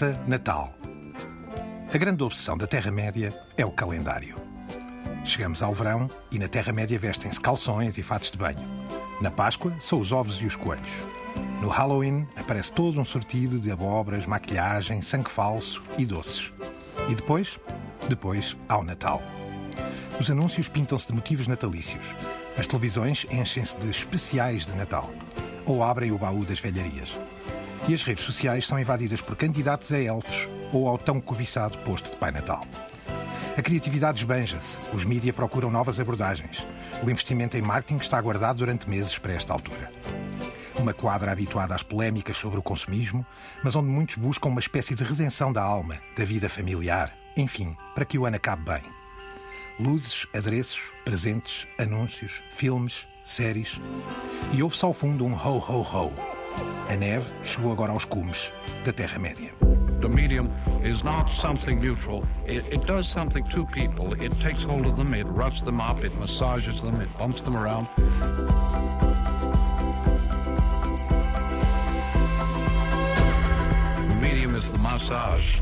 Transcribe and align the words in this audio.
Planeta 0.00 0.18
Natal. 0.26 0.74
A 1.92 1.98
grande 1.98 2.22
obsessão 2.22 2.56
da 2.56 2.66
Terra-média 2.66 3.38
é 3.54 3.66
o 3.66 3.70
calendário. 3.70 4.34
Chegamos 5.26 5.62
ao 5.62 5.74
verão 5.74 6.08
e 6.30 6.38
na 6.38 6.48
Terra-média 6.48 6.98
vestem-se 6.98 7.38
calções 7.38 7.98
e 7.98 8.02
fatos 8.02 8.30
de 8.30 8.38
banho. 8.38 8.66
Na 9.20 9.30
Páscoa 9.30 9.76
são 9.78 10.00
os 10.00 10.10
ovos 10.10 10.40
e 10.40 10.46
os 10.46 10.56
coelhos. 10.56 10.90
No 11.60 11.68
Halloween 11.68 12.26
aparece 12.34 12.72
todo 12.72 12.98
um 12.98 13.04
sortido 13.04 13.58
de 13.58 13.70
abóboras, 13.70 14.24
maquilhagem, 14.24 15.02
sangue 15.02 15.28
falso 15.28 15.82
e 15.98 16.06
doces. 16.06 16.50
E 17.06 17.14
depois? 17.14 17.60
Depois 18.08 18.56
há 18.70 18.78
o 18.78 18.82
Natal. 18.82 19.22
Os 20.18 20.30
anúncios 20.30 20.66
pintam-se 20.66 21.08
de 21.08 21.12
motivos 21.12 21.46
natalícios. 21.46 22.14
As 22.56 22.66
televisões 22.66 23.26
enchem-se 23.30 23.76
de 23.76 23.90
especiais 23.90 24.64
de 24.64 24.72
Natal. 24.72 25.10
Ou 25.66 25.82
abrem 25.82 26.10
o 26.10 26.18
baú 26.18 26.42
das 26.46 26.58
velharias. 26.58 27.14
E 27.90 27.94
as 27.94 28.04
redes 28.04 28.22
sociais 28.22 28.68
são 28.68 28.78
invadidas 28.78 29.20
por 29.20 29.34
candidatos 29.34 29.90
a 29.90 30.00
elfos 30.00 30.46
ou 30.72 30.86
ao 30.86 30.96
tão 30.96 31.20
cobiçado 31.20 31.76
posto 31.78 32.08
de 32.08 32.14
Pai 32.14 32.30
Natal. 32.30 32.64
A 33.58 33.60
criatividade 33.60 34.18
esbanja-se, 34.18 34.78
os 34.94 35.04
mídias 35.04 35.34
procuram 35.34 35.72
novas 35.72 35.98
abordagens. 35.98 36.62
O 37.02 37.10
investimento 37.10 37.56
em 37.56 37.62
marketing 37.62 37.96
está 37.96 38.16
aguardado 38.16 38.60
durante 38.60 38.88
meses 38.88 39.18
para 39.18 39.32
esta 39.32 39.52
altura. 39.52 39.90
Uma 40.76 40.94
quadra 40.94 41.32
habituada 41.32 41.74
às 41.74 41.82
polémicas 41.82 42.36
sobre 42.36 42.60
o 42.60 42.62
consumismo, 42.62 43.26
mas 43.60 43.74
onde 43.74 43.88
muitos 43.88 44.14
buscam 44.14 44.50
uma 44.50 44.60
espécie 44.60 44.94
de 44.94 45.02
redenção 45.02 45.52
da 45.52 45.64
alma, 45.64 45.98
da 46.16 46.24
vida 46.24 46.48
familiar, 46.48 47.12
enfim, 47.36 47.76
para 47.92 48.04
que 48.04 48.16
o 48.16 48.24
ano 48.24 48.36
acabe 48.36 48.62
bem. 48.66 48.82
Luzes, 49.80 50.28
adereços, 50.32 50.80
presentes, 51.04 51.66
anúncios, 51.76 52.40
filmes, 52.54 53.04
séries. 53.26 53.80
E 54.52 54.62
ouve-se 54.62 54.84
ao 54.84 54.94
fundo 54.94 55.26
um 55.26 55.34
ho 55.34 55.58
ho 55.58 55.82
ho. 55.82 56.29
A 56.88 56.96
neve 56.96 57.24
chegou 57.44 57.72
agora 57.72 57.92
aos 57.92 58.04
cumes 58.04 58.50
da 58.84 58.92
Terra-média. 58.92 59.52
The 60.00 60.08
medium 60.08 60.50
is 60.82 61.04
not 61.04 61.30
something 61.30 61.78
neutral. 61.78 62.24
It, 62.46 62.64
it 62.72 62.86
does 62.86 63.06
something 63.06 63.44
to 63.50 63.66
people. 63.66 64.14
It 64.14 64.32
takes 64.40 64.62
hold 64.62 64.86
of 64.86 64.96
them, 64.96 65.12
it 65.12 65.26
rubs 65.26 65.62
them 65.62 65.80
up, 65.80 66.02
it 66.02 66.14
massages 66.18 66.80
them, 66.80 67.00
it 67.00 67.08
bumps 67.18 67.42
them 67.42 67.56
around. 67.56 67.86
The 74.08 74.16
medium 74.20 74.54
is 74.54 74.70
the 74.70 74.78
massage. 74.78 75.60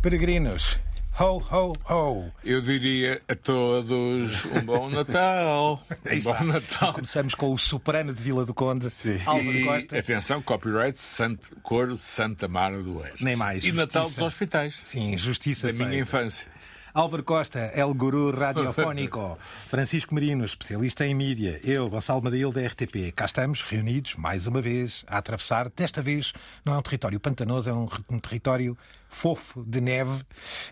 Peregrinos, 0.00 0.78
ho 1.20 1.42
ho 1.50 1.72
ho. 1.90 2.32
Eu 2.44 2.60
diria 2.60 3.20
a 3.28 3.34
todos 3.34 4.44
um 4.46 4.60
bom 4.64 4.88
Natal. 4.90 5.82
Um 5.90 6.20
bom 6.20 6.44
Natal. 6.44 6.92
Começamos 6.92 7.34
com 7.34 7.52
o 7.52 7.58
soprano 7.58 8.14
de 8.14 8.22
Vila 8.22 8.44
do 8.44 8.54
Conde, 8.54 8.86
Álvaro 9.26 9.52
E, 9.56 9.64
Costa. 9.64 9.98
atenção, 9.98 10.40
copyright, 10.40 10.96
Santo, 10.98 11.56
cor 11.62 11.88
de 11.88 11.98
Santa 11.98 12.46
Mara 12.46 12.80
do 12.82 12.98
Oeste. 12.98 13.24
Nem 13.24 13.34
mais, 13.36 13.64
E 13.64 13.72
Natal 13.72 14.04
justiça. 14.04 14.20
dos 14.20 14.26
hospitais. 14.32 14.78
Sim, 14.84 15.16
justiça 15.16 15.66
Da 15.68 15.72
minha 15.72 15.88
feita. 15.88 16.02
infância. 16.02 16.46
Álvaro 16.94 17.22
Costa, 17.22 17.70
El 17.74 17.92
Guru 17.94 18.30
Radiofónico. 18.36 19.38
Francisco 19.68 20.14
Marino, 20.14 20.44
especialista 20.44 21.06
em 21.06 21.14
mídia. 21.14 21.60
Eu, 21.62 21.88
Gonçalo 21.88 22.22
Madail, 22.22 22.50
da 22.50 22.60
RTP. 22.66 23.12
Cá 23.14 23.24
estamos, 23.26 23.62
reunidos, 23.62 24.14
mais 24.16 24.46
uma 24.46 24.60
vez, 24.60 25.04
a 25.06 25.18
atravessar. 25.18 25.68
Desta 25.70 26.00
vez, 26.02 26.32
não 26.64 26.74
é 26.74 26.78
um 26.78 26.82
território 26.82 27.20
pantanoso, 27.20 27.70
é 27.70 27.72
um 27.72 28.18
território 28.18 28.76
fofo 29.08 29.64
de 29.66 29.80
neve, 29.80 30.22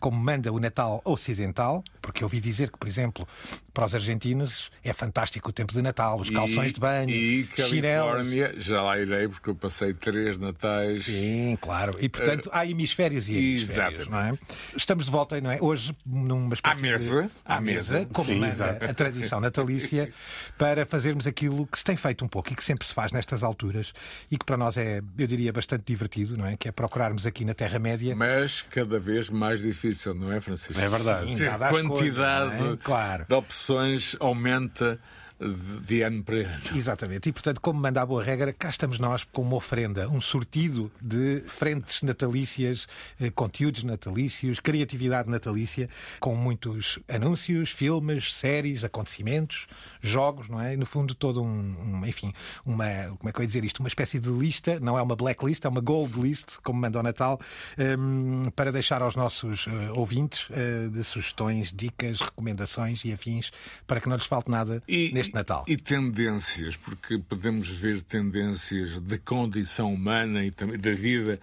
como 0.01 0.19
manda 0.19 0.53
o 0.53 0.61
Natal 0.61 1.01
Ocidental. 1.05 1.83
Porque 2.01 2.23
eu 2.23 2.27
ouvi 2.27 2.39
dizer 2.41 2.71
que, 2.71 2.79
por 2.79 2.87
exemplo, 2.87 3.27
para 3.75 3.85
os 3.85 3.95
argentinos 3.95 4.71
é 4.85 4.93
fantástico 4.93 5.49
o 5.51 5.53
tempo 5.53 5.73
de 5.73 5.83
Natal, 5.83 6.19
os 6.21 6.31
calções 6.31 6.71
E- 6.71 6.75
de 6.75 6.81
banho, 6.81 7.11
E 7.11 7.47
chinelos. 7.57 8.13
Califórnia, 8.13 8.55
já 8.59 8.83
lá 8.83 8.99
irei, 8.99 9.27
porque 9.29 9.51
eu 9.51 9.55
passei 9.55 9.93
três 9.95 10.39
Natais. 10.39 11.05
Sim, 11.05 11.59
claro. 11.61 11.97
E, 12.01 12.09
portanto, 12.09 12.49
há 12.53 12.65
hemisférios 12.67 13.29
e 13.29 13.35
hemisférios, 13.35 14.01
Exatamente. 14.07 14.11
não 14.11 14.21
é? 14.21 14.57
Estamos 14.77 15.05
de 15.07 15.11
volta, 15.11 15.41
não 15.41 15.51
é? 15.51 15.59
Hoje, 15.61 15.95
numa 16.07 16.55
espécie 16.55 16.79
À 16.79 16.81
mesa. 16.81 17.23
De... 17.23 17.31
À 17.45 17.57
À 17.57 17.61
mesa, 17.61 17.95
mesa. 17.99 18.09
como 18.13 18.27
Sim, 18.27 18.35
manda 18.37 18.47
exato. 18.53 18.85
a 18.85 18.95
tradição 18.95 19.41
natalícia, 19.41 20.13
para 20.57 20.87
fazermos 20.87 21.27
aquilo 21.27 21.67
que 21.67 21.79
se 21.79 21.85
tem 21.85 21.97
feito 21.97 22.25
um 22.25 22.29
pouco 22.29 22.53
e 22.53 22.57
que 22.57 22.65
sempre 22.65 22.87
se 22.87 22.95
faz 22.95 23.11
nestas 23.13 23.43
alturas 23.43 23.93
e 24.31 24.39
que 24.39 24.45
para 24.45 24.57
nós 24.57 24.77
é, 24.77 25.01
eu 25.19 25.27
diria, 25.27 25.53
bastante 25.53 25.85
divertido, 25.87 26.37
não 26.37 26.47
é? 26.47 26.57
Que 26.57 26.69
é 26.69 26.73
procurarmos 26.73 27.27
aqui 27.27 27.45
na 27.45 27.55
Terra-média 27.55 28.15
Mas 28.15 28.26
cada 28.71 28.99
vez 28.99 29.31
mais 29.31 29.61
difícil, 29.61 30.15
não 30.15 30.33
é, 30.33 30.41
Francisco? 30.41 30.81
É 30.81 30.89
verdade. 30.89 31.37
Sim, 31.37 31.45
A 31.47 31.69
quantidade 31.69 32.55
é? 32.73 32.77
Claro. 32.83 33.27
de 33.29 33.35
opções 33.35 34.17
aumenta 34.21 34.99
de, 35.39 36.03
ano 36.03 36.23
para 36.23 36.37
ano. 36.37 36.63
Exatamente. 36.75 37.29
E, 37.29 37.33
portanto, 37.33 37.61
como 37.61 37.81
manda 37.81 38.01
a 38.01 38.07
boa 38.07 38.23
regra, 38.23 38.53
cá 38.53 38.71
estamos 38.71 38.99
nós 38.99 39.25
com 39.25 39.43
uma 39.43 39.57
ofrenda, 39.57 40.09
um 40.09 40.21
sortido 40.21 40.91
de 41.01 41.43
frentes 41.47 42.03
natalícias, 42.03 42.87
eh, 43.21 43.31
conteúdos 43.31 43.85
natalícios, 43.85 44.61
criatividade 44.61 45.29
natalícia, 45.29 45.89
com 46.21 46.35
muitos 46.35 46.99
anúncios, 47.09 47.71
filmes, 47.71 48.35
séries, 48.35 48.83
acontecimentos, 48.83 49.67
jogos, 50.01 50.49
não 50.49 50.61
é? 50.61 50.75
E, 50.75 50.77
no 50.77 50.87
fundo, 50.87 51.15
todo 51.15 51.43
um, 51.43 51.47
um, 51.47 52.07
enfim, 52.07 52.33
uma, 52.65 52.87
como 53.19 53.29
é 53.29 53.33
que 53.33 53.39
eu 53.39 53.43
ia 53.43 53.47
dizer 53.47 53.65
isto? 53.65 53.81
Uma 53.81 53.89
espécie 53.89 54.19
de 54.19 54.31
lista, 54.31 54.81
não 54.81 54.99
é 54.99 55.03
uma 55.03 55.17
blacklist, 55.17 55.65
é 55.65 55.69
uma 55.69 55.81
gold 55.81 56.19
list, 56.21 56.57
como 56.63 56.81
manda 56.81 56.99
o 56.99 57.03
Natal, 57.03 57.39
ehm, 57.77 58.49
para 58.55 58.73
deixar 58.73 59.03
aos 59.03 59.15
nossos 59.15 59.67
eh, 59.67 59.93
ouvintes 59.93 60.49
eh, 60.51 60.89
de 60.89 61.05
sugestões, 61.05 61.73
dicas, 61.73 62.21
recomendações 62.21 63.05
e 63.05 63.13
afins, 63.13 63.51
para 63.87 64.01
que 64.01 64.09
não 64.09 64.17
lhes 64.17 64.27
falte 64.27 64.51
nada 64.51 64.83
neste 65.13 65.26
Natal. 65.33 65.65
E 65.67 65.77
tendências, 65.77 66.77
porque 66.77 67.19
podemos 67.19 67.69
ver 67.69 68.03
tendências 68.03 68.99
da 69.01 69.19
condição 69.19 69.93
humana 69.93 70.45
e 70.45 70.51
também 70.51 70.79
da 70.79 70.95
vida 70.95 71.41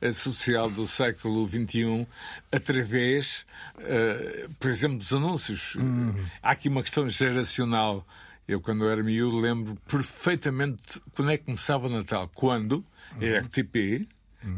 eh, 0.00 0.12
social 0.12 0.70
do 0.70 0.86
século 0.86 1.48
XXI 1.48 2.06
através, 2.50 3.44
eh, 3.78 4.46
por 4.58 4.70
exemplo, 4.70 4.98
dos 4.98 5.12
anúncios. 5.12 5.74
Uhum. 5.76 6.14
Há 6.42 6.52
aqui 6.52 6.68
uma 6.68 6.82
questão 6.82 7.08
geracional. 7.08 8.06
Eu, 8.46 8.60
quando 8.60 8.88
era 8.88 9.02
miúdo, 9.02 9.40
lembro 9.40 9.76
perfeitamente 9.88 11.00
quando 11.14 11.30
é 11.30 11.38
que 11.38 11.44
começava 11.44 11.86
o 11.86 11.90
Natal. 11.90 12.30
Quando 12.34 12.84
a 13.12 13.40
RTP 13.40 14.06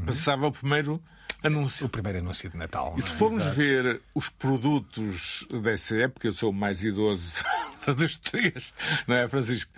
passava 0.04 0.46
o 0.46 0.52
primeiro 0.52 1.00
anúncio. 1.42 1.86
o 1.86 1.88
primeiro 1.88 2.18
anúncio 2.18 2.48
de 2.50 2.56
Natal. 2.56 2.94
E 2.96 3.02
se 3.02 3.12
é? 3.12 3.16
formos 3.16 3.44
ver 3.44 4.00
os 4.14 4.28
produtos 4.28 5.46
dessa 5.62 5.96
época, 5.96 6.28
eu 6.28 6.32
sou 6.32 6.50
o 6.50 6.54
mais 6.54 6.82
idoso 6.82 7.44
dos 7.86 8.18
três, 8.18 8.72
não 9.06 9.14
é, 9.14 9.28
Francisco? 9.28 9.70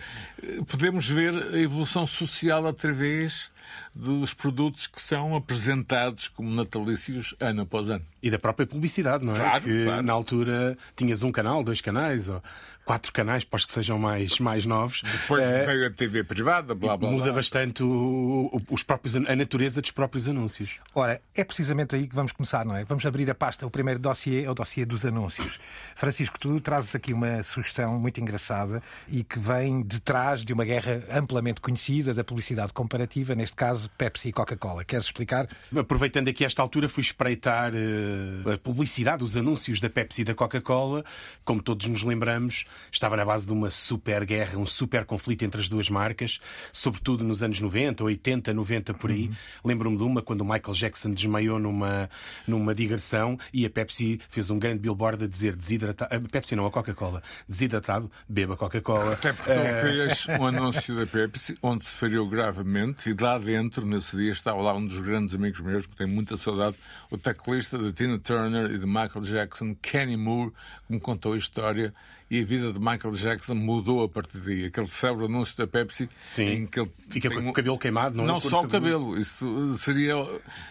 Podemos 0.67 1.07
ver 1.07 1.33
a 1.53 1.57
evolução 1.57 2.05
social 2.05 2.65
através 2.67 3.51
dos 3.93 4.33
produtos 4.33 4.87
que 4.87 5.01
são 5.01 5.35
apresentados 5.35 6.27
como 6.27 6.49
natalícios 6.49 7.35
ano 7.39 7.61
após 7.63 7.89
ano. 7.89 8.05
E 8.21 8.29
da 8.29 8.37
própria 8.39 8.67
publicidade, 8.67 9.23
não 9.25 9.33
é? 9.33 9.37
Claro, 9.39 9.63
que 9.63 9.83
claro. 9.85 10.01
na 10.03 10.13
altura 10.13 10.77
tinhas 10.95 11.23
um 11.23 11.31
canal, 11.31 11.63
dois 11.63 11.79
canais, 11.81 12.27
ou 12.29 12.41
quatro 12.85 13.13
canais, 13.13 13.43
para 13.43 13.57
os 13.57 13.65
que 13.65 13.71
sejam 13.71 13.99
mais, 13.99 14.39
mais 14.39 14.65
novos. 14.65 15.03
Depois 15.03 15.43
Eh, 15.43 15.63
veio 15.65 15.87
a 15.87 15.91
TV 15.91 16.23
privada, 16.23 16.73
blá 16.73 16.97
blá 16.97 17.09
muda 17.11 17.25
blá. 17.25 17.33
bastante 17.33 17.83
o- 17.83 18.49
o- 18.51 18.61
os 18.73 18.81
próprios, 18.83 19.15
a 19.15 19.35
natureza 19.35 19.79
dos 19.79 19.91
próprios 19.91 20.27
anúncios. 20.27 20.79
Ora, 20.95 21.21
é 21.35 21.43
precisamente 21.43 21.95
aí 21.95 22.07
que 22.07 22.15
vamos 22.15 22.31
começar, 22.31 22.65
não 22.65 22.75
é? 22.75 22.83
Vamos 22.83 23.05
abrir 23.05 23.29
a 23.29 23.35
pasta. 23.35 23.65
O 23.65 23.69
primeiro 23.69 23.99
dossiê 23.99 24.43
é 24.43 24.49
o 24.49 24.55
dossiê 24.55 24.85
dos 24.85 25.05
anúncios. 25.05 25.59
Francisco, 25.95 26.37
tu 26.39 26.59
trazes 26.59 26.95
aqui 26.95 27.13
uma 27.13 27.43
sugestão 27.43 27.99
muito 27.99 28.19
engraçada 28.19 28.81
e 29.07 29.23
que 29.23 29.37
vem 29.39 29.83
de 29.83 29.99
trás 29.99 30.43
de 30.43 30.51
uma 30.51 30.65
guerra 30.65 31.03
amplamente 31.11 31.61
conhecida 31.61 32.11
da 32.13 32.23
publicidade 32.23 32.73
comparativa, 32.73 33.35
neste 33.35 33.48
caso 33.53 33.89
Pepsi 33.97 34.29
e 34.29 34.31
Coca-Cola. 34.31 34.83
Queres 34.83 35.05
explicar? 35.05 35.47
Aproveitando 35.75 36.27
aqui 36.27 36.45
esta 36.45 36.61
altura, 36.61 36.87
fui 36.87 37.01
espreitar 37.01 37.73
eh, 37.73 38.53
a 38.53 38.57
publicidade, 38.57 39.23
os 39.23 39.35
anúncios 39.35 39.79
da 39.79 39.89
Pepsi 39.89 40.21
e 40.21 40.23
da 40.23 40.33
Coca-Cola. 40.33 41.03
Como 41.43 41.61
todos 41.61 41.87
nos 41.87 42.03
lembramos, 42.03 42.65
estava 42.91 43.17
na 43.17 43.25
base 43.25 43.45
de 43.45 43.53
uma 43.53 43.69
super 43.69 44.25
guerra, 44.25 44.57
um 44.57 44.65
super 44.65 45.05
conflito 45.05 45.43
entre 45.43 45.61
as 45.61 45.69
duas 45.69 45.89
marcas, 45.89 46.39
sobretudo 46.71 47.23
nos 47.23 47.41
anos 47.41 47.59
90, 47.59 48.03
80, 48.03 48.53
90 48.53 48.93
por 48.93 49.11
aí. 49.11 49.31
Lembro-me 49.63 49.97
de 49.97 50.03
uma 50.03 50.21
quando 50.21 50.41
o 50.41 50.45
Michael 50.45 50.73
Jackson 50.73 51.11
desmaiou 51.11 51.59
numa, 51.59 52.09
numa 52.47 52.75
digressão 52.75 53.37
e 53.53 53.65
a 53.65 53.69
Pepsi 53.69 54.19
fez 54.29 54.49
um 54.49 54.59
grande 54.59 54.79
billboard 54.79 55.25
a 55.25 55.27
dizer 55.27 55.55
desidratado. 55.55 56.15
A 56.15 56.19
Pepsi 56.19 56.55
não, 56.55 56.65
a 56.65 56.71
Coca-Cola. 56.71 57.23
Desidratado, 57.47 58.11
beba 58.27 58.55
Coca-Cola. 58.55 59.13
Até 59.13 59.33
porque 59.33 59.51
ele 59.51 59.81
fez 59.81 60.27
um 60.39 60.45
anúncio 60.45 60.95
da 60.95 61.05
Pepsi 61.05 61.57
onde 61.61 61.85
se 61.85 61.97
feriu 61.97 62.27
gravemente 62.27 63.09
e 63.09 63.13
lá 63.13 63.38
dentro, 63.39 63.85
nesse 63.85 64.15
dia, 64.15 64.31
estava 64.31 64.61
lá 64.61 64.73
um 64.73 64.85
dos 64.85 65.01
grandes 65.01 65.33
amigos 65.33 65.59
meus, 65.61 65.85
que 65.85 65.95
tenho 65.95 66.09
muita 66.09 66.37
saudade, 66.37 66.75
o 67.09 67.17
teclista 67.17 67.77
de 67.77 67.91
Tina 67.93 68.19
Turner 68.19 68.71
e 68.71 68.77
de 68.77 68.85
Michael 68.85 69.21
Jackson, 69.23 69.75
Kenny 69.81 70.17
Moore, 70.17 70.51
que 70.85 70.93
me 70.93 70.99
contou 70.99 71.33
a 71.33 71.37
história 71.37 71.93
e 72.29 72.41
a 72.41 72.45
vida 72.45 72.71
de 72.73 72.79
Michael 72.79 73.11
Jackson 73.13 73.55
mudou 73.55 74.03
a 74.03 74.09
partir 74.09 74.37
daí. 74.39 74.65
Aquele 74.65 74.87
célebre 74.87 75.25
anúncio 75.25 75.57
da 75.57 75.65
Pepsi 75.67 76.09
Sim. 76.23 76.43
em 76.47 76.65
que 76.67 76.79
ele 76.79 76.91
Fica 77.09 77.29
com 77.29 77.37
um- 77.39 77.49
o 77.49 77.53
cabelo 77.53 77.77
queimado, 77.77 78.15
não 78.15 78.23
é? 78.23 78.27
Não 78.27 78.33
Com 78.35 78.49
só 78.49 78.63
o 78.63 78.67
cabelo, 78.67 79.17
isso 79.17 79.69
seria, 79.77 80.13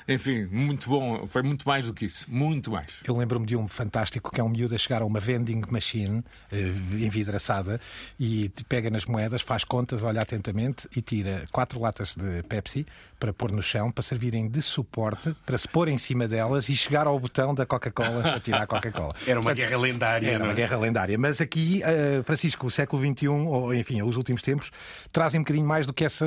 enfim, 0.06 0.46
muito 0.46 0.88
bom. 0.88 1.26
Foi 1.26 1.43
muito 1.43 1.66
mais 1.66 1.87
do 1.87 1.93
que 1.93 2.05
isso, 2.06 2.25
muito 2.28 2.70
mais. 2.70 2.87
Eu 3.05 3.16
lembro-me 3.16 3.44
de 3.44 3.56
um 3.56 3.66
fantástico 3.66 4.31
que 4.32 4.40
é 4.40 4.44
um 4.44 4.49
miúdo 4.49 4.75
a 4.75 4.78
chegar 4.78 5.02
a 5.02 5.05
uma 5.05 5.19
vending 5.19 5.62
machine 5.69 6.22
eh, 6.52 6.70
envidraçada 7.12 7.81
e 8.20 8.50
pega 8.69 8.90
nas 8.90 9.04
moedas, 9.04 9.43
faz 9.43 9.64
contas, 9.64 10.02
olha 10.04 10.20
atentamente 10.22 10.88
e 10.94 11.02
tira 11.02 11.44
quatro 11.50 11.81
latas 11.81 12.14
de 12.14 12.43
Pepsi 12.44 12.87
para 13.19 13.32
pôr 13.32 13.50
no 13.50 13.62
chão, 13.62 13.90
para 13.90 14.02
servirem 14.04 14.49
de 14.49 14.62
suporte, 14.62 15.34
para 15.44 15.58
se 15.58 15.66
pôr 15.66 15.88
em 15.88 15.99
cima 15.99 16.28
delas 16.28 16.69
e 16.69 16.76
chegar 16.76 17.06
ao 17.08 17.19
botão 17.19 17.52
da 17.52 17.66
Coca-Cola 17.66 18.22
para 18.22 18.38
tirar 18.40 18.62
a 18.62 18.66
Coca-Cola. 18.66 19.12
Era 19.26 19.40
uma 19.40 19.46
Portanto, 19.50 19.56
guerra 19.69 19.81
lendária. 19.81 20.28
Era 20.28 20.38
não 20.38 20.46
uma 20.46 20.52
é? 20.52 20.54
guerra 20.54 20.76
lendária. 20.78 21.19
Mas 21.19 21.40
aqui, 21.48 21.82
eh, 21.82 22.22
Francisco, 22.22 22.66
o 22.66 22.70
século 22.70 23.02
XXI, 23.02 23.28
ou 23.28 23.74
enfim, 23.74 24.02
os 24.02 24.16
últimos 24.16 24.42
tempos, 24.42 24.70
trazem 25.10 25.40
um 25.40 25.42
bocadinho 25.42 25.66
mais 25.66 25.86
do 25.86 25.92
que 25.92 26.04
essa 26.04 26.26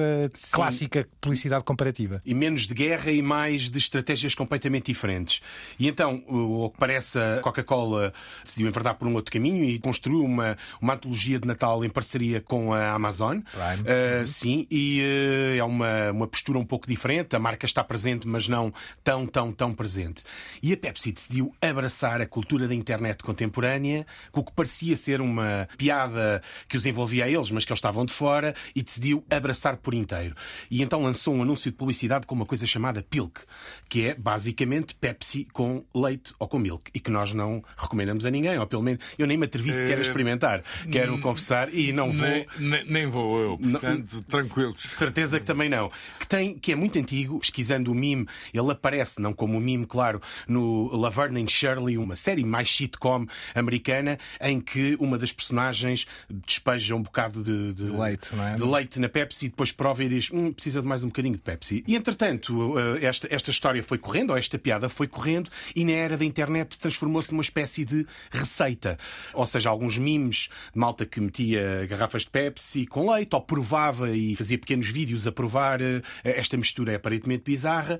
clássica 0.51 1.07
publicidade 1.19 1.63
comparativa. 1.63 2.21
e 2.25 2.33
menos 2.33 2.67
de 2.67 2.73
guerra 2.73 3.11
e 3.11 3.21
mais 3.21 3.69
de 3.69 3.77
estratégias 3.77 4.33
completamente 4.33 4.87
diferentes. 4.87 5.41
E 5.79 5.87
então, 5.87 6.23
o 6.27 6.69
que 6.69 6.77
parece, 6.79 7.19
a 7.19 7.39
Coca-Cola 7.41 8.13
decidiu 8.43 8.67
enverdar 8.67 8.95
por 8.95 9.07
um 9.07 9.13
outro 9.13 9.31
caminho 9.31 9.63
e 9.63 9.79
construiu 9.79 10.23
uma, 10.23 10.57
uma 10.81 10.93
antologia 10.93 11.39
de 11.39 11.47
Natal 11.47 11.83
em 11.85 11.89
parceria 11.89 12.41
com 12.41 12.73
a 12.73 12.91
Amazon. 12.91 13.39
Uh, 13.39 14.27
sim, 14.27 14.65
e 14.71 15.01
uh, 15.01 15.57
é 15.59 15.63
uma, 15.63 16.11
uma 16.11 16.27
postura 16.27 16.57
um 16.57 16.65
pouco 16.65 16.87
diferente. 16.87 17.35
A 17.35 17.39
marca 17.39 17.65
está 17.65 17.83
presente, 17.83 18.27
mas 18.27 18.47
não 18.47 18.73
tão, 19.03 19.27
tão, 19.27 19.51
tão 19.51 19.73
presente. 19.73 20.23
E 20.63 20.73
a 20.73 20.77
Pepsi 20.77 21.11
decidiu 21.11 21.53
abraçar 21.61 22.21
a 22.21 22.25
cultura 22.25 22.67
da 22.67 22.73
internet 22.73 23.23
contemporânea, 23.23 24.05
com 24.31 24.39
o 24.39 24.43
que 24.43 24.53
parecia 24.53 24.95
ser 24.95 25.10
uma 25.19 25.67
piada 25.77 26.41
que 26.69 26.77
os 26.77 26.85
envolvia 26.85 27.25
a 27.25 27.29
eles, 27.29 27.51
mas 27.51 27.65
que 27.65 27.71
eles 27.71 27.79
estavam 27.79 28.05
de 28.05 28.13
fora, 28.13 28.55
e 28.75 28.81
decidiu 28.81 29.25
abraçar 29.29 29.77
por 29.77 29.93
inteiro. 29.93 30.35
E 30.69 30.81
então 30.81 31.03
lançou 31.03 31.33
um 31.35 31.41
anúncio 31.41 31.71
de 31.71 31.75
publicidade 31.77 32.25
com 32.25 32.35
uma 32.35 32.45
coisa 32.45 32.65
chamada 32.65 33.01
Pilk, 33.01 33.41
que 33.89 34.07
é 34.07 34.13
basicamente 34.15 34.95
Pepsi 34.95 35.45
com 35.51 35.83
leite 35.93 36.33
ou 36.39 36.47
com 36.47 36.59
milk, 36.59 36.91
e 36.93 36.99
que 36.99 37.09
nós 37.11 37.33
não 37.33 37.63
recomendamos 37.75 38.25
a 38.25 38.31
ninguém, 38.31 38.57
ou 38.57 38.67
pelo 38.67 38.83
menos 38.83 39.03
eu 39.17 39.25
nem 39.27 39.37
me 39.37 39.45
atrevi 39.45 39.73
sequer 39.73 39.97
a 39.97 40.01
experimentar. 40.01 40.63
Quero 40.91 41.19
confessar 41.19 41.73
e 41.73 41.91
não 41.91 42.11
vou. 42.11 42.27
Nem, 42.27 42.45
nem- 42.59 42.85
nem 42.85 43.07
vou 43.07 43.39
eu, 43.41 43.57
portanto, 43.57 44.21
tranquilos. 44.23 44.79
Certeza 44.81 45.39
que 45.39 45.45
também 45.45 45.67
não. 45.69 45.91
Que, 46.19 46.27
tem, 46.27 46.57
que 46.57 46.71
é 46.71 46.75
muito 46.75 46.97
antigo, 46.99 47.39
pesquisando 47.39 47.91
o 47.91 47.95
mime, 47.95 48.27
ele 48.53 48.71
aparece, 48.71 49.19
não 49.21 49.33
como 49.33 49.57
o 49.57 49.61
mime, 49.61 49.85
claro, 49.85 50.21
no 50.47 50.95
Laverne 50.95 51.41
and 51.41 51.47
Shirley, 51.47 51.97
uma 51.97 52.15
série 52.15 52.43
mais 52.43 52.69
sitcom 52.69 53.25
americana, 53.55 54.17
em 54.39 54.59
que 54.61 54.95
uma 55.01 55.17
das 55.17 55.31
personagens 55.31 56.07
despeja 56.29 56.95
um 56.95 57.01
bocado 57.01 57.43
de, 57.43 57.73
de- 57.73 57.91
leite, 57.91 58.29
é? 58.35 58.55
de 58.55 58.63
leite 58.63 58.99
na 58.99 59.09
Pepsi 59.09 59.47
e 59.47 59.49
depois 59.49 59.71
prova 59.71 60.03
e 60.03 60.09
diz: 60.09 60.29
hum, 60.31 60.51
precisa 60.51 60.81
de 60.81 60.87
mais 60.87 61.03
um 61.03 61.07
bocadinho 61.07 61.35
de 61.35 61.41
Pepsi. 61.41 61.83
E 61.87 61.95
entretanto, 61.95 62.77
eh, 62.79 63.05
esta, 63.05 63.27
esta 63.29 63.49
história 63.49 63.81
foi 63.83 63.97
correndo, 63.97 64.31
ou 64.31 64.37
esta 64.37 64.57
piada 64.57 64.87
foi 64.89 65.07
correndo, 65.07 65.49
e 65.75 65.83
na 65.83 65.91
era 65.91 66.17
da 66.17 66.25
internet 66.25 66.77
transformou-se 66.79 67.31
numa 67.31 67.41
espécie 67.41 67.83
de 67.85 68.05
receita. 68.29 68.97
Ou 69.33 69.45
seja, 69.45 69.69
alguns 69.69 69.97
memes 69.97 70.49
de 70.73 70.79
malta 70.79 71.05
que 71.05 71.19
metia 71.19 71.85
garrafas 71.89 72.23
de 72.23 72.29
Pepsi 72.29 72.85
com 72.85 73.11
leite, 73.11 73.33
ou 73.35 73.41
provava 73.41 74.09
e 74.11 74.35
fazia 74.35 74.57
pequenos 74.57 74.87
vídeos 74.87 75.25
a 75.27 75.31
provar 75.31 75.81
eh, 75.81 76.01
esta 76.23 76.57
mistura 76.57 76.91
é 76.91 76.95
aparentemente 76.95 77.43
bizarra. 77.43 77.99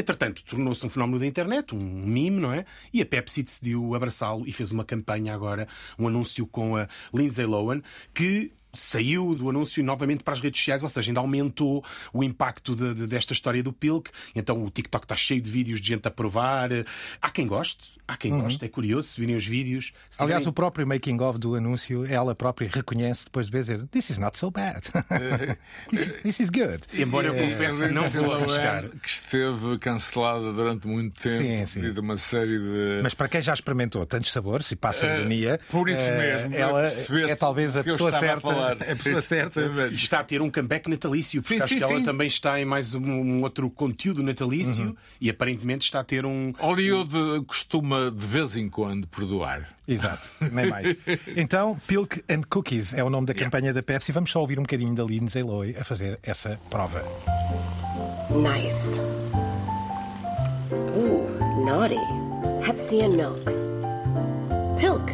Entretanto, 0.00 0.42
tornou-se 0.44 0.84
um 0.84 0.88
fenómeno 0.88 1.18
da 1.18 1.26
internet, 1.26 1.74
um 1.74 1.78
meme, 1.78 2.40
não 2.40 2.52
é? 2.52 2.64
E 2.90 3.02
a 3.02 3.06
Pepsi 3.06 3.42
decidiu 3.42 3.94
abraçá-lo 3.94 4.46
e 4.46 4.52
fez 4.52 4.70
uma 4.70 4.82
campanha 4.82 5.34
agora, 5.34 5.68
um 5.98 6.08
anúncio 6.08 6.46
com 6.46 6.74
a 6.74 6.88
Lindsay 7.12 7.44
Lohan, 7.44 7.82
que 8.14 8.50
saiu 8.72 9.34
do 9.34 9.48
anúncio 9.50 9.82
novamente 9.84 10.22
para 10.22 10.34
as 10.34 10.40
redes 10.40 10.60
sociais, 10.60 10.82
ou 10.82 10.88
seja, 10.88 11.10
ainda 11.10 11.20
aumentou 11.20 11.84
o 12.12 12.22
impacto 12.24 12.74
de- 12.76 12.94
de- 12.94 13.06
desta 13.06 13.32
história 13.32 13.62
do 13.62 13.72
Pilk. 13.72 14.10
Então 14.34 14.62
o 14.64 14.70
TikTok 14.70 15.04
está 15.04 15.16
cheio 15.16 15.40
de 15.40 15.50
vídeos 15.50 15.80
de 15.80 15.88
gente 15.88 16.06
a 16.06 16.10
provar. 16.10 16.70
Há 17.20 17.30
quem 17.30 17.46
goste, 17.46 17.98
há 18.06 18.16
quem 18.16 18.38
goste, 18.38 18.64
é 18.64 18.68
curioso 18.68 19.08
se 19.08 19.20
virem 19.20 19.36
os 19.36 19.46
vídeos. 19.46 19.92
Se 20.10 20.20
Aliás, 20.22 20.40
tiverem- 20.42 20.48
o 20.48 20.52
próprio 20.52 20.86
making 20.86 21.20
of 21.20 21.38
do 21.38 21.54
anúncio, 21.54 22.04
ela 22.06 22.34
própria 22.34 22.68
reconhece 22.72 23.24
depois 23.24 23.46
de 23.46 23.52
ver 23.52 23.60
dizer 23.60 23.86
This 23.88 24.10
is 24.10 24.18
not 24.18 24.38
so 24.38 24.50
bad. 24.50 24.80
this, 25.90 26.00
is, 26.00 26.14
this 26.22 26.40
is 26.40 26.50
good. 26.50 26.80
Embora 26.94 27.28
eu 27.28 27.34
confesse 27.34 27.76
que 27.80 27.88
não 27.88 28.02
Lindsay 28.02 28.20
vou 28.22 28.34
arriscar. 28.34 28.88
que 28.88 29.08
esteve 29.08 29.78
cancelada 29.78 30.52
durante 30.52 30.86
muito 30.86 31.20
tempo 31.20 31.34
Sim, 31.36 31.66
sim. 31.66 31.80
devido 31.80 31.98
a 31.98 32.00
uma 32.02 32.16
série 32.16 32.58
de. 32.58 33.00
Mas 33.02 33.14
para 33.14 33.28
quem 33.28 33.42
já 33.42 33.52
experimentou 33.52 34.04
tantos 34.06 34.32
sabores 34.32 34.70
e 34.70 34.76
passa 34.76 35.06
a 35.06 35.10
Eh, 35.10 35.18
ironia, 35.20 35.60
por 35.70 35.88
isso 35.88 36.00
eh, 36.00 36.16
mesmo, 36.16 36.54
ela 36.54 36.86
é 37.28 37.34
talvez 37.36 37.76
a 37.76 37.84
pessoa 37.84 38.10
certa. 38.12 38.40
Falar. 38.60 38.72
A 38.72 38.96
pessoa 38.96 39.22
certa. 39.22 39.60
Exatamente. 39.60 39.94
está 39.94 40.20
a 40.20 40.24
ter 40.24 40.42
um 40.42 40.50
comeback 40.50 40.88
natalício, 40.88 41.42
porque 41.42 41.58
Sim, 41.58 41.64
acho 41.64 41.74
sim, 41.74 41.78
que 41.78 41.84
ela 41.84 41.98
sim. 41.98 42.04
também 42.04 42.26
está 42.26 42.60
em 42.60 42.64
mais 42.64 42.94
um, 42.94 43.02
um 43.02 43.42
outro 43.42 43.68
conteúdo 43.70 44.22
natalício 44.22 44.96
e 45.20 45.28
aparentemente 45.30 45.84
está 45.84 46.00
a 46.00 46.04
ter 46.04 46.24
um. 46.24 46.52
Hollywood 46.58 47.44
costuma 47.46 48.10
de 48.10 48.26
vez 48.26 48.56
em 48.56 48.68
quando 48.68 49.06
perdoar. 49.06 49.68
Exato, 49.86 50.28
nem 50.52 50.66
mais. 50.66 50.96
Então, 51.36 51.76
Pilk 51.86 52.22
and 52.28 52.42
Cookies 52.48 52.94
é 52.94 53.02
o 53.02 53.10
nome 53.10 53.26
da 53.26 53.34
campanha 53.34 53.72
da 53.72 53.82
Pepsi. 53.82 54.12
Vamos 54.12 54.30
só 54.30 54.40
ouvir 54.40 54.58
um 54.58 54.62
bocadinho 54.62 54.94
da 54.94 55.04
Lindsay 55.04 55.42
Lohan 55.42 55.72
a 55.78 55.84
fazer 55.84 56.18
essa 56.22 56.58
prova. 56.70 57.02
Nice. 58.30 58.98
Ooh, 60.96 61.64
naughty. 61.64 61.96
Pepsi 62.64 63.02
and 63.02 63.16
milk. 63.16 63.44
Pilk. 64.78 65.10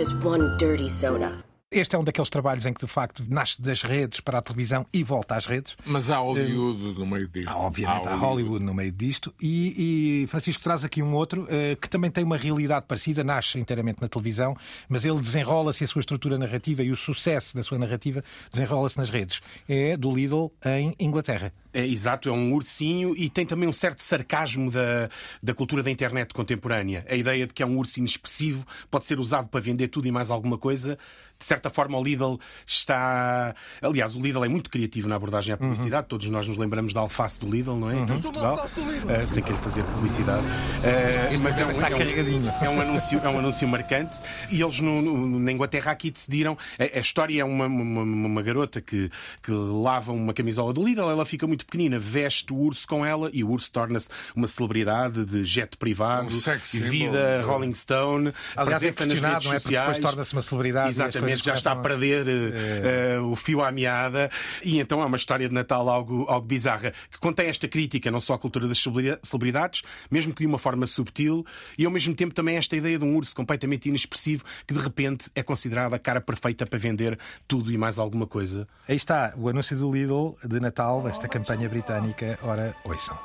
Is 0.00 0.14
one 0.14 0.56
dirty 0.56 0.88
soda. 0.88 1.49
Este 1.72 1.94
é 1.94 1.98
um 2.00 2.02
daqueles 2.02 2.28
trabalhos 2.28 2.66
em 2.66 2.72
que, 2.72 2.84
de 2.84 2.90
facto, 2.90 3.24
nasce 3.28 3.62
das 3.62 3.82
redes 3.82 4.18
para 4.18 4.38
a 4.38 4.42
televisão 4.42 4.84
e 4.92 5.04
volta 5.04 5.36
às 5.36 5.46
redes. 5.46 5.76
Mas 5.86 6.10
há 6.10 6.16
Hollywood 6.16 6.98
no 6.98 7.06
meio 7.06 7.28
disto. 7.28 7.48
Há, 7.48 7.56
obviamente, 7.58 8.08
há 8.08 8.14
Hollywood 8.16 8.64
no 8.64 8.74
meio 8.74 8.90
disto. 8.90 9.32
E, 9.40 10.22
e 10.24 10.26
Francisco 10.26 10.60
traz 10.64 10.84
aqui 10.84 11.00
um 11.00 11.14
outro 11.14 11.46
eh, 11.48 11.76
que 11.80 11.88
também 11.88 12.10
tem 12.10 12.24
uma 12.24 12.36
realidade 12.36 12.86
parecida, 12.88 13.22
nasce 13.22 13.56
inteiramente 13.56 14.02
na 14.02 14.08
televisão, 14.08 14.56
mas 14.88 15.04
ele 15.04 15.20
desenrola-se 15.20 15.84
a 15.84 15.86
sua 15.86 16.00
estrutura 16.00 16.36
narrativa 16.36 16.82
e 16.82 16.90
o 16.90 16.96
sucesso 16.96 17.54
da 17.54 17.62
sua 17.62 17.78
narrativa 17.78 18.24
desenrola-se 18.50 18.98
nas 18.98 19.08
redes. 19.08 19.40
É 19.68 19.96
do 19.96 20.12
Lidl 20.12 20.50
em 20.66 20.96
Inglaterra. 20.98 21.52
É 21.72 21.86
exato, 21.86 22.28
é 22.28 22.32
um 22.32 22.52
ursinho 22.52 23.14
e 23.16 23.30
tem 23.30 23.46
também 23.46 23.68
um 23.68 23.72
certo 23.72 24.02
sarcasmo 24.02 24.72
da, 24.72 25.08
da 25.40 25.54
cultura 25.54 25.84
da 25.84 25.90
internet 25.92 26.34
contemporânea. 26.34 27.06
A 27.08 27.14
ideia 27.14 27.46
de 27.46 27.54
que 27.54 27.62
é 27.62 27.66
um 27.66 27.78
urso 27.78 28.00
inexpressivo, 28.00 28.66
pode 28.90 29.06
ser 29.06 29.20
usado 29.20 29.46
para 29.46 29.60
vender 29.60 29.86
tudo 29.86 30.08
e 30.08 30.10
mais 30.10 30.32
alguma 30.32 30.58
coisa. 30.58 30.98
De 31.40 31.46
certa 31.46 31.70
forma, 31.70 31.96
o 31.98 32.04
Lidl 32.04 32.36
está. 32.66 33.54
Aliás, 33.80 34.14
o 34.14 34.20
Lidl 34.20 34.44
é 34.44 34.48
muito 34.48 34.68
criativo 34.70 35.08
na 35.08 35.16
abordagem 35.16 35.54
à 35.54 35.56
publicidade. 35.56 36.06
Todos 36.06 36.28
nós 36.28 36.46
nos 36.46 36.56
lembramos 36.58 36.92
da 36.92 37.00
alface 37.00 37.40
do 37.40 37.48
Lidl, 37.48 37.74
não 37.76 37.90
é? 37.90 37.96
Em 37.98 38.06
Portugal. 38.06 38.68
Eh, 39.08 39.26
sem 39.26 39.42
querer 39.42 39.56
fazer 39.58 39.82
publicidade. 39.84 40.42
Eh, 40.84 41.36
mas 41.42 41.58
é 41.58 41.64
um, 41.66 41.70
está 41.70 41.90
é 41.90 41.94
um- 41.94 41.98
carregadinho. 41.98 42.52
é 42.60 42.68
um 42.68 42.80
anúncio, 42.80 43.18
é 43.24 43.28
um 43.28 43.38
anúncio 43.38 43.66
marcante 43.66 44.18
e 44.50 44.60
eles 44.62 44.80
no- 44.80 45.00
no- 45.00 45.38
na 45.40 45.50
Inglaterra 45.52 45.92
aqui 45.92 46.10
decidiram. 46.10 46.56
A, 46.78 46.98
a 46.98 47.00
história 47.00 47.40
é 47.40 47.44
uma, 47.44 47.66
uma, 47.66 48.02
uma 48.02 48.42
garota 48.42 48.80
que, 48.80 49.10
que 49.42 49.50
lava 49.50 50.12
uma 50.12 50.34
camisola 50.34 50.72
do 50.72 50.84
Lidl, 50.86 51.10
ela 51.10 51.24
fica 51.24 51.46
muito 51.46 51.64
pequenina, 51.64 51.98
veste 51.98 52.52
o 52.52 52.56
urso 52.56 52.86
com 52.86 53.04
ela 53.04 53.30
e 53.32 53.42
o 53.42 53.50
urso 53.50 53.70
torna-se 53.70 54.08
uma 54.36 54.46
celebridade 54.46 55.24
de 55.24 55.44
jet 55.44 55.76
privado, 55.76 56.26
Um 56.26 56.90
vida 56.90 57.42
Rolling 57.44 57.74
Stone, 57.74 58.32
Aliás, 58.56 58.82
é 58.82 58.92
questionado, 58.92 59.44
não 59.46 59.52
é? 59.54 59.60
Porque 59.60 59.76
depois 59.76 59.98
torna-se 59.98 60.32
uma 60.34 60.42
celebridade. 60.42 60.88
Exatamente, 60.90 61.29
já 61.36 61.54
está 61.54 61.72
a 61.72 61.76
perder 61.76 62.26
eh, 62.28 63.18
o 63.20 63.34
fio 63.36 63.62
à 63.62 63.70
meada 63.72 64.30
e 64.62 64.78
então 64.80 65.02
é 65.02 65.06
uma 65.06 65.16
história 65.16 65.48
de 65.48 65.54
Natal 65.54 65.88
algo, 65.88 66.24
algo 66.28 66.46
bizarra 66.46 66.92
que 67.10 67.18
contém 67.18 67.48
esta 67.48 67.66
crítica 67.68 68.10
não 68.10 68.20
só 68.20 68.34
à 68.34 68.38
cultura 68.38 68.66
das 68.68 68.78
celebri- 68.78 69.18
celebridades, 69.22 69.82
mesmo 70.10 70.32
que 70.34 70.40
de 70.42 70.46
uma 70.46 70.58
forma 70.58 70.86
subtil, 70.86 71.44
e 71.78 71.84
ao 71.84 71.90
mesmo 71.90 72.14
tempo 72.14 72.34
também 72.34 72.56
esta 72.56 72.76
ideia 72.76 72.98
de 72.98 73.04
um 73.04 73.16
urso 73.16 73.34
completamente 73.34 73.88
inexpressivo 73.88 74.44
que 74.66 74.74
de 74.74 74.80
repente 74.80 75.30
é 75.34 75.42
considerada 75.42 75.96
a 75.96 75.98
cara 75.98 76.20
perfeita 76.20 76.66
para 76.66 76.78
vender 76.78 77.18
tudo 77.48 77.70
e 77.72 77.78
mais 77.78 77.98
alguma 77.98 78.26
coisa. 78.26 78.66
Aí 78.88 78.96
está 78.96 79.32
o 79.36 79.48
anúncio 79.48 79.76
do 79.76 79.90
Lidl 79.92 80.36
de 80.44 80.60
Natal, 80.60 81.06
esta 81.08 81.28
campanha 81.28 81.68
britânica. 81.68 82.38
Ora, 82.42 82.74
ouçam. 82.84 83.18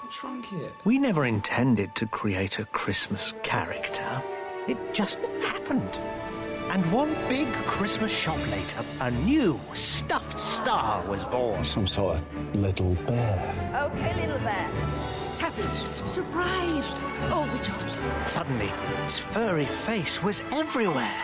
We 0.85 0.99
never 0.99 1.27
intended 1.27 1.89
to 1.95 2.07
create 2.07 2.61
a 2.61 2.65
Christmas 2.65 3.35
character. 3.43 4.03
It 4.67 4.77
just 4.93 5.19
happened. 5.43 5.91
And 6.71 6.91
one 6.91 7.15
big 7.29 7.51
Christmas 7.67 8.11
shop 8.11 8.37
later, 8.51 8.83
a 9.01 9.11
new 9.11 9.59
stuffed 9.73 10.39
star 10.39 11.03
was 11.07 11.23
born. 11.25 11.63
Some 11.63 11.87
sort 11.87 12.17
of 12.17 12.55
little 12.55 12.95
bear. 13.05 13.89
Okay, 13.93 14.13
little 14.21 14.39
bear. 14.39 14.67
Happy, 15.39 15.63
surprised, 16.05 17.05
oh, 17.31 17.43
overjoyed. 17.43 18.27
Suddenly, 18.27 18.71
its 19.05 19.19
furry 19.19 19.65
face 19.65 20.21
was 20.23 20.41
everywhere. 20.51 21.15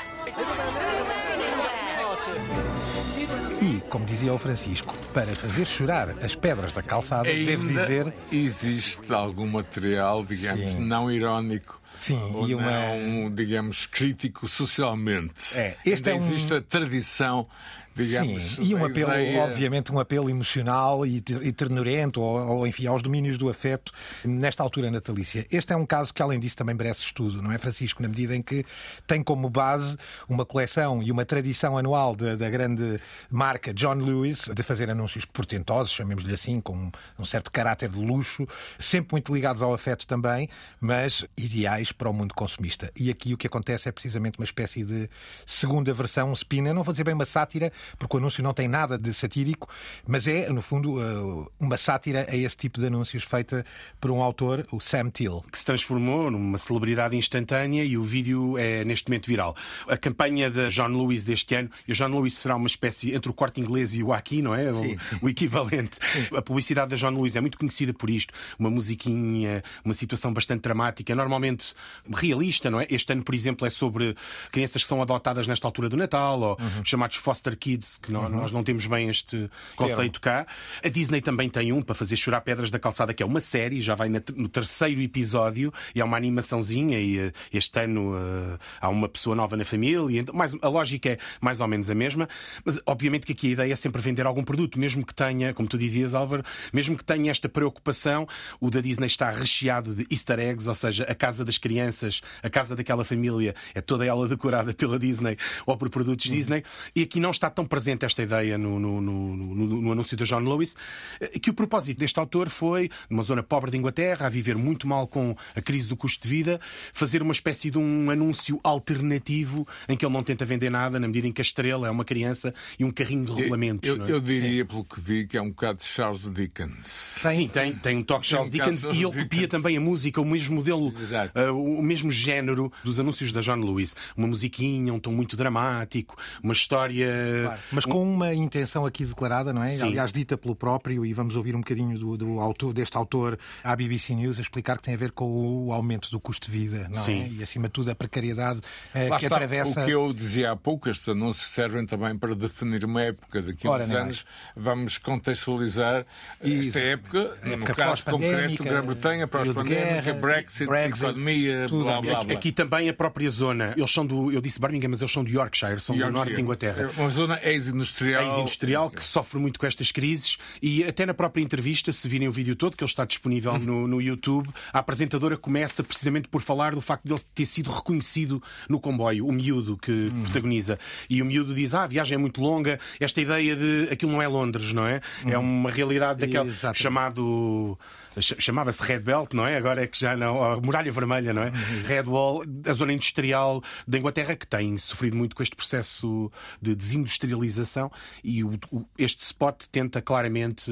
E, 3.62 3.82
como 3.90 4.06
dizia 4.06 4.34
o 4.34 4.38
Francisco, 4.38 4.94
para 5.14 5.36
fazer 5.36 5.66
chorar 5.66 6.16
as 6.24 6.36
pedras 6.36 6.74
da 6.74 6.82
calçada, 6.82 7.24
devo 7.24 7.68
dizer 7.68 8.14
existe 8.32 9.14
algum 9.14 9.48
material, 9.48 10.24
digamos, 10.24 10.74
Sim. 10.74 10.80
não 10.80 11.12
irónico 11.12 11.81
Sim, 12.02 12.20
ou 12.34 12.50
e 12.50 12.56
uma- 12.56 12.96
não, 12.98 13.30
digamos, 13.30 13.86
crítico 13.86 14.48
socialmente. 14.48 15.56
É, 15.56 15.78
este 15.86 16.10
Ainda 16.10 16.24
é 16.24 16.24
um- 16.24 16.26
existe 16.34 16.54
a 16.56 16.62
tradição, 16.62 17.48
digamos, 17.96 18.42
Sim, 18.56 18.64
e 18.64 18.76
um 18.76 18.86
apelo, 18.86 19.12
ideia- 19.12 19.42
obviamente, 19.42 19.92
um 19.92 20.00
apelo 20.00 20.30
emocional 20.30 21.06
e, 21.06 21.20
ter- 21.22 21.46
e 21.46 21.52
ternurento, 21.52 22.22
ou, 22.22 22.58
ou, 22.58 22.68
enfim, 22.68 22.88
aos 22.88 23.02
domínios 23.02 23.38
do 23.38 23.50
afeto 23.50 23.92
nesta 24.24 24.64
altura 24.64 24.90
natalícia. 24.90 25.46
Este 25.52 25.74
é 25.74 25.76
um 25.76 25.86
caso 25.86 26.14
que, 26.14 26.22
além 26.22 26.40
disso, 26.40 26.56
também 26.56 26.76
merece 26.76 27.02
estudo, 27.02 27.42
não 27.42 27.52
é, 27.52 27.58
Francisco? 27.58 28.02
Na 28.02 28.08
medida 28.10 28.36
em 28.36 28.42
que 28.42 28.66
tem 29.06 29.22
como 29.24 29.50
base 29.50 29.98
uma 30.30 30.46
coleção 30.46 31.02
e 31.04 31.12
uma 31.12 31.26
tradição 31.26 31.78
anual 31.78 32.16
da, 32.16 32.36
da 32.36 32.50
grande 32.50 33.00
marca 33.30 33.74
John 33.74 33.96
Lewis 33.96 34.50
de 34.54 34.64
fazer 34.64 34.90
anúncios 34.90 35.26
portentosos, 35.26 35.92
chamemos-lhe 35.94 36.34
assim, 36.34 36.62
com 36.62 36.74
um, 36.76 36.92
um 37.20 37.26
certo 37.26 37.52
caráter 37.52 37.90
de 37.90 38.00
luxo, 38.00 38.48
sempre 38.80 39.10
muito 39.14 39.34
ligados 39.34 39.62
ao 39.62 39.74
afeto 39.74 40.08
também, 40.08 40.50
mas 40.80 41.26
ideais 41.38 41.92
para 41.92 42.10
o 42.10 42.14
mundo 42.14 42.34
consumista. 42.34 42.92
E 42.96 43.10
aqui 43.10 43.34
o 43.34 43.38
que 43.38 43.48
acontece 43.48 43.90
é 43.90 43.92
precisamente 43.92 44.38
uma 44.40 44.46
espécie 44.46 44.84
de 44.84 45.10
segunda 45.46 45.94
versão, 45.94 46.30
um 46.30 46.34
spin. 46.34 46.66
Eu 46.68 46.74
não 46.74 46.84
vou 46.84 46.94
dizer 46.94 47.04
bem 47.04 47.14
uma 47.14 47.26
sátira, 47.26 47.72
porque 47.98 48.16
o 48.16 48.20
anúncio 48.20 48.44
não 48.44 48.54
tem 48.54 48.68
nada 48.68 48.98
de 48.98 49.14
satírico, 49.14 49.68
mas 50.08 50.28
é, 50.28 50.50
no 50.50 50.62
fundo, 50.62 51.00
uh, 51.00 51.52
uma 51.60 51.78
sátira 51.78 52.26
a 52.30 52.36
esse 52.36 52.58
tipo 52.58 52.80
de 52.80 52.88
anúncios 52.88 53.24
feita 53.24 53.66
por 54.00 54.12
um 54.12 54.22
autor, 54.22 54.66
o 54.72 54.80
Sam 54.80 55.10
Till. 55.10 55.44
que 55.52 55.58
se 55.58 55.66
transformou 55.66 56.32
numa 56.32 56.58
celebridade 56.58 57.16
instantânea 57.16 57.84
e 57.84 57.98
o 57.98 58.04
vídeo 58.04 58.58
é 58.58 58.84
neste 58.86 59.10
momento 59.10 59.28
viral. 59.28 59.56
A 59.88 59.98
campanha 59.98 60.50
da 60.50 60.70
John 60.70 60.88
Lewis 60.88 61.24
deste 61.24 61.56
ano, 61.56 61.70
e 61.88 61.92
o 61.92 61.96
John 61.96 62.08
Lewis 62.08 62.36
será 62.36 62.56
uma 62.56 62.68
espécie 62.68 63.14
entre 63.14 63.30
o 63.30 63.34
corte 63.34 63.60
inglês 63.62 63.94
e 63.96 64.04
o 64.04 64.14
aqui, 64.14 64.42
não 64.42 64.54
é? 64.54 64.72
O, 64.72 65.26
o 65.26 65.30
equivalente. 65.30 66.00
A 66.36 66.42
publicidade 66.42 66.90
da 66.92 66.96
John 66.96 67.12
Lewis 67.12 67.36
é 67.36 67.42
muito 67.42 67.58
conhecida 67.58 67.94
por 67.94 68.10
isto. 68.10 68.34
Uma 68.58 68.70
musiquinha, 68.70 69.64
uma 69.84 69.94
situação 69.94 70.34
bastante 70.34 70.62
dramática, 70.62 71.14
normalmente 71.16 71.74
realista, 72.12 72.70
não 72.70 72.80
é? 72.80 72.88
Este 72.90 73.14
ano, 73.14 73.24
por 73.24 73.36
exemplo, 73.36 73.66
é 73.66 73.70
sobre 73.70 74.16
crianças 74.52 74.84
que 74.84 74.88
são 74.88 75.02
adotadas 75.02 75.48
nesta 75.48 75.68
altura 75.68 75.90
do 75.90 75.98
Natal, 75.98 76.42
ou 76.42 76.58
chamados 76.84 77.18
foster 77.18 77.58
kids, 77.58 77.71
que 78.02 78.12
nó- 78.12 78.28
nós 78.30 78.52
não 78.52 78.64
temos 78.64 78.86
bem 78.86 79.10
este 79.10 79.50
conceito 79.76 80.20
cá. 80.22 80.46
A 80.84 80.88
Disney 80.90 81.22
também 81.22 81.50
tem 81.50 81.72
um 81.74 81.82
para 81.82 81.96
fazer 81.96 82.16
chorar 82.16 82.42
pedras 82.42 82.72
da 82.72 82.80
calçada, 82.80 83.14
que 83.14 83.22
é 83.24 83.26
uma 83.26 83.42
série, 83.42 83.82
já 83.82 83.96
vai 83.96 84.10
no 84.10 84.48
terceiro 84.50 85.02
episódio, 85.02 85.74
e 85.94 86.02
é 86.02 86.04
uma 86.04 86.18
animaçãozinha, 86.18 87.00
e 87.00 87.18
eh, 87.20 87.32
este 87.54 87.80
ano 87.80 88.14
eh, 88.16 88.58
há 88.80 88.90
uma 88.90 89.08
pessoa 89.10 89.36
nova 89.36 89.56
na 89.58 89.66
família, 89.66 90.20
então, 90.20 90.34
mais, 90.36 90.56
a 90.62 90.68
lógica 90.68 91.10
é 91.10 91.18
mais 91.40 91.60
ou 91.62 91.68
menos 91.68 91.90
a 91.90 91.96
mesma, 91.96 92.28
mas 92.66 92.80
obviamente 92.86 93.26
que 93.26 93.32
aqui 93.34 93.48
a 93.48 93.52
ideia 93.52 93.74
é 93.74 93.76
sempre 93.76 94.02
vender 94.02 94.26
algum 94.26 94.44
produto, 94.44 94.80
mesmo 94.80 95.06
que 95.06 95.14
tenha, 95.14 95.54
como 95.54 95.68
tu 95.68 95.78
dizias, 95.78 96.14
Álvaro, 96.14 96.44
mesmo 96.74 96.98
que 96.98 97.04
tenha 97.04 97.32
esta 97.32 97.48
preocupação, 97.50 98.28
o 98.60 98.70
da 98.70 98.82
Disney 98.82 99.08
está 99.08 99.30
recheado 99.32 99.94
de 99.96 100.06
easter 100.12 100.40
eggs, 100.40 100.68
ou 100.68 100.76
seja, 100.76 101.04
a 101.06 101.16
casa 101.16 101.44
das 101.46 101.58
crianças, 101.58 102.22
a 102.42 102.50
casa 102.50 102.76
daquela 102.76 103.04
família, 103.04 103.56
é 103.74 103.82
toda 103.82 104.06
ela 104.06 104.28
decorada 104.28 104.74
pela 104.74 104.98
Disney 105.00 105.38
ou 105.66 105.78
por 105.78 105.90
produtos 105.90 106.30
Disney, 106.30 106.64
e 106.96 107.04
aqui 107.04 107.20
não 107.20 107.32
está 107.32 107.50
tão 107.50 107.61
presente 107.66 108.06
esta 108.06 108.22
ideia 108.24 108.58
no, 108.58 108.80
no, 108.80 109.02
no, 109.02 109.36
no- 109.36 109.82
no 109.82 109.92
anúncio 109.92 110.16
da 110.18 110.24
John 110.26 110.40
Lewis, 110.40 110.76
eh, 111.20 111.40
que 111.40 111.50
o 111.50 111.54
propósito 111.54 111.98
deste 112.00 112.20
autor 112.20 112.50
foi, 112.50 112.90
numa 113.10 113.24
zona 113.24 113.42
pobre 113.44 113.72
de 113.72 113.78
Inglaterra, 113.78 114.26
a 114.28 114.30
viver 114.30 114.56
muito 114.58 114.88
mal 114.88 115.08
com 115.08 115.36
a 115.56 115.62
crise 115.62 115.88
do 115.88 115.96
custo 115.98 116.24
de 116.24 116.30
vida, 116.30 116.60
fazer 116.94 117.22
uma 117.22 117.32
espécie 117.34 117.70
de 117.72 117.78
um 117.78 118.10
anúncio 118.10 118.60
alternativo 118.64 119.68
em 119.88 119.96
que 119.98 120.06
ele 120.06 120.14
não 120.14 120.24
tenta 120.24 120.46
vender 120.46 120.70
nada, 120.70 121.00
na 121.00 121.08
medida 121.08 121.28
em 121.28 121.32
que 121.32 121.42
a 121.42 121.44
estrela 121.44 121.88
é 121.88 121.92
uma 121.92 122.06
criança 122.06 122.54
e 122.80 122.84
um 122.86 122.92
carrinho 122.92 123.26
de 123.26 123.32
rolamentos. 123.32 123.88
Eu, 123.88 123.98
não 123.98 124.06
é? 124.06 124.12
eu 124.12 124.20
diria, 124.20 124.66
pelo 124.66 124.84
que 124.84 125.00
vi, 125.00 125.28
que 125.28 125.38
é 125.38 125.42
um 125.42 125.50
bocado 125.50 125.80
de 125.80 125.86
Charles 125.86 126.32
Dickens. 126.32 126.72
Sim, 126.86 127.48
tem, 127.48 127.74
tem 127.74 127.98
um 127.98 128.04
toque 128.04 128.26
Charles 128.28 128.50
um 128.50 128.52
Dickens 128.52 128.84
e 128.84 129.04
ele 129.04 129.12
copia 129.24 129.48
também 129.48 129.78
a 129.78 129.82
música, 129.82 130.20
o 130.22 130.26
mesmo 130.26 130.56
modelo, 130.56 130.88
uh, 130.90 131.54
o 131.54 131.82
mesmo 131.82 132.12
género 132.12 132.72
dos 132.84 133.00
anúncios 133.00 133.32
da 133.32 133.42
John 133.42 133.56
Lewis. 133.56 133.96
Uma 134.16 134.28
musiquinha, 134.28 134.94
um 134.94 135.00
tom 135.00 135.12
muito 135.12 135.36
dramático, 135.38 136.18
uma 136.44 136.54
história. 136.54 137.51
Mas 137.72 137.86
com 137.86 138.04
uma 138.04 138.34
intenção 138.34 138.86
aqui 138.86 139.06
declarada, 139.06 139.52
não 139.54 139.64
é? 139.64 139.72
Sim. 139.72 139.84
Aliás, 139.84 140.12
dita 140.12 140.38
pelo 140.38 140.56
próprio, 140.56 141.06
e 141.06 141.14
vamos 141.14 141.36
ouvir 141.36 141.56
um 141.56 141.60
bocadinho 141.60 141.98
do, 141.98 142.18
do 142.18 142.40
autor, 142.40 142.74
deste 142.74 142.98
autor 142.98 143.38
à 143.64 143.76
BBC 143.76 144.14
News 144.16 144.38
a 144.38 144.42
explicar 144.42 144.78
que 144.78 144.84
tem 144.84 144.94
a 144.94 144.98
ver 144.98 145.12
com 145.12 145.66
o 145.68 145.74
aumento 145.74 146.10
do 146.12 146.20
custo 146.20 146.50
de 146.50 146.58
vida, 146.58 146.88
não 146.90 147.02
Sim. 147.02 147.24
é? 147.24 147.28
E 147.40 147.44
acima 147.44 147.68
de 147.68 147.74
tudo 147.74 147.92
a 147.92 147.96
precariedade 147.96 148.60
eh, 148.94 149.10
que 149.10 149.16
está, 149.26 149.36
atravessa. 149.36 149.82
O 149.82 149.86
que 149.86 149.92
eu 149.92 150.14
dizia 150.14 150.52
há 150.52 150.56
pouco, 150.56 150.90
estes 150.90 151.08
anúncios 151.10 151.48
servem 151.52 151.86
também 151.86 152.18
para 152.18 152.36
definir 152.36 152.84
uma 152.86 153.02
época. 153.02 153.42
Daqui 153.42 153.68
a 153.68 153.72
uns 153.72 153.92
anos 153.92 154.26
vamos 154.56 154.98
contextualizar 155.36 156.06
esta 156.40 156.48
Exato. 156.50 156.80
época, 156.80 157.38
no 157.44 157.54
Época 157.54 157.74
caso 157.76 158.06
concreto, 158.06 158.64
Grã-Bretanha, 158.64 159.26
de 159.26 159.32
pós-pandémica, 159.32 160.02
guerra, 160.02 160.14
Brexit, 160.14 160.66
Brexit, 160.68 161.06
economia, 161.06 161.66
tudo. 161.68 161.84
blá 161.84 162.02
blá 162.02 162.12
Aqui, 162.18 162.26
blá. 162.26 162.36
aqui 162.36 162.52
também 162.52 162.90
a 162.90 162.94
própria 162.94 163.30
zona. 163.30 163.74
Eles 163.78 163.92
são 163.92 164.06
do. 164.06 164.32
Eu 164.32 164.42
disse 164.42 164.60
Birmingham, 164.60 164.90
mas 164.90 165.02
eles 165.02 165.12
são 165.12 165.24
de 165.24 165.34
Yorkshire, 165.36 165.80
são 165.80 165.96
do 165.96 166.12
norte 166.12 166.34
de 166.34 166.42
Inglaterra. 166.42 166.92
É 166.96 167.00
Uma 167.02 167.10
zona 167.10 167.40
ex-industrial. 167.44 168.26
ex-industrial 168.26 168.90
que 168.90 169.04
sofre 169.04 169.40
muito 169.40 169.60
com 169.60 169.66
estas 169.66 169.92
crises 169.92 170.38
e 170.62 170.84
até 170.84 171.06
na 171.06 171.14
própria 171.14 171.42
entrevista, 171.42 171.92
se 171.92 172.08
virem 172.08 172.28
o 172.28 172.32
vídeo 172.32 172.56
todo, 172.56 172.76
que 172.76 172.84
ele 172.84 172.90
está 172.90 173.06
disponível 173.06 173.58
no, 173.60 173.88
no 173.88 174.02
YouTube, 174.02 174.50
a 174.72 174.80
apresentadora 174.80 175.38
começa 175.38 175.84
precisamente 175.84 176.28
por 176.28 176.42
falar 176.42 176.74
do 176.74 176.82
facto 176.82 177.06
de 177.06 177.14
ele 177.14 177.22
ter 177.34 177.46
sido 177.46 177.72
reconhecido 177.72 178.42
no 178.68 178.80
comboio, 178.80 179.28
o 179.28 179.32
miúdo 179.32 179.78
que 179.78 180.12
protagoniza. 180.24 180.80
E 181.10 181.22
o 181.22 181.26
miúdo 181.26 181.54
diz: 181.54 181.74
Ah, 181.74 181.84
a 181.84 181.88
viagem 181.88 182.16
é 182.16 182.18
muito 182.18 182.42
longa, 182.42 182.80
esta 183.00 183.22
ideia 183.22 183.56
de 183.56 183.90
aquilo 183.92 184.12
não 184.12 184.22
é 184.22 184.28
Londres, 184.28 184.74
não 184.74 184.86
é? 184.86 185.02
É 185.26 185.38
uma 185.38 185.70
realidade 185.70 186.24
Exatamente. 186.24 186.82
chamado. 186.82 187.78
Ch- 188.20 188.36
Chamava-se 188.40 188.82
Red 188.84 189.00
Belt, 189.00 189.34
não 189.34 189.46
é? 189.46 189.56
Agora 189.58 189.84
é 189.84 189.88
que 189.88 190.00
já 190.00 190.16
não. 190.18 190.44
A 190.44 190.60
Muralha 190.60 190.92
Vermelha, 190.92 191.34
não 191.34 191.44
é? 191.44 191.50
Red 191.88 192.04
Wall, 192.04 192.44
a 192.66 192.74
zona 192.74 192.94
industrial 192.94 193.64
da 193.88 193.98
Inglaterra, 193.98 194.36
que 194.36 194.48
tem 194.48 194.78
sofrido 194.78 195.16
muito 195.16 195.36
com 195.36 195.44
este 195.44 195.56
processo 195.56 196.32
de 196.62 196.76
desindustrialização 196.76 197.92
e 198.24 198.44
o- 198.44 198.60
o- 198.72 198.86
este 198.98 199.22
spot 199.24 199.64
tenta 199.72 200.02
claramente 200.02 200.72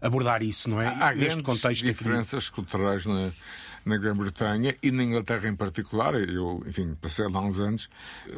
abordar 0.00 0.42
isso, 0.42 0.68
não 0.68 0.80
é? 0.80 0.88
Há 0.88 1.14
Neste 1.14 1.42
contexto 1.42 1.82
diferenças 1.84 2.48
culturais 2.50 3.06
na, 3.06 3.30
na 3.84 3.96
Grã-Bretanha 3.96 4.76
e 4.82 4.90
na 4.90 5.02
Inglaterra 5.02 5.48
em 5.48 5.56
particular. 5.56 6.14
Eu, 6.14 6.62
enfim, 6.66 6.94
passei 7.00 7.26
lá 7.28 7.40
uns 7.40 7.58
anos. 7.58 7.88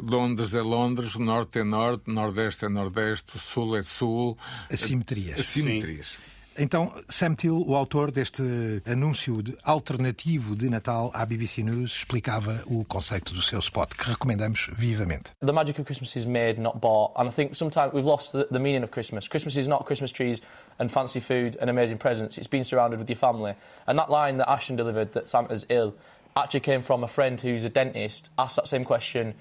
Londres 0.01 0.55
é 0.55 0.63
Londres, 0.63 1.17
Norte 1.17 1.59
é 1.59 1.65
Norte, 1.65 2.09
Nordeste 2.11 2.65
é 2.65 2.69
Nordeste, 2.69 3.39
Sul 3.39 3.77
é 3.77 3.83
Sul. 3.83 4.39
Assimetrias. 4.71 5.41
Assimetrias. 5.41 6.19
Então, 6.61 6.93
Sam 7.09 7.37
Till, 7.37 7.63
o 7.65 7.77
autor 7.77 8.11
deste 8.11 8.43
anúncio 8.85 9.41
de- 9.41 9.57
alternativo 9.63 10.57
de 10.57 10.69
Natal 10.69 11.09
à 11.15 11.25
BBC 11.25 11.63
News, 11.63 11.93
explicava 11.93 12.65
o 12.67 12.85
conceito 12.85 13.33
do 13.33 13.41
seu 13.41 13.63
spot, 13.63 13.95
que 13.95 14.11
recomendamos 14.11 14.69
vivamente. 14.73 15.31
The 15.41 15.53
magic 15.53 15.79
of 15.79 15.87
Christmas 15.87 16.17
is 16.17 16.27
made, 16.27 16.61
not 16.61 16.81
bought. 16.81 17.13
And 17.17 17.29
I 17.29 17.31
think 17.31 17.55
sometimes 17.55 17.93
we've 17.93 18.05
lost 18.05 18.33
the, 18.33 18.49
the 18.51 18.59
meaning 18.59 18.83
of 18.83 18.91
Christmas. 18.91 19.29
Christmas 19.29 19.57
is 19.57 19.69
not 19.69 19.87
Christmas 19.87 20.11
trees 20.11 20.41
and 20.81 20.91
fancy 20.91 21.21
food 21.21 21.57
and 21.61 21.71
amazing 21.71 21.99
presents. 21.99 22.37
It's 22.37 22.49
being 22.49 22.65
surrounded 22.65 22.99
with 22.99 23.09
your 23.09 23.17
family. 23.17 23.55
And 23.87 23.97
that 23.97 24.11
line 24.11 24.39
that 24.39 24.51
Ashton 24.51 24.75
delivered, 24.75 25.13
that 25.13 25.29
Santa's 25.29 25.65
ill, 25.69 25.95
actually 26.37 26.61
came 26.61 26.83
from 26.83 27.05
a 27.05 27.09
friend 27.09 27.41
who's 27.41 27.63
a 27.63 27.71
dentist, 27.71 28.31
asked 28.37 28.57
that 28.57 28.67
same 28.67 28.83
question, 28.83 29.35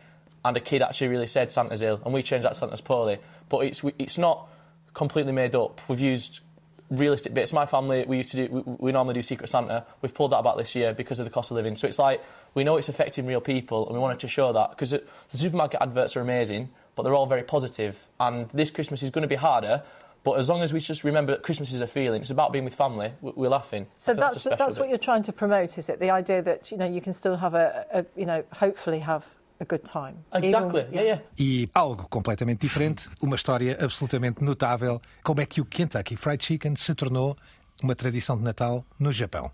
and 0.45 0.55
a 0.55 0.59
kid 0.59 0.83
actually 0.83 1.07
really 1.07 1.27
said 1.27 1.51
Santa's 1.51 1.81
ill. 1.81 1.99
And 2.05 2.13
we 2.13 2.21
changed 2.21 2.45
that 2.45 2.53
to 2.53 2.59
Santa's 2.59 2.81
poorly. 2.81 3.17
But 3.49 3.65
it's, 3.65 3.81
it's 3.97 4.19
not 4.19 4.47
completely 4.93 5.33
made 5.33 5.55
up. 5.55 5.81
We've 5.89 5.99
used 5.99 6.41
realistic 6.89 7.33
bits. 7.33 7.51
My 7.53 7.65
family, 7.65 8.05
we 8.07 8.17
used 8.17 8.31
to 8.31 8.47
do, 8.47 8.53
we, 8.53 8.73
we 8.79 8.91
normally 8.91 9.13
do 9.15 9.21
Secret 9.21 9.49
Santa. 9.49 9.85
We've 10.01 10.13
pulled 10.13 10.31
that 10.31 10.43
back 10.43 10.57
this 10.57 10.75
year 10.75 10.93
because 10.93 11.19
of 11.19 11.25
the 11.25 11.31
cost 11.31 11.51
of 11.51 11.55
living. 11.55 11.75
So 11.75 11.87
it's 11.87 11.99
like 11.99 12.23
we 12.53 12.63
know 12.63 12.77
it's 12.77 12.89
affecting 12.89 13.25
real 13.25 13.41
people, 13.41 13.85
and 13.87 13.93
we 13.95 13.99
wanted 13.99 14.19
to 14.19 14.27
show 14.27 14.53
that 14.53 14.71
because 14.71 14.91
the 14.91 15.01
supermarket 15.29 15.81
adverts 15.81 16.15
are 16.15 16.21
amazing, 16.21 16.69
but 16.95 17.03
they're 17.03 17.13
all 17.15 17.25
very 17.27 17.43
positive. 17.43 18.07
And 18.19 18.49
this 18.49 18.71
Christmas 18.71 19.03
is 19.03 19.09
going 19.09 19.23
to 19.23 19.27
be 19.27 19.35
harder. 19.35 19.83
But 20.23 20.39
as 20.39 20.49
long 20.49 20.61
as 20.61 20.73
we 20.73 20.81
just 20.81 21.05
remember 21.05 21.31
that 21.31 21.43
Christmas 21.43 21.71
is 21.73 21.79
a 21.79 21.87
feeling, 21.87 22.21
it's 22.21 22.31
about 22.31 22.51
being 22.51 22.65
with 22.65 22.75
family. 22.75 23.13
we- 23.21 23.31
We're 23.35 23.49
laughing. 23.49 23.87
So 23.97 24.11
think 24.13 24.19
that's 24.19 24.43
that's 24.43 24.77
what 24.79 24.89
you're 24.89 24.97
trying 24.97 25.23
to 25.23 25.31
promote, 25.31 25.77
is 25.77 25.87
it? 25.87 25.99
The 26.01 26.09
idea 26.09 26.41
that 26.41 26.69
you 26.71 26.77
know 26.77 26.85
you 26.87 26.99
can 26.99 27.13
still 27.13 27.37
have 27.37 27.53
a, 27.53 27.85
a 27.93 28.05
you 28.19 28.25
know 28.25 28.43
hopefully 28.53 28.99
have 28.99 29.23
a 29.59 29.65
good 29.65 29.83
time. 29.83 30.17
Exactly. 30.33 30.81
Even- 30.81 30.93
yeah, 30.93 31.01
yeah. 31.01 31.21
E 31.37 31.69
algo 31.73 32.07
completamente 32.09 32.59
diferente, 32.61 33.09
uma 33.21 33.35
história 33.35 33.77
absolutamente 33.81 34.43
notável, 34.43 35.01
como 35.23 35.41
é 35.41 35.45
que 35.45 35.61
o 35.61 35.65
Kentucky 35.65 36.15
Fried 36.15 36.43
Chicken 36.43 36.75
se 36.75 36.93
tornou 36.95 37.35
uma 37.83 37.95
tradição 37.95 38.37
de 38.37 38.43
Natal 38.43 38.85
no 38.99 39.11
Japão. 39.13 39.51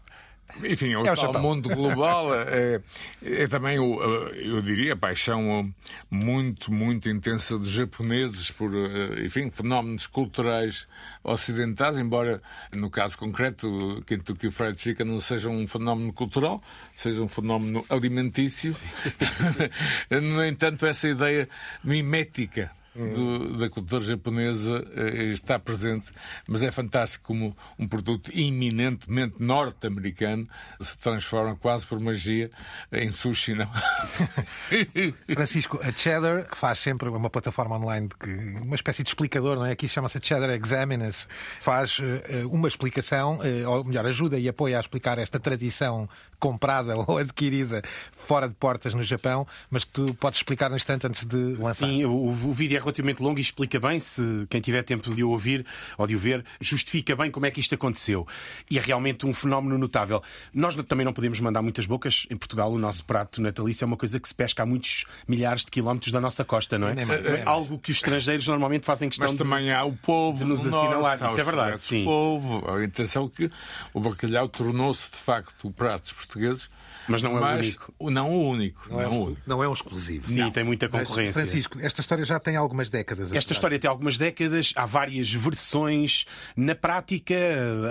Enfim, 0.63 0.93
é 0.93 0.97
o, 0.97 1.05
É 1.05 1.11
o 1.11 1.15
tal 1.15 1.41
mundo 1.41 1.69
global. 1.69 2.33
é, 2.35 2.81
é 3.23 3.47
também, 3.47 3.79
o, 3.79 4.01
eu 4.33 4.61
diria, 4.61 4.93
a 4.93 4.97
paixão 4.97 5.73
muito, 6.09 6.71
muito 6.71 7.09
intensa 7.09 7.57
dos 7.57 7.69
japoneses 7.69 8.51
por, 8.51 8.71
eh, 8.73 9.25
enfim, 9.25 9.49
fenómenos 9.49 10.07
culturais 10.07 10.87
ocidentais, 11.23 11.97
embora, 11.97 12.41
no 12.71 12.89
caso 12.89 13.17
concreto, 13.17 13.67
o 13.67 14.03
Kentucky 14.03 14.51
Fried 14.51 14.79
Chicken 14.79 15.07
não 15.07 15.19
seja 15.19 15.49
um 15.49 15.67
fenómeno 15.67 16.13
cultural, 16.13 16.61
seja 16.93 17.21
um 17.23 17.29
fenómeno 17.29 17.83
alimentício. 17.89 18.75
no 20.09 20.45
entanto, 20.45 20.85
essa 20.85 21.07
ideia 21.07 21.49
mimética 21.83 22.71
do- 22.95 23.57
da 23.57 23.69
cultura 23.69 24.03
japonesa 24.03 24.85
eh, 24.95 25.25
está 25.33 25.57
presente, 25.59 26.11
mas 26.47 26.61
é 26.63 26.71
fantástico 26.71 27.25
como 27.25 27.55
um 27.79 27.87
produto 27.87 28.31
eminentemente 28.33 29.35
norte-americano 29.39 30.47
se 30.79 30.97
transforma 30.97 31.55
quase 31.55 31.85
por 31.87 31.99
magia 31.99 32.51
em 32.91 33.09
sushi, 33.11 33.53
não? 33.55 33.69
Francisco, 35.33 35.79
a 35.81 35.91
Cheddar, 35.91 36.47
que 36.49 36.57
faz 36.57 36.79
sempre 36.79 37.09
uma 37.09 37.29
plataforma 37.29 37.77
online, 37.77 38.07
de 38.07 38.15
que, 38.15 38.29
uma 38.61 38.75
espécie 38.75 39.03
de 39.03 39.09
explicador, 39.09 39.55
não 39.57 39.65
é? 39.65 39.71
Aqui 39.71 39.87
chama-se 39.87 40.19
Cheddar 40.21 40.49
Examiners, 40.51 41.27
faz 41.59 41.97
eh, 42.01 42.43
uma 42.45 42.67
explicação, 42.67 43.39
eh, 43.43 43.67
ou 43.67 43.83
melhor, 43.83 44.05
ajuda 44.05 44.37
e 44.37 44.47
apoia 44.47 44.77
a 44.77 44.79
explicar 44.79 45.17
esta 45.17 45.39
tradição 45.39 46.07
comprada 46.39 46.95
ou 47.07 47.17
adquirida 47.17 47.81
fora 48.11 48.47
de 48.47 48.55
portas 48.55 48.93
no 48.93 49.03
Japão, 49.03 49.47
mas 49.69 49.83
que 49.83 49.91
tu 49.91 50.13
podes 50.15 50.39
explicar 50.39 50.69
no 50.69 50.75
instante 50.75 51.07
antes 51.07 51.25
de 51.25 51.55
lançar. 51.55 51.85
Sim, 51.87 52.05
o, 52.05 52.27
o 52.27 52.53
vídeo 52.53 52.77
é 52.77 52.81
relativamente 52.83 53.21
longo 53.21 53.39
e 53.39 53.41
explica 53.41 53.79
bem, 53.79 53.99
se 53.99 54.21
quem 54.49 54.61
tiver 54.61 54.83
tempo 54.83 55.13
de 55.13 55.23
o 55.23 55.29
ouvir 55.29 55.65
ou 55.97 56.05
de 56.05 56.15
o 56.15 56.19
ver, 56.19 56.45
justifica 56.61 57.15
bem 57.15 57.31
como 57.31 57.45
é 57.45 57.51
que 57.51 57.59
isto 57.59 57.73
aconteceu. 57.75 58.27
E 58.69 58.77
é 58.77 58.81
realmente 58.81 59.25
um 59.25 59.33
fenómeno 59.33 59.77
notável. 59.77 60.21
Nós 60.53 60.75
também 60.87 61.05
não 61.05 61.13
podemos 61.13 61.39
mandar 61.39 61.61
muitas 61.61 61.85
bocas. 61.85 62.25
Em 62.29 62.35
Portugal, 62.35 62.71
o 62.71 62.77
nosso 62.77 63.03
prato 63.05 63.41
natalício 63.41 63.83
é 63.83 63.87
uma 63.87 63.97
coisa 63.97 64.19
que 64.19 64.27
se 64.27 64.35
pesca 64.35 64.63
a 64.63 64.65
muitos 64.65 65.05
milhares 65.27 65.63
de 65.65 65.71
quilómetros 65.71 66.11
da 66.11 66.19
nossa 66.21 66.43
costa, 66.45 66.77
não 66.77 66.87
é? 66.89 66.93
Nem 66.95 67.05
mais, 67.05 67.19
É 67.19 67.23
nem 67.23 67.31
mais. 67.33 67.47
Algo 67.47 67.77
que 67.79 67.91
os 67.91 67.97
estrangeiros 67.97 68.47
normalmente 68.47 68.85
fazem 68.85 69.09
questão 69.09 69.25
Mas 69.27 69.33
de... 69.33 69.37
também 69.37 69.71
há 69.71 69.83
o 69.83 69.93
povo 69.93 70.39
de 70.39 70.45
nos 70.45 70.59
assinalar. 70.59 70.91
norte, 71.19 71.23
há 71.23 71.27
Isso 71.31 71.39
é 71.39 71.43
verdade, 71.43 71.81
sim. 71.81 72.03
povo. 72.03 72.69
A 72.69 72.83
intenção 72.83 73.27
que 73.27 73.49
o 73.93 73.99
bacalhau 73.99 74.47
tornou-se 74.49 75.09
de 75.09 75.17
facto 75.17 75.67
o 75.67 75.71
prato 75.71 76.03
dos 76.03 76.13
portugueses, 76.13 76.69
Mas 77.07 77.21
não 77.21 77.31
é 77.35 77.39
o 77.39 77.41
mas 77.41 77.65
único. 77.65 77.93
Não 78.11 78.31
o 78.31 78.49
único. 78.49 78.87
Não 78.89 79.01
é, 79.01 79.03
não 79.05 79.11
o 79.11 79.15
um, 79.15 79.25
único. 79.27 79.41
não 79.45 79.63
é 79.63 79.67
um 79.67 79.73
exclusivo. 79.73 80.27
Sim, 80.27 80.49
tem 80.51 80.63
muita 80.63 80.89
Mas, 80.91 81.07
concorrência. 81.07 81.33
Francisco, 81.33 81.79
esta 81.81 82.01
história 82.01 82.23
já 82.25 82.39
tem 82.39 82.55
algumas 82.73 82.89
décadas. 82.89 83.25
Esta 83.25 83.37
apesar. 83.37 83.51
história 83.53 83.79
tem 83.79 83.89
algumas 83.89 84.17
décadas, 84.17 84.73
há 84.75 84.85
várias 84.85 85.31
versões. 85.31 86.25
Na 86.57 86.73
prática, 86.73 87.35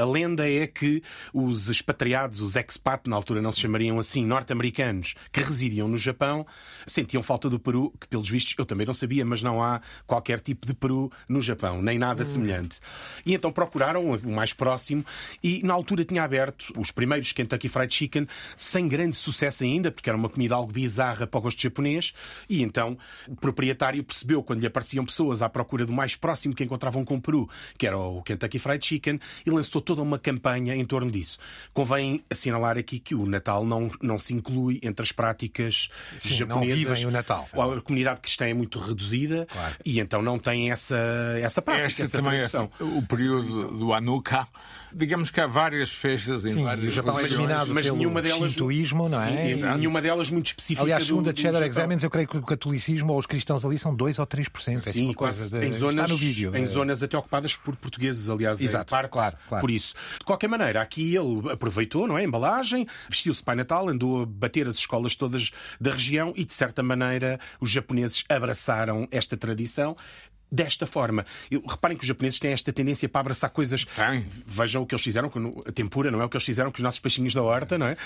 a 0.01 0.05
lenda 0.05 0.49
é 0.49 0.67
que 0.67 1.03
os 1.33 1.69
expatriados, 1.69 2.41
os 2.41 2.57
expat, 2.57 3.09
na 3.09 3.15
altura 3.15 3.41
não 3.41 3.53
se 3.53 3.61
chamariam 3.61 3.99
assim, 3.99 4.27
norte-americanos, 4.27 5.15
que 5.31 5.41
residiam 5.41 5.87
no 5.87 5.97
Japão, 5.97 6.45
sentiam 6.85 7.23
falta 7.23 7.49
do 7.49 7.61
Peru, 7.61 7.93
que 7.99 8.09
pelos 8.09 8.29
vistos 8.29 8.55
eu 8.59 8.67
também 8.67 8.87
não 8.87 8.95
sabia, 8.95 9.25
mas 9.25 9.43
não 9.43 9.63
há 9.63 9.81
qualquer 10.07 10.41
tipo 10.41 10.67
de 10.67 10.75
Peru 10.75 11.11
no 11.29 11.41
Japão, 11.41 11.81
nem 11.81 11.99
nada 11.99 12.25
semelhante. 12.25 12.81
E 13.25 13.35
então 13.35 13.53
procuraram 13.53 14.11
o 14.11 14.33
mais 14.33 14.53
próximo 14.53 15.05
e 15.43 15.63
na 15.63 15.73
altura 15.73 16.05
tinha 16.05 16.25
aberto 16.25 16.73
os 16.77 16.91
primeiros 16.91 17.33
Kentucky 17.33 17.69
Fried 17.69 17.95
Chicken, 17.95 18.27
sem 18.57 18.89
grande 18.89 19.17
sucesso 19.17 19.63
ainda, 19.63 19.93
porque 19.93 20.11
era 20.11 20.17
uma 20.17 20.29
comida 20.29 20.57
algo 20.57 20.73
bizarra 20.73 21.27
para 21.27 21.39
o 21.39 21.43
gosto 21.43 21.63
japonês, 21.63 22.13
e 22.49 22.63
então 22.63 22.99
o 23.29 23.37
proprietário 23.37 24.03
percebeu 24.03 24.43
quando 24.43 24.61
lhe 24.61 24.67
apareciam 24.73 25.05
pessoas 25.05 25.43
à 25.43 25.49
procura 25.49 25.85
do 25.85 25.93
mais 25.93 26.17
próximo 26.17 26.55
que 26.55 26.65
encontravam 26.65 27.05
com 27.05 27.17
o 27.17 27.21
Peru, 27.21 27.49
que 27.77 27.87
era 27.87 27.99
o 27.99 28.23
Kentucky 28.23 28.59
Fried 28.59 28.85
Chicken, 28.85 29.21
e 29.45 29.51
lançou 29.51 29.81
toda 29.83 30.01
uma 30.03 30.19
campanha 30.19 30.75
em 30.75 30.85
torno 30.85 31.11
disso. 31.11 31.39
Convém 31.73 32.25
assinalar 32.31 32.79
aqui 32.79 32.99
que 32.99 33.15
o 33.15 33.27
Natal 33.27 33.65
não, 33.67 33.91
não 34.01 34.19
se 34.19 34.33
inclui 34.35 34.81
entre 34.83 35.03
as 35.03 35.13
práticas 35.13 35.89
Sim, 36.19 36.31
não 36.31 36.37
japonesas. 36.39 36.79
vivem 36.79 37.07
o 37.07 37.11
Natal. 37.11 37.49
A 37.53 37.81
comunidade 37.83 38.21
cristã 38.21 38.47
é 38.47 38.55
muito 38.55 38.79
reduzida 38.79 39.47
Claro. 39.51 39.77
e 39.85 40.01
então 40.01 40.23
não 40.23 40.39
tem 40.39 40.71
essa, 40.71 40.97
essa 41.41 41.61
prática, 41.61 41.87
Esta 41.87 42.03
essa 42.05 42.17
também 42.23 42.41
é 42.41 42.85
o 42.85 43.03
período 43.03 43.77
do 43.79 43.93
Hanukkah. 43.93 44.49
Digamos 44.95 45.31
que 45.31 45.41
há 45.41 45.47
várias 45.47 45.91
festas 45.93 46.45
em 46.45 46.55
Sim, 46.55 46.65
várias 46.65 46.93
Japão 46.93 47.19
é 47.19 47.27
dominado 47.27 47.73
mas 47.75 47.91
nenhuma 47.91 48.21
delas- 48.21 48.53
shintoísmo, 48.53 49.09
não 49.09 49.23
é? 49.23 49.55
Sim, 49.55 49.65
E- 49.65 49.79
nenhuma 49.79 50.01
delas 50.03 50.31
muito 50.31 50.47
específica. 50.47 50.83
Aliás, 50.83 51.03
do- 51.05 51.07
segundo 51.07 51.31
a 51.31 51.35
Cheddar. 51.35 51.63
Examens, 51.63 52.03
eu 52.03 52.11
creio 52.11 52.29
que 52.29 52.37
o 52.37 52.43
catolicismo 52.43 53.13
ou 53.13 53.19
os 53.19 53.27
cristãos 53.27 53.65
ali 53.65 53.79
são 53.79 53.95
2 53.95 54.19
ou 54.19 54.27
3%. 54.27 54.75
É 54.87 54.91
assim 54.91 54.91
Sim, 54.93 55.05
uma 55.07 55.15
quase 55.15 55.49
coisa 55.51 55.61
de- 55.61 55.67
em 55.67 55.79
zonas, 55.79 55.95
Está 55.95 56.09
no 56.09 56.17
vídeo. 56.17 56.57
em 56.57 56.65
É. 56.65 56.67
zonas 56.67 57.03
até 57.03 57.17
ocupadas 57.17 57.57
por 57.57 57.75
portugueses, 57.77 58.29
aliás, 58.29 58.61
em 58.61 58.65
Exato, 58.65 58.91
parte 58.91 59.11
claro, 59.11 59.37
claro. 59.49 59.61
por 59.61 59.71
isso. 59.71 59.95
De 60.19 60.25
qualquer 60.25 60.49
maneira, 60.49 60.81
aqui 60.83 61.15
ele 61.17 61.51
aproveitou, 61.51 62.07
não 62.07 62.19
é, 62.19 62.23
a 62.23 62.25
embalagem, 62.25 62.87
vestiu-se 63.09 63.43
Pai 63.43 63.57
Natal, 63.57 63.89
andou 63.89 64.23
a 64.23 64.27
bater 64.27 64.69
as 64.69 64.77
escolas 64.77 65.15
todas 65.17 65.51
da 65.81 65.91
região 65.93 66.33
e, 66.37 66.45
de 66.45 66.53
certa 66.53 66.83
maneira, 66.83 67.41
os 67.61 67.71
japoneses 67.71 68.25
abraçaram 68.29 69.09
esta 69.11 69.37
tradição. 69.37 69.97
Desta 70.55 70.87
forma, 70.87 71.25
Eu- 71.51 71.63
reparem 71.67 71.97
que 71.97 72.05
os 72.05 72.09
japoneses 72.09 72.39
têm 72.39 72.53
esta 72.53 72.71
tendência 72.71 73.09
para 73.09 73.23
abraçar 73.23 73.49
coisas. 73.49 73.87
Tem. 73.87 74.27
Vejam 74.47 74.83
o 74.83 74.87
que 74.87 74.95
eles 74.95 75.03
fizeram 75.03 75.31
com 75.31 75.63
a 75.67 75.73
tempura, 75.73 76.11
não 76.11 76.21
é? 76.21 76.27
O 76.27 76.29
que 76.29 76.37
eles 76.37 76.45
fizeram 76.45 76.71
com 76.71 76.77
os 76.77 76.83
nossos 76.83 77.01
peixinhos 77.01 77.33
da 77.33 77.43
horta, 77.43 77.79
não 77.79 77.87
é? 77.87 77.97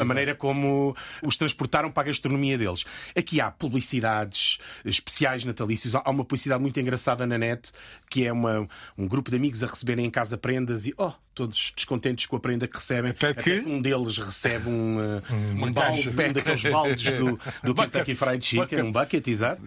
A 0.00 0.04
maneira 0.04 0.34
como 0.34 0.96
os 1.22 1.36
transportaram 1.36 1.90
para 1.92 2.04
a 2.04 2.06
gastronomia 2.06 2.56
deles. 2.56 2.84
Aqui 3.14 3.42
há 3.42 3.50
publicidades 3.50 4.56
especiais 4.86 5.44
natalícios. 5.44 5.94
Há 5.94 6.02
uma 6.10 6.24
publicidade 6.24 6.62
muito 6.62 6.80
engraçada 6.80 7.26
na 7.26 7.36
net 7.36 7.70
que 8.08 8.24
é 8.24 8.32
uma, 8.32 8.66
um 8.96 9.06
grupo 9.06 9.30
de 9.30 9.36
amigos 9.36 9.62
a 9.62 9.66
receberem 9.66 10.06
em 10.06 10.10
casa 10.10 10.38
prendas 10.38 10.86
e, 10.86 10.94
oh, 10.96 11.12
todos 11.36 11.72
descontentes 11.76 12.24
com 12.26 12.34
a 12.36 12.40
prenda 12.40 12.66
que 12.66 12.76
recebem. 12.76 13.10
Até 13.12 13.34
que- 13.34 13.60
um 13.60 13.80
deles 13.80 14.16
recebe 14.18 14.68
um, 14.68 14.98
uh, 14.98 15.22
um 15.30 15.72
balde, 15.72 16.02
caixa. 16.04 16.10
um 16.10 16.32
daqueles 16.32 16.62
baldes 16.64 17.12
do, 17.12 17.38
do 17.62 17.74
Kentucky. 17.76 18.14
Fried 18.14 18.44
Chicken, 18.44 18.82
um 18.84 18.90
bucket, 18.90 19.26
exato. 19.28 19.62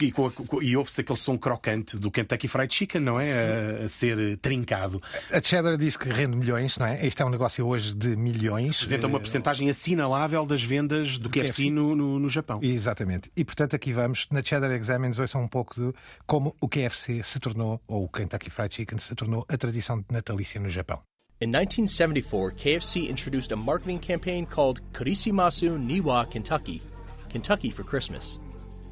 E, 0.00 0.12
com 0.12 0.30
com- 0.30 0.62
e 0.62 0.76
ouve-se 0.76 1.00
aquele 1.00 1.18
som 1.18 1.36
crocante 1.36 1.98
do 1.98 2.10
Kentucky 2.10 2.46
Fried 2.46 2.72
Chicken, 2.72 3.00
não 3.02 3.18
é? 3.20 3.82
A, 3.82 3.84
a 3.86 3.88
ser 3.88 4.18
eh, 4.18 4.36
trincado. 4.40 5.02
A 5.30 5.42
Cheddar 5.42 5.76
diz 5.76 5.96
que 5.96 6.08
rende 6.08 6.36
milhões, 6.36 6.78
não 6.78 6.86
é? 6.86 7.04
Este 7.04 7.20
é 7.20 7.24
um 7.24 7.30
negócio 7.30 7.66
hoje 7.66 7.92
de 7.94 8.14
milhões. 8.16 8.76
Representa 8.76 9.06
uma 9.08 9.18
Eh, 9.18 9.20
porcentagem 9.20 9.68
assinalável 9.68 10.46
das 10.46 10.62
vendas 10.62 11.18
do, 11.18 11.28
KFC, 11.28 11.48
KFC. 11.64 11.70
no, 11.70 11.96
no, 11.96 12.18
no 12.20 12.28
Japão. 12.30 12.60
Exatamente. 12.62 13.28
E 13.36 13.44
portanto 13.44 13.74
aqui 13.74 13.92
vamos, 13.92 14.26
na 14.30 14.40
Cheddar 14.42 14.70
Examines, 14.70 15.18
ouçam 15.18 15.42
um 15.42 15.48
pouco 15.48 15.74
de 15.74 15.92
como 16.26 16.54
o 16.60 16.68
KFC 16.68 17.20
se 17.24 17.40
tornou, 17.40 17.80
ou 17.88 18.04
o 18.04 18.08
Kentucky 18.08 18.50
Fried 18.50 18.72
Chicken 18.74 18.98
se 18.98 19.14
tornou 19.16 19.44
a 19.48 19.56
tradição 19.56 20.04
natalícia 20.12 20.60
no 20.60 20.70
Japão. 20.70 21.02
In 21.40 21.50
1974, 21.50 22.50
KFC 22.50 23.08
introduced 23.08 23.52
a 23.52 23.56
marketing 23.56 24.00
campaign 24.00 24.44
called 24.44 24.80
Kurisimasu 24.92 25.78
Niwa 25.78 26.28
Kentucky, 26.28 26.82
Kentucky 27.28 27.70
for 27.70 27.84
Christmas. 27.84 28.40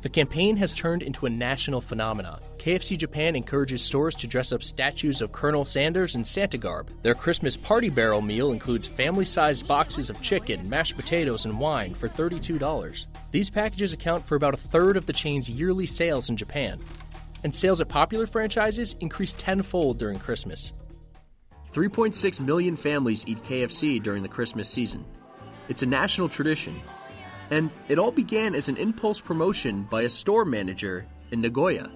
The 0.03 0.09
campaign 0.09 0.57
has 0.59 0.73
turned 0.73 1.03
into 1.03 1.27
a 1.27 1.31
national 1.31 1.81
phenomenon. 1.81 2.41
KFC 2.59 2.97
Japan 2.97 3.35
encourages 3.35 3.83
stores 3.83 4.15
to 4.15 4.29
dress 4.29 4.53
up 4.53 4.63
statues 4.63 5.21
of 5.21 5.33
Colonel 5.33 5.65
Sanders 5.65 6.15
in 6.15 6.25
Santa 6.25 6.57
garb. 6.57 6.89
Their 7.03 7.17
Christmas 7.17 7.57
party 7.57 7.91
barrel 7.91 8.23
meal 8.23 8.53
includes 8.53 8.87
family 8.87 9.25
sized 9.25 9.67
boxes 9.67 10.09
of 10.09 10.23
chicken, 10.23 10.71
mashed 10.71 10.95
potatoes, 10.95 11.47
and 11.47 11.59
wine 11.59 11.95
for 11.95 12.09
$32. 12.09 13.07
These 13.33 13.51
packages 13.51 13.93
account 13.93 14.25
for 14.25 14.37
about 14.37 14.55
a 14.55 14.69
third 14.69 14.97
of 14.97 15.07
the 15.07 15.13
chain's 15.13 15.51
yearly 15.51 15.87
sales 15.87 16.31
in 16.31 16.37
Japan. 16.37 16.79
And 17.43 17.53
sales 17.53 17.81
at 17.81 17.89
popular 17.89 18.29
franchises 18.29 18.95
increase 19.01 19.33
tenfold 19.33 19.99
during 19.99 20.21
Christmas. 20.21 20.73
3.6 21.77 22.41
million 22.41 22.75
families 22.75 23.27
eat 23.29 23.43
KFC 23.43 24.03
during 24.03 24.23
the 24.23 24.29
Christmas 24.31 24.67
season. 24.67 25.05
It's 25.69 25.83
a 25.83 25.87
national 25.87 26.27
tradition. 26.27 26.75
And 27.51 27.71
it 27.91 27.99
all 27.99 28.11
began 28.11 28.55
as 28.55 28.71
an 28.71 28.79
impulse 28.79 29.21
promotion 29.21 29.83
by 29.91 30.05
a 30.05 30.09
store 30.09 30.47
manager 30.47 31.07
in 31.33 31.43
Nagoya. 31.43 31.91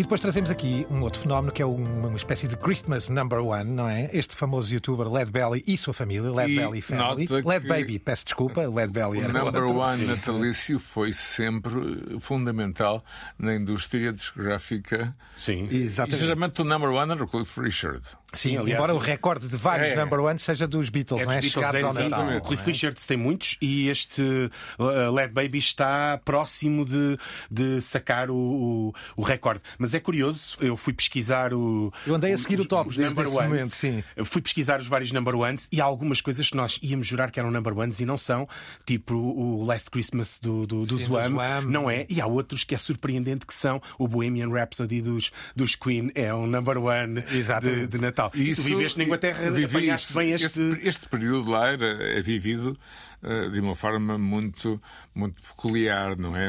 E 0.00 0.02
depois 0.02 0.18
trazemos 0.18 0.50
aqui 0.50 0.86
um 0.90 1.02
outro 1.02 1.20
fenómeno 1.20 1.52
que 1.52 1.60
é 1.60 1.66
uma, 1.66 2.16
espécie 2.16 2.48
de 2.48 2.56
Christmas 2.56 3.10
number 3.10 3.38
one, 3.44 3.70
não 3.70 3.86
é? 3.86 4.08
Este 4.14 4.34
famoso 4.34 4.72
youtuber 4.72 5.06
Led 5.06 5.30
Belly 5.30 5.62
e 5.66 5.76
sua 5.76 5.92
família, 5.92 6.30
Led 6.32 6.50
E 6.50 6.56
Belly 6.56 6.80
Family. 6.80 7.28
Led 7.44 7.60
que 7.60 7.68
Baby, 7.68 7.98
peço 7.98 8.24
desculpa, 8.24 8.62
Led 8.66 8.90
Belly 8.94 9.18
O 9.18 9.22
era 9.24 9.30
number 9.30 9.62
outro. 9.62 9.76
one 9.78 9.98
Sim. 10.00 10.06
natalício 10.06 10.78
foi 10.78 11.12
sempre 11.12 12.18
fundamental 12.18 13.04
na 13.38 13.54
indústria 13.54 14.10
discográfica. 14.10 15.14
Sim. 15.36 15.68
Exatamente. 15.70 16.16
E 16.16 16.26
geralmente 16.26 16.62
o 16.62 16.64
number 16.64 16.88
one 16.88 17.12
era 17.12 17.22
o 17.22 17.28
Cliff 17.28 17.60
Richard. 17.60 18.00
Sim, 18.32 18.56
aliás, 18.56 18.78
embora 18.78 18.94
o 18.94 18.98
recorde 18.98 19.48
de 19.48 19.56
vários 19.56 19.90
É. 19.90 19.96
number 19.96 20.20
one 20.20 20.38
seja 20.38 20.66
dos 20.66 20.88
Beatles, 20.88 21.20
É 21.20 21.26
não 21.26 21.34
dos 21.34 21.36
é? 21.36 21.40
Beatles, 21.40 21.66
Chegados 21.66 21.80
é, 21.96 22.02
ao 22.02 22.08
Natal. 22.08 22.24
não 22.26 22.40
Cliff 22.40 22.62
é? 22.62 22.66
Richards 22.66 23.04
tem 23.06 23.16
muitos 23.16 23.58
e 23.60 23.88
este 23.88 24.22
uh, 24.22 25.12
Led 25.12 25.34
Baby 25.34 25.58
está 25.58 26.16
próximo 26.24 26.84
de, 26.86 27.18
de 27.50 27.80
sacar 27.82 28.30
o, 28.30 28.36
o, 28.36 28.94
o 29.16 29.22
recorde. 29.22 29.60
Mas 29.78 29.89
é 29.94 30.00
curioso, 30.00 30.56
eu 30.60 30.76
fui 30.76 30.92
pesquisar 30.92 31.52
o. 31.54 31.92
Eu 32.06 32.14
andei 32.14 32.32
a 32.32 32.38
seguir 32.38 32.58
os- 32.60 32.66
o 32.66 32.68
top 32.68 32.94
desde 32.94 33.20
esse 33.20 33.30
ones. 33.36 33.48
momento, 33.50 33.74
sim. 33.76 34.02
Eu 34.16 34.24
Fui 34.24 34.40
pesquisar 34.40 34.80
os 34.80 34.86
vários 34.86 35.12
number 35.12 35.34
ones 35.34 35.68
e 35.72 35.80
há 35.80 35.84
algumas 35.84 36.20
coisas 36.20 36.48
que 36.48 36.56
nós 36.56 36.78
íamos 36.82 37.06
jurar 37.06 37.30
que 37.30 37.38
eram 37.40 37.50
number 37.50 37.76
ones 37.76 38.00
e 38.00 38.04
não 38.06 38.16
são, 38.16 38.48
tipo 38.86 39.14
o 39.14 39.64
Last 39.64 39.90
Christmas 39.90 40.38
do, 40.40 40.66
do, 40.66 40.84
do 40.86 40.98
Sim, 40.98 41.04
do 41.06 41.14
Zwam, 41.14 41.62
não 41.68 41.90
é? 41.90 42.06
E 42.08 42.20
há 42.20 42.26
outros 42.26 42.64
que 42.64 42.74
é 42.74 42.78
surpreendente 42.78 43.44
que 43.46 43.54
são 43.54 43.80
o 43.98 44.06
Bohemian 44.08 44.48
Rhapsody 44.50 45.00
dos, 45.02 45.30
dos 45.54 45.74
Queen, 45.74 46.10
é 46.14 46.32
um 46.34 46.46
number 46.46 46.78
one 46.78 47.22
de, 47.22 47.86
de 47.86 47.98
Natal. 47.98 48.30
E 48.34 48.54
tu 48.54 48.62
viveste 48.62 48.98
na 48.98 49.04
Inglaterra, 49.04 49.50
vivi 49.50 49.64
apanhaste 49.76 50.08
isso. 50.08 50.18
bem 50.18 50.32
este. 50.32 50.60
este 50.82 51.08
período 51.08 51.50
lá 51.50 51.68
era, 51.68 51.86
é 51.86 52.20
vivido 52.20 52.78
eh, 53.22 53.50
de 53.50 53.60
uma 53.60 53.74
forma 53.74 54.16
muito, 54.16 54.80
muito 55.14 55.42
peculiar, 55.42 56.16
não 56.16 56.36
é? 56.36 56.48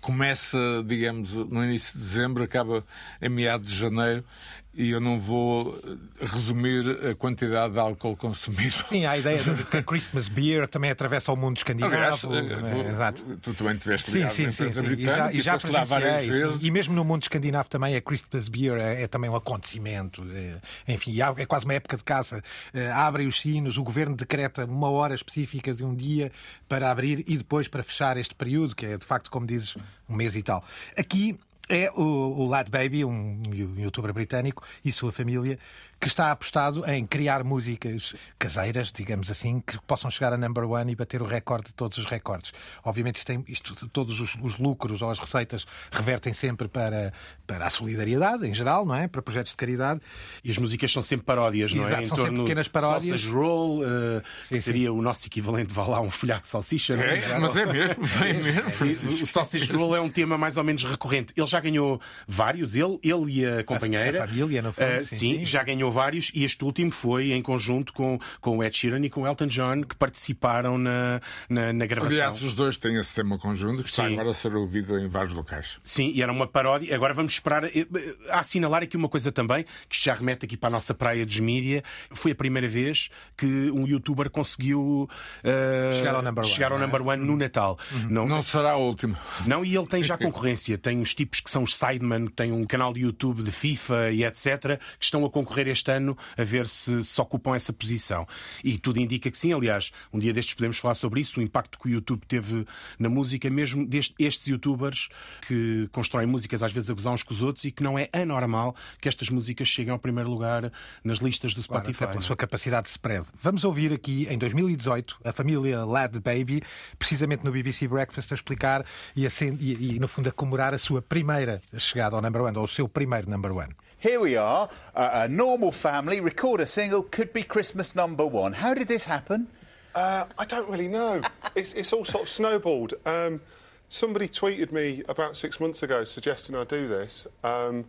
Começa, 0.00 0.58
digamos, 0.84 1.32
no 1.32 1.64
início 1.64 1.92
de 1.92 2.04
dezembro, 2.04 2.42
acaba 2.42 2.84
em 3.22 3.28
meados 3.28 3.70
de 3.70 3.76
janeiro 3.76 4.24
e 4.72 4.90
eu 4.90 5.00
não 5.00 5.18
vou 5.18 5.78
resumir 6.20 6.88
a 7.10 7.14
quantidade 7.14 7.74
de 7.74 7.80
álcool 7.80 8.16
consumido. 8.16 8.70
Sim, 8.88 9.04
a 9.04 9.18
ideia 9.18 9.38
de 9.38 9.64
que 9.64 9.76
a 9.78 9.82
Christmas 9.82 10.28
Beer 10.28 10.68
também 10.68 10.90
atravessa 10.90 11.32
o 11.32 11.36
mundo 11.36 11.56
escandinavo. 11.56 11.94
Aliás, 11.94 12.24
é, 12.24 12.68
tu, 12.68 12.88
exato. 12.88 13.22
tu 13.42 13.54
também 13.54 13.76
tiveste 13.76 14.10
ligado 14.12 14.30
sim, 14.30 14.50
sim, 14.52 14.70
sim. 14.70 14.94
E 14.96 15.02
já, 15.04 15.32
e 15.32 15.40
já 15.40 15.58
lá 15.70 15.84
várias 15.84 16.26
vezes. 16.26 16.64
E 16.64 16.70
mesmo 16.70 16.94
no 16.94 17.04
mundo 17.04 17.22
escandinavo 17.22 17.68
também 17.68 17.96
a 17.96 18.00
Christmas 18.00 18.48
Beer 18.48 18.78
é, 18.78 19.02
é 19.02 19.08
também 19.08 19.28
um 19.28 19.34
acontecimento. 19.34 20.24
É, 20.32 20.92
enfim, 20.92 21.16
é 21.36 21.46
quase 21.46 21.64
uma 21.64 21.74
época 21.74 21.96
de 21.96 22.04
caça. 22.04 22.42
É, 22.72 22.92
abrem 22.92 23.26
os 23.26 23.40
sinos, 23.40 23.76
o 23.76 23.82
governo 23.82 24.14
decreta 24.14 24.64
uma 24.64 24.88
hora 24.88 25.14
específica 25.14 25.74
de 25.74 25.84
um 25.84 25.94
dia 25.94 26.30
para 26.68 26.90
abrir 26.90 27.24
e 27.26 27.36
depois 27.36 27.66
para 27.66 27.82
fechar 27.82 28.16
este 28.16 28.36
período, 28.36 28.76
que 28.76 28.86
é 28.86 28.96
de 28.96 29.04
facto, 29.04 29.30
como 29.30 29.46
dizes, 29.46 29.76
um 30.08 30.14
mês 30.14 30.36
e 30.36 30.42
tal. 30.42 30.62
Aqui 30.96 31.38
é 31.70 31.90
o, 31.94 32.02
o 32.02 32.46
Lad 32.46 32.68
Baby, 32.68 33.04
um 33.04 33.40
youtuber 33.78 34.12
britânico, 34.12 34.62
e 34.84 34.90
sua 34.92 35.12
família, 35.12 35.58
que 36.00 36.06
está 36.08 36.30
apostado 36.30 36.84
em 36.90 37.06
criar 37.06 37.44
músicas 37.44 38.14
caseiras, 38.38 38.90
digamos 38.90 39.30
assim, 39.30 39.60
que 39.60 39.78
possam 39.82 40.10
chegar 40.10 40.32
a 40.32 40.36
number 40.38 40.64
one 40.64 40.90
e 40.92 40.96
bater 40.96 41.20
o 41.20 41.26
recorde 41.26 41.66
de 41.68 41.74
todos 41.74 41.98
os 41.98 42.06
recordes. 42.06 42.52
Obviamente, 42.82 43.16
isto 43.16 43.26
tem, 43.26 43.44
isto- 43.46 43.88
todos 43.90 44.18
os, 44.18 44.34
os 44.42 44.58
lucros 44.58 45.02
ou 45.02 45.10
as 45.10 45.18
receitas 45.18 45.66
revertem 45.92 46.32
sempre 46.32 46.68
para, 46.68 47.12
para 47.46 47.66
a 47.66 47.70
solidariedade, 47.70 48.46
em 48.46 48.54
geral, 48.54 48.86
não 48.86 48.94
é? 48.94 49.08
Para 49.08 49.20
projetos 49.20 49.52
de 49.52 49.56
caridade. 49.56 50.00
E 50.42 50.50
as 50.50 50.56
músicas 50.56 50.90
são 50.90 51.02
sempre 51.02 51.26
paródias, 51.26 51.72
não 51.74 51.84
é? 51.84 51.86
Exato, 51.86 52.08
são 52.08 52.16
sempre 52.16 52.40
pequenas 52.42 52.66
paródias. 52.68 53.20
Sausage 53.20 53.28
Roll, 53.30 53.84
eh, 53.84 54.22
que 54.48 54.56
sim. 54.56 54.60
seria 54.62 54.92
o 54.92 55.02
nosso 55.02 55.26
equivalente, 55.26 55.70
vá 55.72 55.86
lá, 55.86 56.00
um 56.00 56.10
folhado 56.10 56.42
de 56.42 56.48
salsicha. 56.48 56.96
não 56.96 57.02
É, 57.04 57.38
mas 57.38 57.56
é 57.56 57.66
mesmo, 57.66 58.02
é 58.24 58.32
mesmo, 58.32 58.70
Francisco. 58.70 59.22
O 59.22 59.26
Sausage 59.26 59.70
Roll 59.72 59.94
é 59.96 60.00
um 60.00 60.08
tema 60.08 60.38
mais 60.38 60.56
ou 60.56 60.64
menos 60.64 60.82
recorrente. 60.82 61.34
Ele 61.36 61.46
já 61.46 61.59
ganhou 61.60 62.00
vários, 62.26 62.74
ele, 62.74 62.98
ele 63.02 63.40
e 63.40 63.46
a 63.46 63.64
companheira. 63.64 64.24
a 64.24 64.26
família, 64.26 64.62
no 64.62 64.72
fundo, 64.72 64.84
Eh, 64.86 65.00
sim, 65.00 65.16
sim, 65.16 65.38
sim. 65.38 65.44
já 65.44 65.62
ganhou 65.62 65.90
vários 65.92 66.30
e 66.34 66.44
este 66.44 66.64
último 66.64 66.90
foi 66.90 67.32
em 67.32 67.42
conjunto 67.42 67.92
com, 67.92 68.18
com 68.40 68.58
o 68.58 68.64
Ed 68.64 68.76
Sheeran 68.76 69.04
e 69.04 69.10
com 69.10 69.22
o 69.22 69.26
Elton 69.26 69.46
John 69.46 69.82
que 69.82 69.94
participaram 69.96 70.78
na, 70.78 71.20
na, 71.48 71.72
na 71.72 71.86
gravação. 71.86 72.12
Aliás, 72.16 72.42
os 72.42 72.54
dois 72.54 72.76
têm 72.78 72.96
esse 72.98 73.14
tema 73.14 73.38
conjunto 73.38 73.82
que 73.82 73.88
está 73.90 74.06
Sim. 74.06 74.14
agora 74.14 74.30
a 74.30 74.34
ser 74.34 74.54
ouvido 74.56 74.98
em 74.98 75.08
vários 75.08 75.32
locais. 75.34 75.78
Sim, 75.84 76.10
e 76.14 76.22
era 76.22 76.32
uma 76.32 76.46
paródia. 76.46 76.94
Agora 76.94 77.12
vamos 77.14 77.32
esperar. 77.32 77.64
eh, 77.64 77.86
A 78.30 78.40
assinalar 78.40 78.82
aqui 78.82 78.96
uma 78.96 79.08
coisa 79.08 79.30
também, 79.32 79.64
que 79.88 80.02
já 80.02 80.14
remete 80.14 80.44
aqui 80.46 80.56
para 80.56 80.68
a 80.68 80.72
nossa 80.72 80.94
praia 80.94 81.24
dos 81.24 81.38
mídia. 81.38 81.82
Foi 82.10 82.32
a 82.32 82.34
primeira 82.34 82.68
vez 82.68 83.10
que 83.36 83.46
um 83.70 83.86
youtuber 83.86 84.30
conseguiu 84.30 85.08
eh, 85.44 85.90
Chegar 85.98 86.14
ao 86.14 86.22
number 86.22 86.44
one, 86.44 86.52
chegar 86.52 86.72
ao 86.72 86.78
não 86.78 86.84
é? 86.84 86.86
number 86.86 87.06
one 87.06 87.24
no 87.24 87.36
Natal. 87.36 87.78
Não, 88.08 88.26
Não 88.26 88.42
será 88.42 88.72
a 88.72 88.76
última. 88.76 89.18
não, 89.46 89.64
e 89.64 89.76
ele 89.76 89.86
tem 89.86 90.02
já 90.02 90.16
concorrência. 90.16 90.76
Tem 90.78 90.98
uns 90.98 91.14
tipos 91.14 91.39
que 91.40 91.50
são 91.50 91.62
os 91.62 91.74
Sidemen, 91.76 92.26
que 92.26 92.32
têm 92.32 92.52
um 92.52 92.64
canal 92.66 92.92
de 92.92 93.00
YouTube 93.00 93.42
de 93.42 93.50
FIFA 93.52 94.10
e 94.12 94.24
etc., 94.24 94.78
que 94.98 95.04
estão 95.04 95.24
a 95.24 95.30
concorrer 95.30 95.68
este 95.68 95.90
ano 95.90 96.16
a 96.36 96.44
ver 96.44 96.68
se 96.68 97.02
se 97.04 97.20
ocupam 97.20 97.54
essa 97.54 97.72
posição. 97.72 98.26
E 98.62 98.78
tudo 98.78 98.98
indica 99.00 99.30
que 99.30 99.38
sim. 99.38 99.52
Aliás, 99.52 99.90
um 100.12 100.18
dia 100.18 100.32
destes 100.32 100.54
podemos 100.54 100.78
falar 100.78 100.94
sobre 100.94 101.20
isso, 101.20 101.40
o 101.40 101.42
impacto 101.42 101.78
que 101.78 101.88
o 101.88 101.90
YouTube 101.90 102.22
teve 102.26 102.66
na 102.98 103.08
música, 103.08 103.48
mesmo 103.50 103.86
deste, 103.86 104.14
estes 104.18 104.46
youtubers 104.46 105.08
que 105.46 105.88
constroem 105.92 106.26
músicas 106.26 106.62
às 106.62 106.72
vezes 106.72 106.90
a 106.90 106.94
gozar 106.94 107.12
uns 107.12 107.22
com 107.22 107.34
os 107.34 107.42
outros 107.42 107.64
e 107.64 107.70
que 107.70 107.82
não 107.82 107.98
é 107.98 108.08
anormal 108.12 108.74
que 109.00 109.08
estas 109.08 109.28
músicas 109.30 109.68
cheguem 109.68 109.92
ao 109.92 109.98
primeiro 109.98 110.30
lugar 110.30 110.72
nas 111.04 111.18
listas 111.18 111.54
do 111.54 111.62
Claro, 111.62 111.84
Spotify. 111.84 112.04
até 112.04 112.12
pela 112.12 112.24
é? 112.24 112.26
sua 112.26 112.36
capacidade 112.36 112.84
de 112.84 112.90
spread. 112.90 113.26
Vamos 113.42 113.64
ouvir 113.64 113.92
aqui, 113.92 114.26
em 114.30 114.38
2018, 114.38 115.20
a 115.24 115.32
família 115.32 115.84
Lad 115.84 116.18
Baby, 116.20 116.62
precisamente 116.98 117.44
no 117.44 117.52
BBC 117.52 117.86
Breakfast, 117.88 118.32
a 118.32 118.34
explicar 118.34 118.84
e, 119.16 119.26
a 119.26 119.30
e- 119.60 119.94
e, 119.96 120.00
no 120.00 120.08
fundo, 120.08 120.28
a 120.28 120.32
comemorar 120.32 120.74
a 120.74 120.78
sua 120.78 121.00
primeira 121.30 121.62
chegada 121.78 122.16
ao 122.16 122.22
number 122.22 122.42
one, 122.42 122.58
ou 122.58 122.64
o 122.64 122.68
seu 122.68 122.88
primeiro 122.88 123.30
number 123.30 123.52
one. 123.52 123.68
Here 123.98 124.18
we 124.18 124.36
are, 124.36 124.68
a, 124.94 125.22
a 125.22 125.28
normal 125.28 125.70
family 125.70 126.20
record 126.20 126.60
a 126.60 126.66
single, 126.66 127.04
could 127.04 127.32
be 127.32 127.44
Christmas 127.44 127.94
number 127.94 128.26
one. 128.26 128.52
How 128.52 128.74
did 128.74 128.88
this 128.88 129.04
happen? 129.04 129.46
Uh, 129.94 130.24
I 130.38 130.44
don't 130.44 130.68
really 130.68 130.88
know. 130.88 131.22
it's, 131.54 131.74
it's 131.74 131.92
all 131.92 132.04
sort 132.04 132.22
of 132.24 132.28
snowballed. 132.28 132.94
Um, 133.06 133.40
somebody 133.88 134.28
tweeted 134.28 134.72
me 134.72 135.04
about 135.08 135.36
six 135.36 135.60
months 135.60 135.82
ago 135.82 136.04
suggesting 136.04 136.56
I 136.56 136.64
do 136.64 136.88
this. 136.88 137.28
Um, 137.44 137.84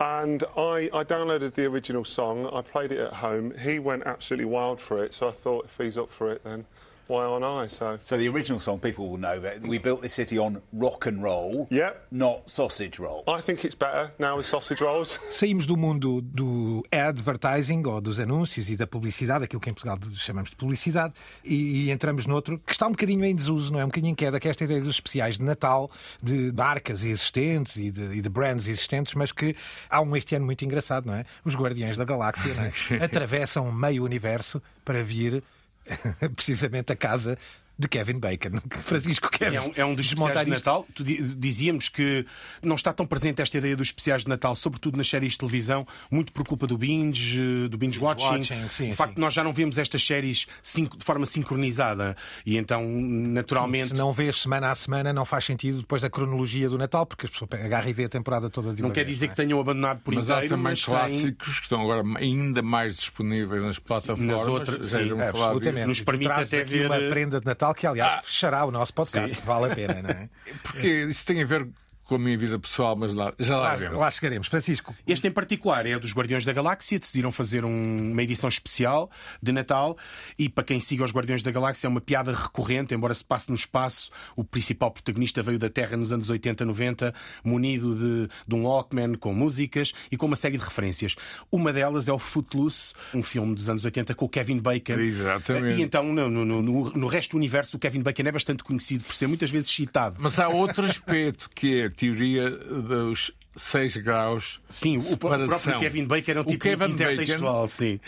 and 0.00 0.44
I, 0.56 0.90
I 0.92 1.04
downloaded 1.04 1.54
the 1.54 1.64
original 1.66 2.04
song, 2.04 2.48
I 2.52 2.62
played 2.62 2.92
it 2.92 2.98
at 2.98 3.14
home. 3.14 3.52
He 3.58 3.78
went 3.78 4.04
absolutely 4.04 4.46
wild 4.46 4.80
for 4.80 5.02
it, 5.02 5.12
so 5.12 5.28
I 5.28 5.32
thought 5.32 5.66
if 5.66 5.76
he's 5.76 5.98
up 5.98 6.10
for 6.10 6.30
it, 6.30 6.44
then 6.44 6.66
why 7.08 7.24
aren't 7.24 7.44
I? 7.44 7.68
So, 7.68 7.98
So 8.02 8.16
the 8.16 8.28
original 8.28 8.60
song, 8.60 8.78
people 8.80 9.08
will 9.08 9.18
know 9.18 9.40
that 9.40 9.60
we 9.62 9.78
built 9.78 10.02
this 10.02 10.12
city 10.14 10.38
on 10.38 10.60
rock 10.72 11.06
and 11.08 11.22
roll, 11.22 11.66
Yep. 11.70 12.06
not 12.10 12.48
sausage 12.50 12.98
roll. 12.98 13.22
I 13.28 13.40
think 13.40 13.64
it's 13.64 13.74
better 13.76 14.10
now 14.18 14.36
with 14.36 14.46
sausage 14.46 14.80
rolls. 14.82 15.18
Saímos 15.30 15.66
do 15.66 15.76
mundo 15.76 16.20
do 16.20 16.82
advertising, 16.92 17.82
ou 17.86 18.00
dos 18.00 18.18
anúncios 18.20 18.68
e 18.68 18.76
da 18.76 18.86
publicidade, 18.86 19.44
aquilo 19.44 19.60
que 19.60 19.70
em 19.70 19.74
Portugal 19.74 19.98
chamamos 20.16 20.50
de 20.50 20.56
publicidade, 20.56 21.14
e, 21.44 21.86
e 21.86 21.90
entramos 21.90 22.26
noutro 22.26 22.58
que 22.64 22.72
está 22.72 22.86
um 22.86 22.90
bocadinho 22.92 23.24
em 23.24 23.34
desuso, 23.34 23.72
não 23.72 23.80
é? 23.80 23.84
Um 23.84 23.88
bocadinho 23.88 24.12
em 24.12 24.14
queda, 24.14 24.38
que 24.40 24.48
é 24.48 24.50
esta 24.50 24.64
ideia 24.64 24.80
dos 24.80 24.96
especiais 24.96 25.38
de 25.38 25.44
Natal, 25.44 25.90
de 26.22 26.52
marcas 26.52 27.04
existentes 27.04 27.76
e 27.76 27.90
de, 27.90 28.16
e 28.16 28.20
de 28.20 28.28
brands 28.28 28.66
existentes, 28.68 29.14
mas 29.14 29.32
que 29.32 29.54
há 29.88 30.00
um 30.00 30.16
este 30.16 30.34
ano 30.34 30.44
muito 30.46 30.64
engraçado, 30.64 31.06
não 31.06 31.14
é? 31.14 31.24
Os 31.44 31.54
Guardiões 31.54 31.96
da 31.96 32.04
Galáxia, 32.04 32.54
não 32.54 32.64
é? 32.64 32.72
Atravessam 33.04 33.70
meio 33.72 34.04
universo 34.04 34.62
para 34.84 35.02
vir 35.02 35.42
precisamente 36.34 36.92
a 36.92 36.96
casa 36.96 37.38
de 37.78 37.88
Kevin 37.88 38.18
Bacon. 38.18 38.60
Francisco 38.84 39.28
Sim, 39.32 39.38
Kevin. 39.38 39.56
é, 39.56 39.60
um, 39.60 39.72
é 39.76 39.84
um 39.84 39.94
dos 39.94 40.06
especiais 40.06 40.44
de 40.44 40.50
Natal. 40.50 40.86
Tu 40.94 41.04
di- 41.04 41.22
Dizíamos 41.36 41.88
que 41.88 42.24
não 42.62 42.74
está 42.76 42.92
tão 42.92 43.06
presente 43.06 43.42
esta 43.42 43.58
ideia 43.58 43.76
dos 43.76 43.88
especiais 43.88 44.22
de 44.22 44.28
Natal, 44.28 44.54
sobretudo 44.56 44.96
nas 44.96 45.08
séries 45.08 45.32
de 45.32 45.38
televisão, 45.38 45.86
muito 46.10 46.32
por 46.32 46.46
culpa 46.46 46.66
do 46.66 46.78
binge, 46.78 47.40
eh, 47.40 47.68
do 47.68 47.76
binge 47.76 47.98
watching. 48.00 48.26
watching, 48.26 48.68
sim, 48.70 48.90
o 48.90 48.94
facto 48.94 49.10
sim. 49.10 49.14
de 49.16 49.20
nós 49.20 49.34
já 49.34 49.44
não 49.44 49.52
vemos 49.52 49.76
estas 49.78 50.02
séries 50.02 50.46
de 50.74 51.04
forma 51.04 51.26
sincronizada 51.26 52.16
e 52.44 52.56
então, 52.56 52.82
naturalmente. 52.88 53.88
Se 53.88 53.94
não 53.94 54.12
vês 54.12 54.36
semana 54.36 54.70
a 54.70 54.74
semana, 54.74 55.12
não 55.12 55.24
faz 55.24 55.44
sentido 55.44 55.78
depois 55.80 56.02
da 56.02 56.10
cronologia 56.10 56.68
do 56.68 56.78
Natal, 56.78 57.04
porque 57.06 57.26
as 57.26 57.32
pessoas 57.32 57.50
agarram 57.52 57.88
e 57.88 57.92
vê 57.92 58.04
a 58.04 58.08
temporada 58.08 58.48
toda 58.50 58.72
de 58.74 58.82
Não 58.82 58.88
uma 58.88 58.94
quer 58.94 59.04
vez, 59.04 59.16
dizer 59.16 59.26
não 59.26 59.32
é? 59.32 59.34
que 59.36 59.42
tenham 59.42 59.60
abandonado 59.60 60.00
por 60.00 60.14
Mas 60.14 60.30
há 60.30 60.34
inteiro, 60.36 60.50
também 60.56 60.72
mas 60.72 60.84
clássicos 60.84 61.56
que 61.58 61.62
estão 61.64 61.80
agora 61.82 62.02
ainda 62.18 62.62
mais 62.62 62.96
disponíveis 62.96 63.62
nas 63.62 63.78
plataformas. 63.78 64.26
nas 64.38 64.48
outras, 64.48 64.86
sim, 64.88 65.10
Absolutamente. 65.20 65.74
disso. 65.76 65.88
Nos 65.88 66.00
permite 66.00 66.30
até 66.30 66.64
ver- 66.64 66.86
uma 66.86 66.98
prenda 67.08 67.40
de 67.40 67.46
Natal 67.46 67.65
que, 67.74 67.86
aliás, 67.86 68.24
fechará 68.24 68.64
o 68.64 68.70
nosso 68.70 68.92
podcast. 68.94 69.40
Vale 69.42 69.72
a 69.72 69.74
pena, 69.74 70.02
não 70.02 70.10
é? 70.10 70.28
Porque 70.62 70.86
isso 70.86 71.24
tem 71.24 71.42
a 71.42 71.46
ver 71.46 71.68
com 72.06 72.14
a 72.14 72.18
minha 72.18 72.38
vida 72.38 72.58
pessoal, 72.58 72.94
mas 72.96 73.12
lá, 73.12 73.32
já 73.38 73.56
lá, 73.58 73.74
Lá, 73.74 73.90
lá 73.90 74.10
chegaremos. 74.10 74.46
Francisco, 74.48 74.94
Este 75.06 75.26
em 75.26 75.30
particular 75.30 75.84
é 75.86 75.98
dos 75.98 76.12
Guardiões 76.12 76.44
da 76.44 76.52
Galáxia, 76.52 76.98
decidiram 76.98 77.32
fazer 77.32 77.64
um- 77.64 78.12
uma 78.12 78.22
edição 78.22 78.48
especial 78.48 79.10
de 79.42 79.50
Natal 79.52 79.96
e 80.38 80.48
para 80.48 80.62
quem 80.64 80.78
siga 80.80 81.02
os 81.04 81.10
Guardiões 81.12 81.42
da 81.42 81.50
Galáxia 81.50 81.86
é 81.86 81.90
uma 81.90 82.00
piada 82.00 82.32
recorrente, 82.32 82.94
embora 82.94 83.12
se 83.12 83.24
passe 83.24 83.48
no 83.48 83.54
espaço, 83.56 84.10
o 84.36 84.44
principal 84.44 84.90
protagonista 84.90 85.42
veio 85.42 85.58
da 85.58 85.68
Terra 85.68 85.96
nos 85.96 86.12
anos 86.12 86.30
80, 86.30 86.64
90, 86.64 87.12
munido 87.44 87.94
de, 87.94 88.28
de 88.46 88.54
um 88.54 88.64
Walkman 88.64 89.14
com 89.14 89.34
músicas 89.34 89.92
e 90.10 90.16
com 90.16 90.26
uma 90.26 90.36
série 90.36 90.56
de 90.58 90.64
referências. 90.64 91.16
Uma 91.50 91.72
delas 91.72 92.08
é 92.08 92.12
o 92.12 92.18
Footloose, 92.18 92.92
um 93.14 93.22
filme 93.22 93.54
dos 93.54 93.68
anos 93.68 93.84
80 93.84 94.14
com 94.14 94.24
o 94.24 94.28
Kevin 94.28 94.58
Bacon. 94.58 94.94
Exatamente. 94.94 95.80
E 95.80 95.82
então 95.82 96.04
no, 96.12 96.30
no- 96.30 96.44
no- 96.44 96.90
no- 96.90 97.06
resto 97.06 97.32
do 97.32 97.36
universo 97.36 97.76
o 97.76 97.80
Kevin 97.80 98.02
Bacon 98.02 98.22
é 98.26 98.32
bastante 98.32 98.62
conhecido 98.64 99.04
por 99.04 99.14
ser 99.14 99.26
muitas 99.26 99.50
vezes 99.50 99.70
citado. 99.70 100.16
Mas 100.18 100.38
há 100.38 100.48
outro 100.48 100.84
aspecto 100.86 101.48
que 101.54 101.82
é 101.82 101.88
teoria 101.96 102.50
dos 102.50 103.32
6 103.56 103.96
graus 103.98 104.60
Sim, 104.68 104.98
o 104.98 105.16
próprio. 105.16 105.78
Kevin 105.78 106.04
Bacon 106.04 106.30
era 106.30 106.40
um 106.40 106.44
O 106.44 106.46
tipo 106.46 106.62
Kevin 106.62 106.92
intertextual, 106.92 107.62
Bacon 107.62 107.66
sim. 107.68 108.00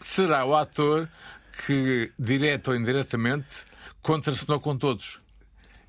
será 0.00 0.44
o 0.44 0.54
ator 0.54 1.08
que, 1.66 2.12
direto 2.18 2.68
ou 2.68 2.76
indiretamente, 2.76 3.64
contracenou 4.02 4.60
com 4.60 4.76
todos. 4.76 5.20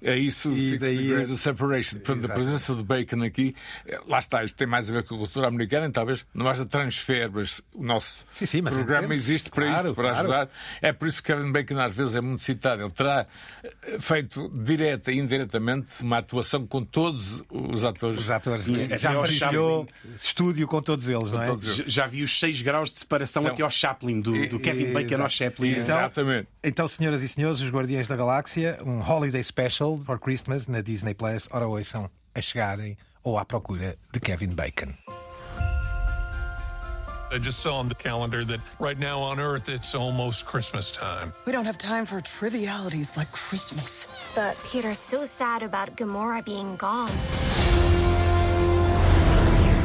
É 0.02 0.18
isso, 0.18 0.52
E 0.52 0.70
Six 0.70 0.80
daí 0.80 0.98
Degrees 0.98 1.30
é- 1.30 1.34
of 1.34 1.42
Separation. 1.42 2.00
Portanto, 2.00 2.26
a 2.32 2.34
presença 2.34 2.76
de 2.76 2.84
Bacon 2.84 3.24
aqui, 3.24 3.56
eh, 3.88 4.00
lá 4.08 4.20
está, 4.20 4.44
isto 4.44 4.56
tem 4.56 4.68
mais 4.68 4.90
a 4.90 4.94
ver 4.94 5.04
com 5.04 5.16
a 5.16 5.18
cultura 5.18 5.48
americana, 5.48 5.90
talvez 5.92 6.26
não 6.34 6.48
haja 6.48 6.66
transfer, 6.66 7.30
mas 7.32 7.62
o 7.74 7.84
nosso 7.84 8.26
Sim, 8.32 8.46
sim, 8.46 8.62
mas 8.62 8.74
programa 8.74 9.06
entendo. 9.06 9.14
existe 9.14 9.50
para 9.50 9.66
Claro, 9.68 9.88
isto, 9.88 9.96
para 9.96 10.04
claro. 10.12 10.20
ajudar. 10.20 10.50
É 10.82 10.94
por 10.94 11.08
isso 11.08 11.22
que 11.24 11.34
Kevin 11.34 11.52
Bacon 11.52 11.80
às 11.80 11.96
vezes 11.96 12.16
é 12.16 12.22
muito 12.22 12.44
citado. 12.44 12.82
Ele 12.84 12.92
terá 12.92 13.26
eh, 13.64 13.98
feito 14.00 14.50
direta 14.50 15.12
e 15.12 15.18
indiretamente 15.18 16.04
uma 16.04 16.20
atuação 16.20 16.66
com 16.68 16.84
todos 16.84 17.44
os 17.50 17.84
atores. 17.84 18.20
os 18.20 18.30
atores, 18.30 18.62
Sim, 18.64 18.88
né? 18.88 18.98
já 18.98 19.12
partilhou 19.14 19.88
estúdio 20.16 20.68
com 20.68 20.82
todos 20.82 21.08
eles, 21.10 21.32
não 21.32 21.42
é? 21.42 21.46
todos 21.48 21.64
eles. 21.66 21.78
Já- 21.78 22.06
Já 22.06 22.08
vi 22.08 22.22
os 22.22 22.38
6 22.40 22.62
graus 22.62 22.92
de 22.92 23.00
separação 23.00 23.42
Então- 23.42 23.54
até 23.54 23.64
ao 23.64 23.72
Chaplin, 23.72 24.22
do, 24.22 24.48
do 24.48 24.60
Kevin 24.60 24.94
Bacon 24.94 25.24
ao 25.24 25.30
Chaplin. 25.30 25.70
Então- 25.72 25.82
Exatamente. 25.84 26.48
Então, 26.64 26.88
senhoras 26.88 27.24
e 27.24 27.28
senhores, 27.28 27.60
os 27.62 27.70
Guardiões 27.70 28.08
da 28.08 28.16
Galáxia, 28.16 28.78
um 28.86 29.00
holiday 29.02 29.44
special 29.44 29.85
for 29.94 30.18
Christmas 30.18 30.68
na 30.68 30.82
Disney 30.82 31.14
Plus. 31.14 31.48
Ora, 31.52 31.68
ouçam 31.68 32.10
a 32.34 32.42
chegarem 32.42 32.98
ou 33.24 33.38
à 33.38 33.46
procura 33.46 33.96
de 34.12 34.20
Kevin 34.20 34.56
Bacon. 34.56 34.94
I 37.32 37.40
just 37.40 37.60
saw 37.60 37.76
on 37.80 37.90
the 37.90 37.96
calendar 37.96 38.46
that 38.46 38.60
right 38.80 38.98
now 38.98 39.20
on 39.20 39.40
Earth 39.40 39.68
it's 39.68 39.94
almost 39.96 40.46
Christmas 40.46 40.92
time. 40.92 41.34
We 41.46 41.52
don't 41.52 41.66
have 41.66 41.78
time 41.78 42.06
for 42.06 42.22
trivialities 42.22 43.18
like 43.18 43.32
Christmas. 43.32 44.08
But 44.36 44.56
Peter's 44.64 45.00
so 45.00 45.26
sad 45.26 45.64
about 45.64 45.96
Gamora 45.98 46.44
being 46.46 46.76
gone. 46.78 47.12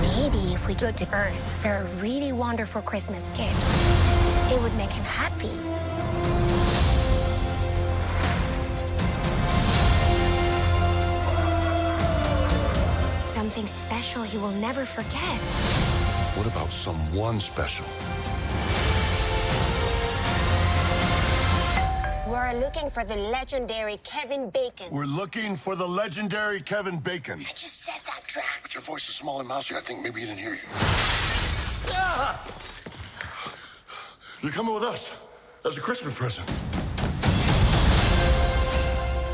Maybe 0.02 0.54
if 0.54 0.68
we 0.68 0.74
go 0.74 0.92
to 0.92 1.14
Earth 1.14 1.60
for 1.60 1.70
a 1.70 1.84
really 2.02 2.32
wonderful 2.32 2.82
Christmas 2.82 3.30
gift, 3.30 4.52
it 4.52 4.60
would 4.62 4.74
make 4.76 4.92
him 4.92 5.04
happy. 5.04 5.79
Special 13.90 14.22
he 14.22 14.38
will 14.38 14.52
never 14.62 14.84
forget. 14.84 15.36
What 16.38 16.46
about 16.46 16.70
someone 16.70 17.40
special? 17.40 17.84
We're 22.30 22.52
looking 22.60 22.88
for 22.88 23.02
the 23.02 23.16
legendary 23.16 23.98
Kevin 24.04 24.48
Bacon. 24.50 24.86
We're 24.92 25.06
looking 25.06 25.56
for 25.56 25.74
the 25.74 25.88
legendary 25.88 26.60
Kevin 26.60 27.00
Bacon. 27.00 27.40
I 27.40 27.50
just 27.50 27.82
said 27.82 28.00
that, 28.06 28.22
Drax. 28.28 28.60
But 28.62 28.74
your 28.74 28.82
voice 28.84 29.08
is 29.08 29.16
small 29.16 29.40
and 29.40 29.48
mousy. 29.48 29.74
I 29.74 29.80
think 29.80 30.04
maybe 30.04 30.20
he 30.20 30.26
didn't 30.26 30.38
hear 30.38 30.52
you. 30.52 30.68
Ah! 31.90 32.46
You're 34.40 34.52
coming 34.52 34.72
with 34.72 34.84
us 34.84 35.10
as 35.66 35.76
a 35.76 35.80
Christmas 35.80 36.14
present. 36.14 36.48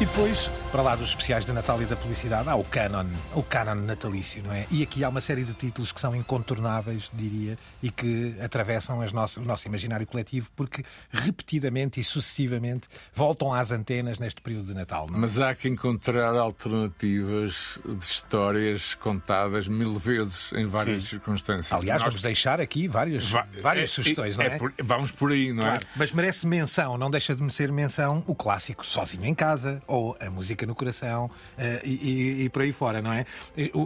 E 0.00 0.04
depois, 0.06 0.48
para 0.76 0.82
lá 0.82 0.94
dos 0.94 1.08
especiais 1.08 1.42
de 1.46 1.52
Natal 1.54 1.80
e 1.80 1.86
da 1.86 1.96
publicidade, 1.96 2.50
há 2.50 2.54
o 2.54 2.62
canon, 2.62 3.06
o 3.34 3.42
canon 3.42 3.76
natalício, 3.76 4.42
não 4.42 4.52
é? 4.52 4.66
E 4.70 4.82
aqui 4.82 5.02
há 5.02 5.08
uma 5.08 5.22
série 5.22 5.42
de 5.42 5.54
títulos 5.54 5.90
que 5.90 5.98
são 5.98 6.14
incontornáveis, 6.14 7.08
diria, 7.14 7.56
e 7.82 7.90
que 7.90 8.34
atravessam 8.42 9.00
as 9.00 9.10
nossas, 9.10 9.38
o 9.42 9.46
nosso 9.46 9.66
imaginário 9.66 10.06
coletivo, 10.06 10.50
porque 10.54 10.84
repetidamente 11.10 11.98
e 11.98 12.04
sucessivamente 12.04 12.88
voltam 13.14 13.54
às 13.54 13.70
antenas 13.70 14.18
neste 14.18 14.42
período 14.42 14.66
de 14.66 14.74
Natal. 14.74 15.06
Não 15.08 15.16
é? 15.16 15.20
Mas 15.20 15.38
há 15.40 15.54
que 15.54 15.66
encontrar 15.66 16.34
alternativas 16.36 17.78
de 17.82 18.04
histórias 18.04 18.94
contadas 18.96 19.68
mil 19.68 19.98
vezes 19.98 20.52
em 20.52 20.66
várias 20.66 21.04
Sim. 21.04 21.08
circunstâncias. 21.10 21.72
Aliás, 21.72 22.02
Nós- 22.02 22.10
vamos 22.12 22.20
deixar 22.22 22.60
aqui 22.60 22.86
várias, 22.86 23.30
Va- 23.30 23.48
várias 23.62 23.84
é- 23.90 23.94
sugestões, 23.94 24.38
é- 24.38 24.44
não 24.44 24.50
é? 24.52 24.56
é 24.56 24.58
por- 24.58 24.74
vamos 24.84 25.10
por 25.10 25.32
aí, 25.32 25.54
não 25.54 25.62
Claro, 25.62 25.80
é? 25.80 25.86
Mas 25.96 26.12
merece 26.12 26.46
menção, 26.46 26.98
não 26.98 27.10
deixa 27.10 27.34
de 27.34 27.40
merecer 27.40 27.72
menção 27.72 28.22
o 28.26 28.34
clássico 28.34 28.84
Sozinho 28.84 29.24
em 29.24 29.34
Casa 29.34 29.82
ou 29.86 30.14
A 30.20 30.28
Música 30.28 30.65
no 30.66 30.74
Coração 30.74 31.30
eh, 31.56 31.80
e, 31.84 31.90
e- 31.90 32.44
e 32.44 32.48
por 32.50 32.62
aí 32.62 32.72
fora, 32.72 33.00
não 33.00 33.12
é? 33.12 33.24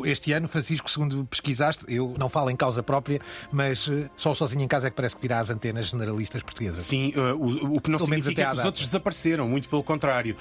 Este 0.04 0.32
ano, 0.32 0.48
Francisco, 0.48 0.90
segundo 0.90 1.24
pesquisaste, 1.26 1.84
eu 1.88 2.14
não 2.18 2.28
falo 2.28 2.50
em 2.50 2.56
causa 2.56 2.82
própria, 2.82 3.20
mas 3.52 3.86
eh, 3.88 4.08
só 4.16 4.34
Sozinho 4.34 4.62
em 4.62 4.68
Casa 4.68 4.86
é 4.88 4.90
que 4.90 4.96
parece 4.96 5.14
que 5.14 5.22
virá 5.22 5.38
às 5.38 5.50
antenas 5.50 5.86
generalistas 5.88 6.42
portuguesas. 6.42 6.80
Sim, 6.80 7.12
uh, 7.16 7.34
o, 7.36 7.76
o 7.76 7.80
que 7.80 7.90
não 7.90 7.98
Pelo 7.98 8.08
significa 8.10 8.46
que 8.50 8.58
os 8.58 8.64
outros 8.64 8.84
desapareceram, 8.86 9.48
muito 9.48 9.68
pelo 9.68 9.82
contrário. 9.82 10.36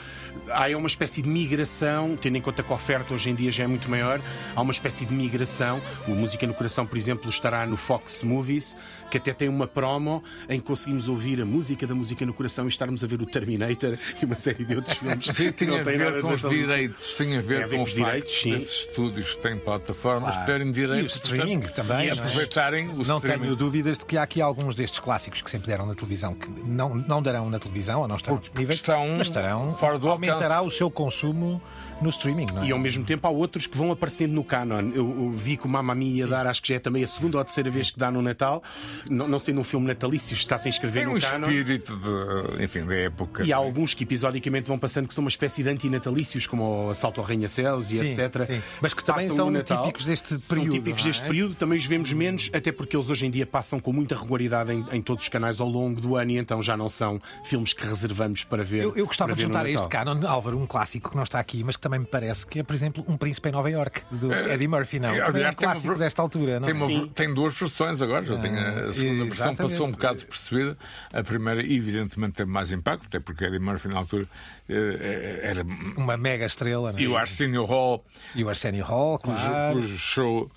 Há 0.50 0.68
uma 0.78 0.88
espécie 0.88 1.22
de 1.22 1.30
migração, 1.30 2.18
tendo 2.22 2.38
em 2.38 2.42
conta 2.42 2.64
que 2.64 2.72
a 2.72 2.76
oferta 2.76 3.14
hoje 3.14 3.30
em 3.30 3.36
dia 3.36 3.52
já 3.52 3.64
é 3.64 3.68
muito 3.68 3.90
maior, 3.90 4.22
há 4.56 4.62
uma 4.62 4.72
espécie 4.72 5.06
de 5.06 5.14
migração. 5.14 5.82
O 6.08 6.12
Música 6.12 6.46
no 6.48 6.54
Coração, 6.54 6.86
por 6.86 6.98
exemplo, 6.98 7.30
estará 7.30 7.66
no 7.66 7.76
Fox 7.78 8.24
Movies, 8.24 8.76
que 9.12 9.18
até 9.18 9.34
tem 9.34 9.50
uma 9.50 9.68
promo 9.68 10.24
em 10.48 10.60
que 10.60 10.66
conseguimos 10.66 11.08
ouvir 11.08 11.42
a 11.42 11.46
música 11.46 11.86
da 11.86 11.96
Música 11.96 12.26
no 12.26 12.34
Coração 12.34 12.66
e 12.66 12.70
estarmos 12.70 13.04
a 13.04 13.08
ver 13.08 13.22
o 13.22 13.26
Terminator 13.26 13.96
e 14.22 14.26
uma 14.26 14.36
série 14.36 14.66
de 14.66 14.76
outros 14.76 14.98
filmes. 14.98 15.26
Sim, 15.28 15.52
que 15.52 15.54
tem 15.54 15.68
não 15.68 15.78
a 15.80 15.84
têm 15.84 15.98
nada 15.98 16.19
com 16.22 16.34
os 16.34 16.42
direitos, 16.42 17.14
tem 17.14 17.38
a 17.38 17.42
ver 17.42 17.56
Tem 17.56 17.64
a 17.64 17.68
ver 17.68 17.76
com 17.78 17.82
o 17.82 17.86
os 17.86 17.92
facto 17.94 18.06
direitos, 18.06 18.42
sim. 18.42 18.52
desses 18.58 18.72
estúdios 18.82 19.36
que 19.36 19.42
têm 19.42 19.58
plataformas 19.58 20.36
Claro. 20.36 20.46
terem 20.46 20.68
E 20.68 20.70
o 20.70 20.74
direitos 20.74 21.16
streaming 21.16 21.60
portanto, 21.62 21.88
também. 21.88 22.08
e 22.08 22.10
não 22.10 22.16
é? 22.16 22.20
aproveitarem 22.20 22.90
o 22.90 23.04
Não 23.04 23.18
streaming. 23.18 23.40
tenho 23.44 23.56
dúvidas 23.56 23.98
de 23.98 24.06
que 24.06 24.18
há 24.18 24.24
aqui 24.24 24.42
alguns 24.42 24.76
destes 24.76 25.00
clássicos 25.00 25.42
que 25.42 25.50
sempre 25.50 25.68
deram 25.68 25.86
na 25.86 25.96
televisão 25.96 26.34
que 26.34 26.50
não, 26.66 26.94
não 26.96 27.22
darão 27.22 27.50
na 27.50 27.60
televisão 27.60 28.02
ou 28.02 28.08
não 28.08 28.16
estarão 28.16 28.38
disponíveis, 28.40 28.80
estão 28.80 29.08
mas 29.18 29.28
estarão. 29.28 29.74
fora 29.76 29.98
do 30.00 30.10
aumentará 30.10 30.58
alcance. 30.58 30.76
o 30.76 30.78
seu 30.78 30.90
consumo 30.92 31.62
no 32.02 32.10
streaming, 32.10 32.48
não 32.54 32.64
é? 32.64 32.68
E 32.68 32.72
ao 32.72 32.80
mesmo 32.80 33.04
tempo 33.04 33.28
há 33.28 33.30
outros 33.30 33.68
que 33.68 33.78
vão 33.78 33.92
aparecendo 33.92 34.32
no 34.32 34.44
canon. 34.44 34.92
Eu, 34.94 35.06
eu 35.24 35.32
vi 35.32 35.58
que 35.58 35.66
o 35.66 35.70
Mamma 35.70 35.94
Mia 35.94 36.18
ia 36.20 36.28
dar, 36.28 36.48
acho 36.48 36.62
que 36.62 36.70
já 36.70 36.76
é 36.76 36.80
também 36.80 37.04
a 37.04 37.08
segunda 37.08 37.38
ou 37.38 37.42
a 37.42 37.44
terceira 37.46 37.70
vez 37.70 37.92
que 37.92 38.00
dá 38.00 38.10
no 38.10 38.22
Natal. 38.22 38.64
Não, 39.10 39.28
não 39.28 39.38
sendo 39.40 39.60
um 39.60 39.64
filme 39.64 39.86
natalício, 39.88 40.34
está 40.34 40.58
sem 40.58 40.70
escrever 40.70 41.00
Tem 41.02 41.10
no 41.10 41.18
um 41.18 41.20
canon. 41.20 41.48
espírito 41.48 41.98
de, 41.98 42.64
enfim, 42.64 42.86
da 42.86 42.96
época. 42.96 43.44
E 43.44 43.52
há 43.52 43.58
alguns 43.58 43.94
que 43.94 44.04
episodicamente 44.06 44.68
vão 44.68 44.80
passando 44.80 45.08
que 45.08 45.14
são 45.14 45.24
uma 45.24 45.30
espécie 45.30 45.62
de 45.62 45.70
antinatalícios, 46.10 46.48
como 46.48 46.88
o 46.88 46.90
Assalto 46.90 47.20
ao 47.20 47.26
Arranha-Céus 47.26 47.92
e 47.92 47.98
Sim, 47.98 48.22
etc. 48.22 48.46
sim. 48.46 48.62
Mas 48.82 48.94
que 48.94 49.04
também 49.04 49.28
são 49.28 49.50
Natal. 49.50 49.84
típicos 49.86 50.06
deste 50.06 50.28
São 50.40 50.58
período, 50.58 50.72
típicos 50.74 51.02
não 51.04 51.08
é? 51.10 51.12
deste 51.12 51.28
período, 51.28 51.56
também 51.56 51.78
os 51.78 51.86
vemos 51.86 52.12
menos, 52.14 52.50
até 52.54 52.72
porque 52.72 52.96
eles 52.96 53.10
hoje 53.10 53.26
em 53.26 53.32
dia 53.32 53.46
passam 53.46 53.80
com 53.80 53.92
muita 53.94 54.16
regularidade 54.16 54.72
em, 54.72 54.86
em 54.92 55.02
todos 55.02 55.24
os 55.24 55.30
canais 55.30 55.60
ao 55.60 55.68
longo 55.68 56.00
do 56.02 56.16
ano 56.16 56.32
e 56.32 56.38
então 56.38 56.62
já 56.62 56.76
não 56.76 56.90
são 56.90 57.22
filmes 57.44 57.74
que 57.74 57.86
reservamos 57.86 58.44
para 58.44 58.64
ver. 58.64 58.84
Eu, 58.84 58.96
eu 58.96 59.06
gostava 59.06 59.34
de 59.34 59.42
juntar 59.42 59.66
a 59.66 59.70
este 59.70 59.88
canon, 59.88 60.26
Álvaro, 60.28 60.58
um 60.60 60.66
clássico 60.66 61.10
que 61.12 61.16
não 61.16 61.24
está 61.24 61.40
aqui, 61.40 61.64
mas 61.64 61.76
que 61.76 61.82
também 61.82 62.00
me 62.00 62.06
parece 62.06 62.46
que 62.46 62.60
é, 62.60 62.64
por 62.64 62.76
exemplo, 62.76 63.04
Um 63.08 63.18
Príncipe 63.18 63.50
em 63.50 63.52
Nova 63.52 63.70
York, 63.70 64.02
do 64.12 64.32
É, 64.32 64.54
Eddie 64.54 64.68
Murphy, 64.68 65.00
não? 65.00 65.10
é, 65.14 65.22
Também 65.22 65.42
é 65.44 65.46
um 65.46 65.50
uma 65.50 65.54
clássico 65.54 65.88
ver- 65.90 65.98
desta 66.00 66.22
altura, 66.22 66.60
não 66.60 66.68
Tem, 66.68 66.76
uma 66.76 67.08
tem 67.10 67.34
duas 67.34 67.58
versões 67.58 68.02
agora, 68.02 68.24
já 68.24 68.38
tem 68.38 68.56
a, 68.58 68.86
a 68.86 68.94
segunda 68.94 69.26
versão 69.26 69.56
passou 69.56 69.88
um 69.88 69.92
bocado 69.92 70.16
despercebida. 70.18 70.78
A 71.12 71.24
primeira, 71.24 71.62
evidentemente, 71.62 72.34
teve 72.34 72.50
mais 72.50 72.72
impacto, 72.72 73.06
até 73.08 73.20
porque 73.20 73.44
Eddie 73.46 73.60
Murphy, 73.60 73.88
na 73.90 73.98
altura, 73.98 74.26
eh, 74.70 75.40
era. 75.44 75.64
Uma 76.04 76.18
mega 76.18 76.46
estrela, 76.46 76.92
não 76.92 76.98
é? 76.98 77.02
E 77.02 77.08
o 77.08 77.18
Arsenio 77.18 77.66
Hall, 77.66 78.04
E 78.36 78.44
o 78.44 78.50
Arsenio 78.50 78.84
Hall, 78.86 79.20
claro. 79.20 79.76
cujo 79.76 79.98
show, 79.98 80.52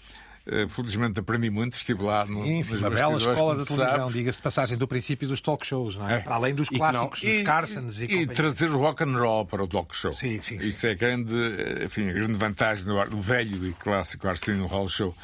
felizmente, 0.68 1.20
aprendi 1.20 1.50
muito, 1.50 1.74
estive 1.74 2.02
lá 2.02 2.24
no. 2.26 2.44
Enfim, 2.46 2.76
uma 2.76 2.90
bela 2.90 3.16
escola 3.16 3.56
da 3.56 3.64
televisão, 3.64 4.10
diga-se 4.10 4.38
de 4.38 4.42
passagem, 4.42 4.76
do 4.76 4.88
princípio 4.88 5.28
dos 5.28 5.40
talk 5.40 5.66
shows, 5.66 5.96
não 5.96 6.08
é? 6.08 6.16
É. 6.16 6.18
Para 6.20 6.34
além 6.34 6.54
dos 6.54 6.68
E 6.70 6.76
clássicos, 6.76 7.22
não- 7.22 7.30
dos 7.30 7.40
e- 7.40 7.44
Carsons 7.44 8.00
e, 8.00 8.04
e, 8.04 8.08
companhia. 8.08 8.26
trazer 8.34 8.70
o 8.70 8.78
rock 8.78 9.04
and 9.04 9.16
roll 9.18 9.46
para 9.46 9.62
o 9.62 9.68
talk 9.68 9.94
show. 9.96 10.12
Sim, 10.12 10.40
sim, 10.40 10.60
sim. 10.60 10.68
Isso 10.68 10.86
é 10.86 10.94
grande, 10.94 11.34
eh, 11.34 11.84
enfim, 11.84 12.08
a 12.08 12.12
grande 12.12 12.34
vantagem 12.34 12.84
do, 12.84 13.04
do 13.04 13.20
velho 13.20 13.66
e 13.66 13.72
clássico 13.74 14.26
Arsenio 14.28 14.66
Hall 14.66 14.88
Show. 14.88 15.14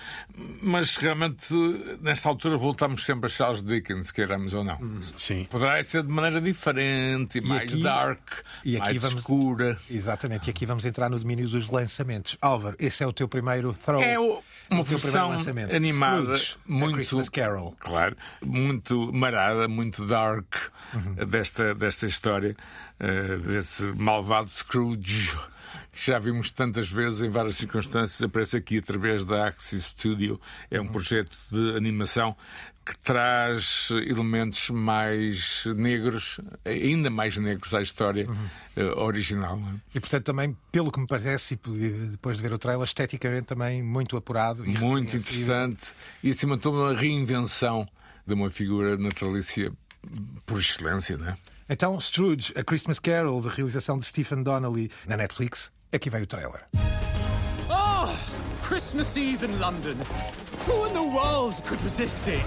Mas 0.63 0.97
realmente, 0.97 1.53
nesta 2.01 2.29
altura, 2.29 2.57
voltamos 2.57 3.05
sempre 3.05 3.27
a 3.27 3.29
Charles 3.29 3.63
Dickens, 3.63 4.11
queiramos 4.13 4.55
ou 4.55 4.63
não. 4.65 4.79
Sim. 5.17 5.45
Poderá 5.51 5.83
ser 5.83 6.03
de 6.03 6.09
maneira 6.11 6.41
diferente, 6.41 7.39
e, 7.39 7.41
mais 7.41 7.63
aqui- 7.71 7.83
dark, 7.83 8.21
e 8.65 8.77
aqui 8.77 8.85
mais 8.91 9.03
vamos- 9.03 9.19
escura. 9.19 9.79
Exatamente, 9.91 10.47
e 10.47 10.51
aqui 10.51 10.65
vamos 10.67 10.85
entrar 10.85 11.09
no 11.11 11.19
domínio 11.19 11.49
dos 11.49 11.69
lançamentos. 11.69 12.37
Álvaro, 12.41 12.77
esse 12.79 13.03
é 13.03 13.07
o 13.07 13.13
teu 13.13 13.29
primeiro 13.29 13.73
throw. 13.73 14.03
É 14.03 14.19
o- 14.19 14.43
uma 14.71 14.83
versão 14.83 15.33
animada, 15.75 16.37
Scrooge, 16.37 16.57
muito 16.67 17.31
Carol. 17.31 17.77
Claro, 17.81 18.17
muito 18.45 19.13
marada, 19.13 19.69
muito 19.69 20.07
dark 20.07 20.55
Uhum. 20.95 21.15
desta, 21.27 21.75
desta 21.75 22.07
história, 22.07 22.57
eh, 23.01 23.37
desse 23.39 23.85
malvado 23.97 24.51
Scrooge. 24.51 25.31
que 25.93 26.07
Já 26.07 26.19
vimos 26.19 26.51
tantas 26.53 26.89
vezes 26.89 27.21
em 27.23 27.29
várias 27.29 27.57
circunstâncias, 27.57 28.23
aparece 28.23 28.57
aqui 28.57 28.79
através 28.79 29.25
da 29.25 29.49
Axis 29.49 29.85
Studio. 29.87 30.41
É 30.71 30.81
um 30.81 30.85
Uhum. 30.85 30.93
projeto 30.93 31.37
de 31.51 31.77
animação 31.77 32.37
que 32.89 32.99
traz 33.01 33.89
elementos 33.91 34.71
mais 34.71 35.65
negros, 35.77 36.41
ainda 36.65 37.11
mais 37.11 37.37
negros 37.37 37.75
à 37.75 37.83
história 37.83 38.27
Uhum. 38.27 38.47
eh, 38.77 38.85
original. 38.97 39.59
é? 39.59 39.75
E 39.95 40.01
portanto 40.01 40.25
também, 40.25 40.57
pelo 40.73 40.91
que 40.91 40.99
me 40.99 41.07
parece, 41.07 41.53
e 41.55 41.89
depois 42.11 42.37
de 42.39 42.43
ver 42.43 42.53
o 42.53 42.59
trailer, 42.59 42.85
esteticamente 42.85 43.45
também 43.47 43.83
muito 43.83 44.17
apurado. 44.17 44.65
e 44.65 44.71
muito 44.79 45.17
interessante 45.17 45.93
e 46.23 46.31
acima 46.31 46.57
de 46.57 46.63
tudo 46.63 46.79
uma 46.81 46.95
reinvenção 46.95 47.87
de 48.27 48.33
uma 48.33 48.49
figura 48.49 48.97
natalícia 48.97 49.71
por 50.47 50.59
excelência, 50.59 51.19
não 51.19 51.29
é? 51.29 51.37
Então, 51.69 52.01
Scrooge, 52.01 52.55
A 52.57 52.65
Christmas 52.65 52.99
Carol, 52.99 53.43
de 53.43 53.49
realização 53.49 53.99
de 53.99 54.07
Stephen 54.07 54.43
Donnelly, 54.43 54.91
na 55.07 55.19
Netflix. 55.19 55.71
Aqui 55.93 56.09
vem 56.09 56.23
o 56.23 56.27
trailer. 56.27 56.65
Oh, 58.69 58.71
Christmas 58.71 59.17
Eve 59.17 59.45
in 59.45 59.59
London. 59.61 59.97
Who 60.67 60.85
in 60.85 60.93
the 60.93 61.03
world 61.03 61.55
could 61.65 61.81
resist 61.81 62.29
it? 62.29 62.43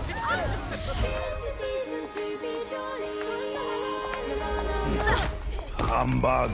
Humbug. 5.79 6.51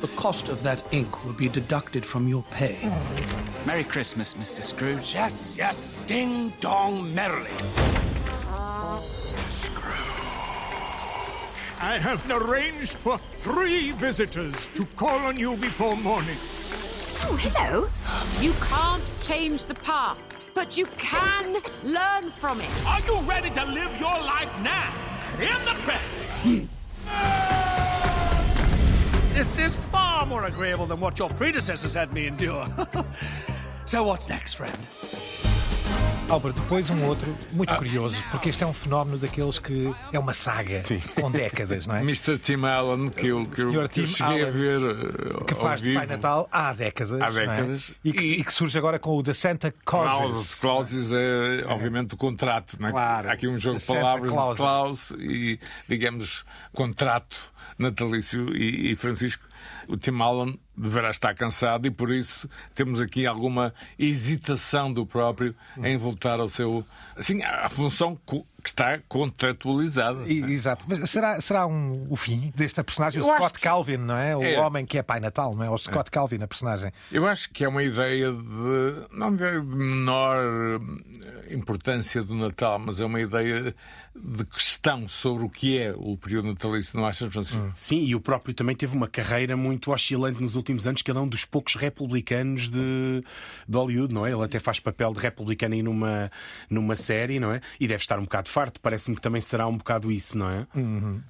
The 0.00 0.08
cost 0.16 0.48
of 0.48 0.62
that 0.62 0.82
ink 0.90 1.24
will 1.24 1.34
be 1.34 1.50
deducted 1.50 2.06
from 2.06 2.26
your 2.26 2.42
pay. 2.50 2.90
Merry 3.66 3.84
Christmas, 3.84 4.32
Mr. 4.34 4.62
Scrooge. 4.62 5.12
Yes, 5.12 5.56
yes, 5.58 6.04
ding 6.04 6.54
dong 6.60 7.14
merrily. 7.14 7.50
I 11.84 11.98
have 11.98 12.24
arranged 12.30 12.94
for 12.94 13.18
three 13.18 13.90
visitors 13.92 14.68
to 14.74 14.86
call 14.96 15.18
on 15.18 15.36
you 15.36 15.56
before 15.58 15.94
morning. 15.96 16.38
Oh, 17.26 17.36
hello. 17.38 17.90
You 18.40 18.54
can't 18.64 19.16
change 19.22 19.66
the 19.66 19.74
past, 19.74 20.48
but 20.54 20.78
you 20.78 20.86
can 20.96 21.60
learn 21.82 22.30
from 22.30 22.62
it. 22.62 22.70
Are 22.86 23.00
you 23.00 23.20
ready 23.28 23.50
to 23.50 23.64
live 23.66 24.00
your 24.00 24.18
life 24.34 24.50
now? 24.62 24.94
In 25.34 25.60
the 25.66 25.74
present? 25.84 26.22
Hmm. 26.42 26.64
this 29.34 29.58
is 29.58 29.76
far 29.92 30.04
far 30.14 30.26
more 30.26 30.46
agreeable 30.46 30.86
than 30.86 31.00
what 31.00 31.18
your 31.18 31.28
predecessors 31.30 31.92
had 31.92 32.12
me 32.12 32.26
endure. 32.28 32.66
so, 33.84 34.04
what's 34.04 34.28
next, 34.28 34.54
friend? 34.54 34.78
Álvaro, 36.28 36.54
depois 36.54 36.88
um 36.88 37.04
outro 37.06 37.36
muito 37.52 37.74
curioso, 37.76 38.16
porque 38.30 38.48
este 38.48 38.64
é 38.64 38.66
um 38.66 38.72
fenómeno 38.72 39.18
daqueles 39.18 39.58
que 39.58 39.94
é 40.10 40.18
uma 40.18 40.32
saga 40.32 40.82
com 41.20 41.30
décadas, 41.30 41.86
não 41.86 41.96
é? 41.96 42.00
Mr. 42.02 42.38
Tim 42.38 42.64
Allen, 42.64 43.08
que 43.10 43.26
eu, 43.26 43.46
que 43.46 43.60
eu, 43.60 43.88
que 43.88 44.00
eu 44.00 44.06
cheguei 44.06 44.42
a 44.42 44.46
Allen, 44.46 44.50
ver 44.50 44.82
uh, 44.82 45.44
que 45.44 45.54
faz 45.54 45.82
de 45.82 45.94
Pai. 45.94 46.06
Natal 46.06 46.48
há 46.50 46.72
décadas. 46.72 47.20
Há 47.20 47.26
é? 47.26 47.30
décadas. 47.30 47.94
E, 48.02 48.12
que, 48.12 48.24
e 48.24 48.44
que 48.44 48.52
surge 48.52 48.76
agora 48.78 48.98
com 48.98 49.16
o 49.16 49.22
The 49.22 49.34
Santa 49.34 49.74
Clauses. 49.84 50.58
Clauses. 50.58 51.10
Clauses 51.10 51.12
é, 51.12 51.64
obviamente, 51.66 52.14
o 52.14 52.16
contrato. 52.16 52.76
Não 52.80 52.88
é? 52.88 52.90
Claro. 52.90 53.28
Há 53.28 53.32
aqui 53.32 53.46
um 53.46 53.58
jogo 53.58 53.78
The 53.78 53.92
de 53.92 54.00
palavras 54.00 54.30
de. 54.30 54.56
Klaus 54.56 55.10
e, 55.18 55.60
digamos, 55.88 56.44
contrato 56.72 57.36
natalício. 57.78 58.56
E, 58.56 58.92
e 58.92 58.96
Francisco, 58.96 59.44
o 59.88 59.96
Tim 59.96 60.20
Allen 60.20 60.58
deverá 60.76 61.10
estar 61.10 61.34
cansado 61.34 61.86
e, 61.86 61.90
por 61.90 62.12
isso, 62.12 62.48
temos 62.74 63.00
aqui 63.00 63.26
alguma 63.26 63.72
hesitação 63.98 64.92
do 64.92 65.06
próprio 65.06 65.54
em 65.78 65.96
voltar 65.96 66.40
ao 66.40 66.48
seu. 66.48 66.84
Assim, 67.16 67.42
à 67.42 67.68
função 67.68 68.18
que 68.26 68.42
está 68.64 68.98
contratualizada. 69.08 70.22
E- 70.26 70.40
Exato. 70.52 70.84
Mas 70.88 71.10
será, 71.10 71.40
será 71.40 71.66
um, 71.66 72.06
o 72.08 72.16
fim 72.16 72.52
desta 72.56 72.82
personagem? 72.82 73.20
O 73.20 73.24
Eu 73.26 73.28
acho 73.32 73.38
Scott 73.42 73.54
que- 73.54 73.60
Calvin, 73.60 73.96
não 73.98 74.16
é? 74.16 74.36
O 74.36 74.42
É. 74.42 74.58
homem 74.60 74.86
que 74.86 74.98
é 74.98 75.02
Pai 75.02 75.20
Natal, 75.20 75.54
não 75.54 75.64
é? 75.64 75.70
O 75.70 75.78
Scott 75.78 76.10
Calvin, 76.10 76.42
a 76.42 76.48
personagem. 76.48 76.90
Eu 77.12 77.26
acho 77.26 77.50
que 77.50 77.64
é 77.64 77.68
uma 77.68 77.82
ideia 77.82 78.32
de. 78.32 79.06
não 79.16 79.34
de 79.34 79.44
menor 79.62 80.42
eh, 80.42 81.54
importância 81.54 82.22
do 82.22 82.34
Natal, 82.34 82.78
mas 82.78 83.00
é 83.00 83.04
uma 83.04 83.20
ideia 83.20 83.74
de 84.16 84.44
questão 84.44 85.08
sobre 85.08 85.44
o 85.44 85.48
que 85.48 85.76
é 85.76 85.92
o 85.96 86.16
período 86.16 86.46
natalício, 86.48 86.96
não 86.96 87.04
achas, 87.04 87.32
Francisco? 87.32 87.72
Sim, 87.74 87.98
e 88.04 88.14
o 88.14 88.20
próprio 88.20 88.54
também 88.54 88.76
teve 88.76 88.96
uma 88.96 89.08
carreira 89.08 89.56
muito 89.56 89.73
oscilante 89.86 90.40
nos 90.40 90.56
últimos 90.56 90.86
anos, 90.86 91.02
que 91.02 91.10
ele 91.10 91.18
é 91.18 91.20
um 91.20 91.28
dos 91.28 91.44
poucos 91.44 91.74
republicanos 91.74 92.68
de, 92.68 93.24
de 93.68 93.76
Hollywood, 93.76 94.12
não 94.12 94.26
é? 94.26 94.32
Ele 94.32 94.42
até 94.42 94.58
faz 94.58 94.80
papel 94.80 95.12
de 95.12 95.20
republicano 95.20 95.74
aí 95.74 95.82
numa, 95.82 96.30
numa 96.68 96.96
série, 96.96 97.38
não 97.38 97.52
é? 97.52 97.60
E 97.78 97.86
deve 97.86 98.02
estar 98.02 98.18
um 98.18 98.24
bocado 98.24 98.48
farto, 98.48 98.80
parece-me 98.80 99.16
que 99.16 99.22
também 99.22 99.40
será 99.40 99.66
um 99.66 99.76
bocado 99.76 100.10
isso, 100.10 100.36
não 100.36 100.48
é? 100.48 100.66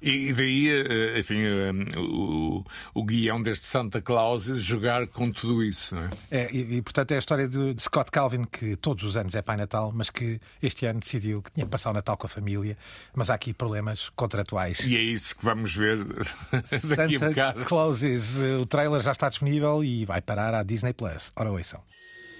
E 0.01 0.33
daí, 0.33 0.69
eh, 0.69 1.19
enfim, 1.19 1.41
eh, 1.43 1.99
o, 1.99 2.63
o 2.93 3.03
guião 3.03 3.41
deste 3.41 3.67
Santa 3.67 4.01
Claus 4.01 4.49
é 4.49 4.55
jogar 4.55 5.07
com 5.07 5.31
tudo 5.31 5.63
isso, 5.63 5.95
não 5.95 6.03
é? 6.03 6.09
É, 6.31 6.49
e, 6.51 6.77
e, 6.77 6.81
portanto 6.81 7.11
é 7.11 7.15
a 7.15 7.19
história 7.19 7.47
de, 7.47 7.73
de 7.73 7.83
Scott 7.83 8.11
Calvin, 8.11 8.45
que 8.45 8.75
todos 8.75 9.03
os 9.03 9.17
anos 9.17 9.35
é 9.35 9.41
Pai 9.41 9.57
Natal, 9.57 9.91
mas 9.93 10.09
que 10.09 10.39
este 10.61 10.85
ano 10.85 10.99
decidiu 10.99 11.41
que 11.41 11.51
tinha 11.51 11.65
que 11.65 11.71
passar 11.71 11.91
o 11.91 11.93
Natal 11.93 12.17
com 12.17 12.27
a 12.27 12.29
família, 12.29 12.77
mas 13.13 13.29
há 13.29 13.35
aqui 13.35 13.53
problemas 13.53 14.09
contratuais. 14.15 14.79
E 14.79 14.95
é 14.95 15.01
isso 15.01 15.35
que 15.35 15.43
vamos 15.43 15.75
ver 15.75 16.03
daqui 16.51 17.15
a 17.15 17.19
Santa 17.19 17.29
bocado. 17.29 17.65
Clauses, 17.65 18.34
eh, 18.34 18.34
o 18.35 18.65
trailer 18.65 19.01
já 19.01 19.11
está 19.11 19.29
disponível 19.29 19.83
e 19.83 20.05
vai 20.05 20.21
parar 20.21 20.53
à 20.53 20.63
Disney 20.63 20.93
Plus. 20.93 21.31
Ora, 21.35 21.51
ouçam. 21.51 21.79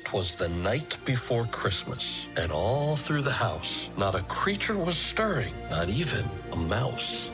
Twas 0.04 0.34
the 0.34 0.48
night 0.48 1.00
before 1.04 1.48
Christmas, 1.48 2.30
and 2.38 2.52
all 2.52 2.96
through 2.96 3.24
the 3.24 3.34
house, 3.34 3.90
not 3.98 4.16
a 4.16 4.22
creature 4.24 4.78
was 4.78 4.96
stirring, 4.96 5.54
not 5.72 5.90
even 5.90 6.24
a 6.52 6.56
mouse. 6.56 7.32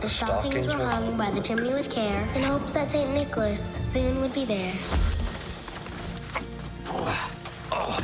The 0.00 0.08
stockings 0.08 0.66
were 0.66 0.84
hung 0.84 1.16
by 1.16 1.30
the 1.30 1.40
chimney 1.40 1.72
with 1.72 1.90
care 1.90 2.26
in 2.34 2.42
hopes 2.42 2.72
that 2.72 2.90
St. 2.90 3.12
Nicholas 3.12 3.78
soon 3.82 4.20
would 4.20 4.34
be 4.34 4.44
there. 4.44 4.72
Calm 7.70 8.02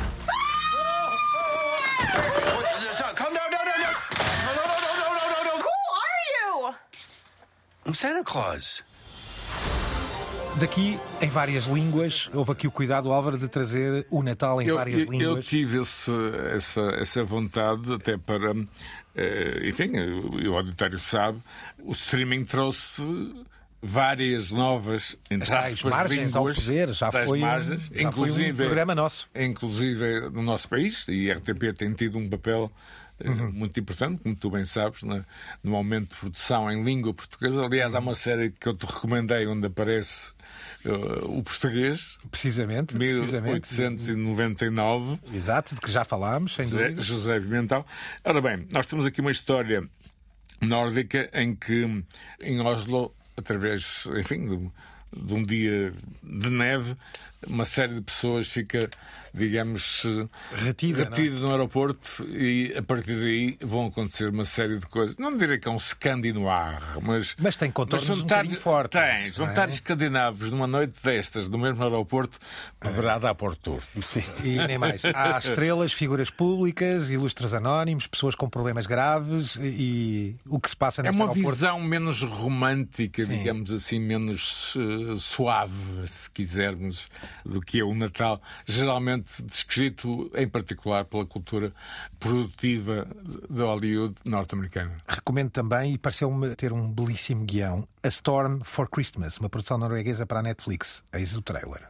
I'm 7.87 7.93
Santa 7.93 8.23
Claus. 8.23 8.83
Daqui, 10.59 10.99
em 11.21 11.29
várias 11.29 11.65
línguas, 11.65 12.29
houve 12.33 12.51
aqui 12.51 12.67
o 12.67 12.71
cuidado, 12.71 13.11
Álvaro, 13.13 13.37
de 13.37 13.47
trazer 13.47 14.07
o 14.09 14.23
Natal 14.23 14.59
em 14.61 14.67
Eu, 14.67 14.75
várias 14.75 14.99
eu- 15.01 15.05
eu 15.05 15.11
línguas. 15.11 15.45
tive 15.45 15.79
esse- 15.79 16.11
essa, 16.53 16.81
essa 16.99 17.23
vontade 17.23 17.93
até 17.93 18.17
para. 18.17 18.53
eh, 19.15 19.61
enfim, 19.69 19.91
o 20.47 20.55
auditório 20.55 20.97
sabe, 20.99 21.39
o 21.79 21.91
streaming 21.91 22.43
trouxe 22.45 23.01
várias 23.81 24.51
novas 24.51 25.15
entre 25.29 25.43
As 25.53 25.65
aspas, 25.73 25.83
margens 25.91 26.35
ao 26.35 26.43
línguas, 26.47 26.63
poder, 26.65 26.93
já 26.93 27.11
foi 27.11 27.37
um- 27.37 27.41
margens, 27.41 27.81
já 27.83 27.87
foi 27.89 28.03
um 28.05 28.07
inclusive, 28.09 28.53
programa 28.65 28.95
nosso. 28.95 29.27
Inclusive 29.35 30.29
no 30.31 30.41
nosso 30.41 30.67
país, 30.67 31.05
e 31.07 31.31
a 31.31 31.35
RTP 31.35 31.71
tem 31.73 31.93
tido 31.93 32.17
um 32.17 32.27
papel 32.27 32.71
Uhum. 33.23 33.51
muito 33.51 33.79
importante, 33.79 34.19
como 34.21 34.35
tu 34.35 34.49
bem 34.51 34.63
sabes, 34.65 35.01
na- 35.03 35.25
no 35.63 35.75
aumento 35.75 36.09
de 36.13 36.15
produção 36.19 36.71
em 36.71 36.83
língua 36.83 37.13
portuguesa. 37.13 37.65
Aliás, 37.65 37.95
há 37.95 37.99
uma 37.99 38.13
série 38.15 38.51
que 38.51 38.67
eu 38.67 38.75
te 38.75 38.85
recomendei 38.85 39.47
onde 39.47 39.65
aparece 39.67 40.31
eh, 40.85 40.89
o 41.23 41.41
português. 41.41 42.17
Precisamente. 42.29 42.95
precisamente. 42.95 43.73
1899. 43.73 45.19
Exato, 45.33 45.75
de 45.75 45.81
que 45.81 45.91
já 45.91 46.03
falámos, 46.03 46.53
sem 46.55 46.67
José, 46.67 46.83
dúvida. 46.83 47.01
José 47.01 47.39
Pimentel. 47.39 47.85
Ora 48.23 48.41
bem, 48.41 48.67
nós 48.73 48.85
temos 48.87 49.05
aqui 49.05 49.21
uma 49.21 49.31
história 49.31 49.83
nórdica 50.61 51.29
em 51.33 51.55
que 51.55 52.03
em 52.41 52.61
Oslo, 52.61 53.13
através, 53.35 54.07
enfim, 54.17 54.47
de, 54.47 54.71
de 55.25 55.33
um 55.33 55.43
dia 55.43 55.93
de 56.23 56.49
neve, 56.49 56.95
uma 57.45 57.65
série 57.65 57.95
de 57.95 58.01
pessoas 58.01 58.47
fica, 58.47 58.89
digamos, 59.33 60.03
Retida, 60.55 61.03
retida 61.03 61.35
no 61.39 61.51
aeroporto 61.51 62.25
e 62.29 62.73
a 62.75 62.81
partir 62.81 63.15
daí 63.19 63.57
vão 63.61 63.87
acontecer 63.87 64.29
uma 64.29 64.45
série 64.45 64.79
de 64.79 64.85
coisas. 64.87 65.17
Não 65.17 65.35
direi 65.37 65.57
que 65.59 65.67
é 65.67 65.71
um 65.71 65.77
scandinoir, 65.79 66.81
mas. 67.01 67.35
Mas 67.39 67.55
tem 67.55 67.69
contornos 67.69 68.09
um 68.09 68.15
juntar, 68.15 68.37
bocadinho 68.37 68.59
fortes, 68.59 68.99
Tem, 69.01 69.31
juntar 69.31 69.69
é? 69.69 69.73
escandinavos 69.73 70.49
numa 70.51 70.65
noite 70.67 70.95
destas, 71.03 71.47
no 71.47 71.57
mesmo 71.57 71.83
aeroporto, 71.83 72.37
poderá 72.79 73.19
dar 73.19 73.35
por 73.35 73.55
torto. 73.55 73.87
Sim. 74.01 74.23
E 74.43 74.57
nem 74.65 74.77
mais. 74.77 75.03
Há 75.05 75.37
estrelas, 75.37 75.93
figuras 75.93 76.29
públicas, 76.29 77.09
ilustres 77.09 77.53
anónimos, 77.53 78.07
pessoas 78.07 78.33
com 78.35 78.49
problemas 78.49 78.85
graves 78.87 79.57
e, 79.61 80.35
o 80.47 80.59
que 80.59 80.69
se 80.69 80.75
passa 80.75 81.01
É 81.01 81.03
neste 81.03 81.15
uma 81.15 81.25
aeroporto. 81.31 81.51
visão 81.55 81.79
menos 81.79 82.23
romântica, 82.23 83.23
Sim. 83.23 83.37
digamos 83.37 83.71
assim, 83.71 83.99
menos 83.99 84.73
eh, 84.77 85.15
suave, 85.17 85.73
se 86.07 86.29
quisermos, 86.31 87.07
do 87.45 87.61
que 87.61 87.79
é 87.79 87.83
o 87.83 87.93
Natal, 87.93 88.41
geralmente 88.65 89.41
descrito 89.43 90.31
em 90.35 90.47
particular 90.47 91.05
pela 91.05 91.25
cultura 91.25 91.73
produtiva 92.19 93.07
de 93.49 93.61
Hollywood 93.61 94.15
norte-americana. 94.25 94.95
Recomendo 95.07 95.51
também, 95.51 95.93
e 95.93 95.97
pareceu-me 95.97 96.55
ter 96.55 96.73
um 96.73 96.91
belíssimo 96.91 97.45
guião, 97.45 97.87
A 98.03 98.07
Storm 98.07 98.61
for 98.63 98.89
Christmas, 98.89 99.37
uma 99.37 99.49
produção 99.49 99.77
norueguesa 99.77 100.25
para 100.25 100.39
a 100.39 100.43
Netflix. 100.43 101.03
Eis 101.13 101.35
o 101.35 101.41
trailer. 101.41 101.87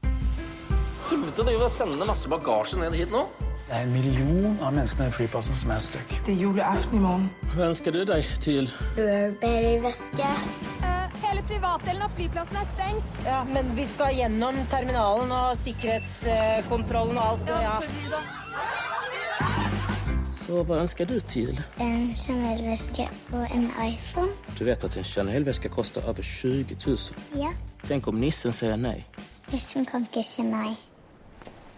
Tullete 1.07 1.39
driver 1.39 1.63
og 1.63 1.71
sender 1.71 2.05
masse 2.05 2.27
bagasje 2.27 2.75
ned 2.75 2.95
hit 2.99 3.11
nå. 3.11 3.46
Det 3.67 3.75
er 3.75 3.81
en 3.83 3.91
million 3.91 4.59
av 4.63 4.71
mennesker 4.73 4.97
på 4.97 5.03
den 5.03 5.11
flyplassen 5.11 5.57
som 5.59 5.71
er 5.75 5.81
stuck. 5.83 6.13
Det 6.25 6.31
er 6.33 6.39
julaften 6.45 6.95
i 6.95 7.01
morgen. 7.03 7.25
Hva 7.51 7.65
ønsker 7.67 7.91
du 7.91 8.05
deg 8.07 8.23
til? 8.39 8.69
Burberry-veske. 8.95 10.29
Hele 11.27 11.41
privatdelen 11.49 12.05
av 12.05 12.13
flyplassen 12.15 12.55
er 12.61 12.67
stengt. 12.69 13.19
Ja, 13.25 13.41
men 13.49 13.73
vi 13.75 13.83
skal 13.89 14.13
gjennom 14.15 14.55
terminalen 14.71 15.33
og 15.35 15.57
sikkerhetskontrollen 15.59 17.19
og 17.19 17.33
alt. 17.33 17.51
Ja. 17.51 17.75
Så 20.37 20.61
hva 20.63 20.79
ønsker 20.85 21.09
du 21.09 21.17
til? 21.27 21.59
En 21.83 22.13
Chanel-veske 22.15 23.09
og 23.35 23.51
en 23.51 23.67
iPhone. 23.83 24.31
Du 24.55 24.63
vet 24.63 24.87
at 24.87 24.95
en 24.95 25.03
Chanel-veske 25.11 25.67
koster 25.73 26.07
over 26.07 26.23
20 26.23 26.77
000. 26.79 26.97
Ja, 27.43 27.51
Tenk 27.83 28.07
om 28.07 28.15
nissen 28.23 28.55
sier 28.55 28.79
nei. 28.79 29.01
nissen 29.51 29.83
kan 29.87 30.07
ikke 30.07 30.23
si 30.23 30.47
nei. 30.47 30.71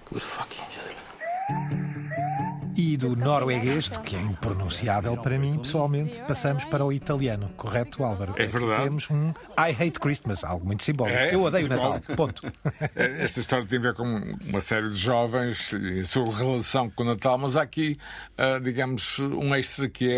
God 0.10 0.22
fucking 0.22 0.70
jul. 0.78 0.99
thank 1.50 1.74
you 1.74 1.89
E 2.82 2.96
do 2.96 3.14
norueguês, 3.18 3.90
que 3.90 4.16
é 4.16 4.22
impronunciável 4.22 5.18
para 5.18 5.38
mim, 5.38 5.58
pessoalmente, 5.60 6.22
passamos 6.22 6.64
para 6.64 6.86
o 6.86 6.94
italiano. 6.94 7.50
Correto, 7.58 8.06
Álvaro? 8.06 8.34
É 8.38 8.44
Aqui 8.44 8.52
verdade. 8.58 8.84
Temos 8.84 9.10
um 9.10 9.32
I 9.58 9.72
hate 9.78 10.00
Christmas, 10.00 10.46
algo 10.46 10.66
muito 10.66 10.86
simbólico. 10.86 11.18
É, 11.20 11.36
Eu 11.36 11.42
odeio 11.44 11.68
o 11.68 11.70
simbólico. 11.74 12.10
Natal. 12.10 12.16
Ponto. 12.16 12.42
Esta 12.96 13.42
história 13.42 13.66
tem 13.66 13.80
a 13.80 13.82
ver 13.82 13.94
com 13.96 14.06
uma 14.48 14.62
série 14.62 14.88
de 14.88 14.96
jovens 14.96 15.74
e 15.74 16.00
a 16.00 16.06
sua 16.06 16.34
relação 16.34 16.90
com 16.90 17.04
o 17.04 17.06
Natal, 17.08 17.38
mas 17.38 17.58
há 17.58 17.64
aqui, 17.64 17.98
ah, 18.38 18.60
digamos, 18.64 19.20
um 19.20 19.54
extra 19.54 19.90
que 19.90 20.10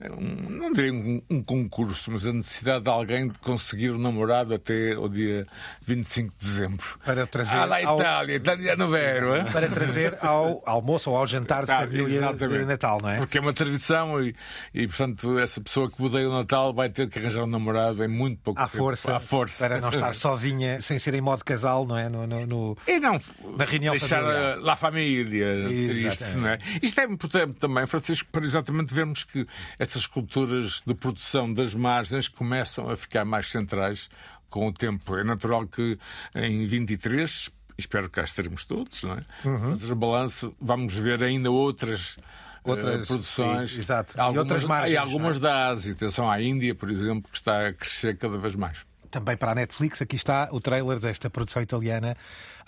é, 0.00 0.10
um, 0.12 0.50
não 0.50 0.72
direi 0.74 0.90
um, 0.90 1.22
um 1.30 1.42
concurso, 1.42 2.10
mas 2.10 2.26
a 2.26 2.34
necessidade 2.34 2.84
de 2.84 2.90
alguém 2.90 3.28
de 3.28 3.38
conseguir 3.38 3.88
o 3.92 3.98
namorado 3.98 4.52
até 4.52 4.94
o 4.94 5.08
dia 5.08 5.46
25 5.86 6.34
de 6.38 6.46
dezembro. 6.46 6.86
Para 7.02 7.26
trazer 7.26 7.56
Ah, 7.56 7.64
lá 7.64 7.82
ao- 7.82 7.98
Itália, 7.98 8.36
italiano 8.36 8.90
vero, 8.90 9.34
é? 9.36 9.44
Para 9.50 9.68
trazer 9.70 10.18
ao 10.20 10.62
almoço 10.66 11.08
ou 11.08 11.16
ao 11.16 11.26
jantar 11.26 11.62
de 11.62 11.68
Tá, 11.68 11.78
família 11.78 12.09
de 12.18 12.64
Natal, 12.64 12.98
não 13.02 13.08
é? 13.10 13.16
Porque 13.18 13.38
é 13.38 13.40
uma 13.40 13.52
tradição 13.52 14.22
e, 14.22 14.34
e, 14.74 14.86
portanto, 14.86 15.38
essa 15.38 15.60
pessoa 15.60 15.90
que 15.90 16.02
odeia 16.02 16.28
o 16.28 16.32
Natal 16.32 16.72
vai 16.74 16.88
ter 16.90 17.08
que 17.08 17.18
arranjar 17.18 17.44
um 17.44 17.46
namorado 17.46 18.02
em 18.04 18.08
muito 18.08 18.40
pouco 18.42 18.60
à 18.60 18.64
tempo. 18.66 18.76
Força, 18.78 19.16
À 19.16 19.20
força. 19.20 19.68
Para 19.68 19.80
não 19.80 19.88
estar 19.90 20.14
sozinha, 20.16 20.80
sem 20.82 20.98
ser 20.98 21.14
em 21.14 21.20
modo 21.20 21.44
casal, 21.44 21.86
não 21.86 21.96
é? 21.96 22.08
No, 22.08 22.26
no, 22.26 22.46
no- 22.46 22.76
E 22.86 22.98
não 22.98 23.20
na 23.56 23.64
reunião 23.64 23.92
deixar 23.92 24.22
familiar. 24.22 24.52
a, 24.52 24.60
lá 24.60 24.72
a 24.72 24.76
família 24.76 25.46
triste, 25.66 26.36
não 26.36 26.48
é? 26.48 26.58
Isto 26.82 27.00
é 27.00 27.04
importante 27.04 27.54
também, 27.58 27.86
Francisco, 27.86 28.28
para 28.30 28.44
exatamente 28.44 28.92
vermos 28.94 29.24
que 29.24 29.46
estas 29.78 30.06
culturas 30.06 30.82
de 30.86 30.94
produção 30.94 31.52
das 31.52 31.74
margens 31.74 32.28
começam 32.28 32.88
a 32.90 32.96
ficar 32.96 33.24
mais 33.24 33.50
centrais 33.50 34.08
com 34.48 34.66
o 34.66 34.72
tempo. 34.72 35.16
É 35.16 35.22
natural 35.24 35.66
que 35.66 35.98
em 36.34 36.66
23, 36.66 37.50
espero 37.80 38.04
que 38.08 38.14
cá 38.14 38.22
estaremos 38.22 38.64
todos, 38.64 39.02
não 39.02 39.14
é? 39.14 39.24
Uhum. 39.44 39.70
Fazer 39.70 39.92
o 39.92 39.96
balanço, 39.96 40.54
vamos 40.60 40.94
ver 40.94 41.22
ainda 41.22 41.50
outras. 41.50 42.16
Outras, 42.62 43.02
eh, 43.02 43.06
produções 43.06 43.70
sim, 43.70 43.78
exato. 43.78 44.16
E 44.16 44.20
Algumas, 44.20 44.42
outras 44.42 44.64
margens, 44.64 44.92
e 44.92 44.96
algumas 44.96 45.36
é? 45.36 45.40
da 45.40 45.68
Ásia. 45.68 45.92
Atenção 45.92 46.30
à 46.30 46.40
Índia, 46.42 46.74
por 46.74 46.90
exemplo, 46.90 47.30
que 47.30 47.38
está 47.38 47.68
a 47.68 47.72
crescer 47.72 48.16
cada 48.18 48.36
vez 48.36 48.54
mais. 48.54 48.78
Também 49.10 49.36
para 49.36 49.52
a 49.52 49.54
Netflix, 49.54 50.00
aqui 50.02 50.16
está 50.16 50.48
o 50.52 50.60
trailer 50.60 51.00
desta 51.00 51.28
produção 51.30 51.62
italiana 51.62 52.16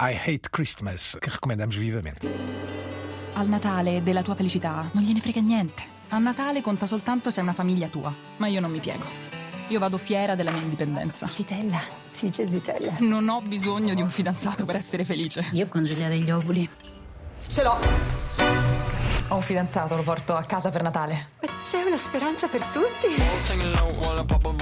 I 0.01 0.15
Hate 0.17 0.51
Christmas, 0.51 1.17
que 1.21 1.31
recomendamos 1.31 1.77
vivamente. 1.77 2.27
Al 3.35 3.49
Natale 3.49 4.03
della 4.03 4.23
tua 4.23 4.35
felicità 4.35 4.91
non 4.93 5.05
gliene 5.05 5.21
frega 5.21 5.41
niente. 5.41 5.85
A 6.09 6.19
Natale 6.19 6.61
conta 6.61 6.87
soltanto 6.87 7.31
se 7.31 7.41
è 7.41 7.43
una 7.43 7.55
famiglia 7.55 7.89
tua. 7.89 8.13
Ma 8.39 8.47
io 8.47 8.61
non 8.61 8.71
mi 8.71 8.81
piego. 8.81 9.42
Io 9.73 9.79
vado 9.79 9.97
fiera 9.97 10.35
della 10.35 10.51
mia 10.51 10.61
indipendenza. 10.61 11.27
Zitella, 11.27 11.81
si 12.11 12.27
dice 12.27 12.47
zitella. 12.47 12.93
Non 12.99 13.27
ho 13.31 13.41
bisogno 13.41 13.95
di 13.95 14.03
un 14.03 14.11
fidanzato 14.11 14.67
per 14.67 14.77
essere 14.77 15.03
felice. 15.03 15.49
Io 15.53 15.67
congelerei 15.67 16.23
gli 16.23 16.31
ovuli. 16.31 16.69
Ce 17.49 17.63
l'ho! 17.63 17.79
Ho 19.29 19.35
un 19.35 19.41
fidanzato, 19.41 19.97
lo 19.97 20.03
porto 20.03 20.35
a 20.35 20.43
casa 20.43 20.69
per 20.69 20.83
Natale. 20.83 21.29
C'è 21.65 21.85
una 21.85 21.97
speranza 21.97 22.49
per 22.49 22.63
tutti. 22.65 23.07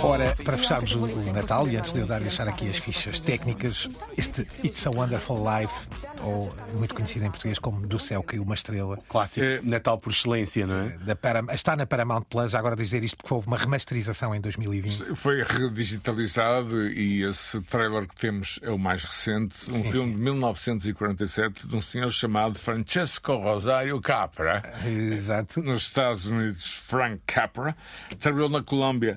Ora, 0.03 0.33
para 0.45 0.57
fecharmos 0.57 0.93
o, 0.93 1.33
Natal, 1.33 1.67
e 1.67 1.77
antes 1.77 1.93
de 1.93 2.03
eu 2.03 2.07
dar 2.07 2.21
deixar 2.21 2.47
aqui 2.47 2.69
as 2.69 2.77
fichas 2.77 3.19
técnicas, 3.19 3.89
este 4.17 4.47
It's 4.63 4.87
a 4.87 4.91
Wonderful 4.91 5.43
Life, 5.43 5.89
ou 6.23 6.55
muito 6.77 6.95
conhecido 6.95 7.25
em 7.25 7.31
português 7.31 7.59
como 7.59 7.87
Do 7.87 7.99
Céu 7.99 8.23
Caiu 8.23 8.43
uma 8.43 8.55
Estrela. 8.55 8.99
Clássico 9.09 9.47
Natal 9.63 9.99
por 9.99 10.13
excelência, 10.13 10.67
não 10.67 10.75
é? 10.75 10.89
Da 10.99 11.17
Param- 11.17 11.47
está 11.53 11.75
na 11.77 11.87
Paramount 11.87 12.23
Plus, 12.23 12.51
já 12.53 12.59
agora 12.59 12.77
dizer 12.77 13.03
isto 13.05 13.17
porque 13.17 13.33
houve 13.33 13.47
uma 13.47 13.57
remasterização 13.57 14.35
em 14.35 14.41
2020. 14.41 15.15
Foi 15.17 15.43
redigitalizado 15.43 16.89
e 16.91 17.23
esse 17.23 17.61
trailer 17.63 18.07
que 18.07 18.15
temos 18.17 18.59
é 18.63 18.71
o 18.71 18.79
mais 18.79 19.03
recente, 19.05 19.55
um 19.71 19.83
Sim, 19.85 19.91
filme 19.91 20.13
de 20.15 20.19
1947 20.21 21.67
de 21.67 21.77
um 21.77 21.83
senhor 21.83 22.11
chamado 22.11 22.59
Francesco 22.59 23.35
Rosario 23.37 24.01
Capra. 24.01 24.63
Exato. 24.87 25.63
Nos 25.63 25.83
Estados 25.83 26.27
Unidos, 26.27 26.65
Frank 26.87 27.21
Capra. 27.27 27.77
Trabalhou 28.19 28.49
na 28.49 28.63
Colômbia 28.63 29.17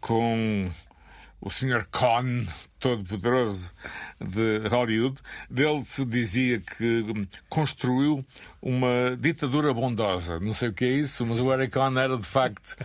com 0.00 0.70
o 1.40 1.50
Sr. 1.50 1.86
Con, 1.90 2.46
todo-poderoso 2.86 3.72
de 4.20 4.68
Hollywood. 4.68 5.20
Dele 5.50 5.82
se 5.84 6.04
dizia 6.04 6.60
que 6.60 7.04
construiu 7.48 8.24
uma 8.62 9.16
ditadura 9.18 9.74
bondosa. 9.74 10.38
Não 10.38 10.54
sei 10.54 10.68
o 10.68 10.72
que 10.72 10.84
é 10.84 10.92
isso, 10.92 11.26
mas 11.26 11.40
o 11.40 11.52
Eric 11.52 11.72
Con 11.72 11.98
era 11.98 12.16
de 12.16 12.26
facto 12.26 12.76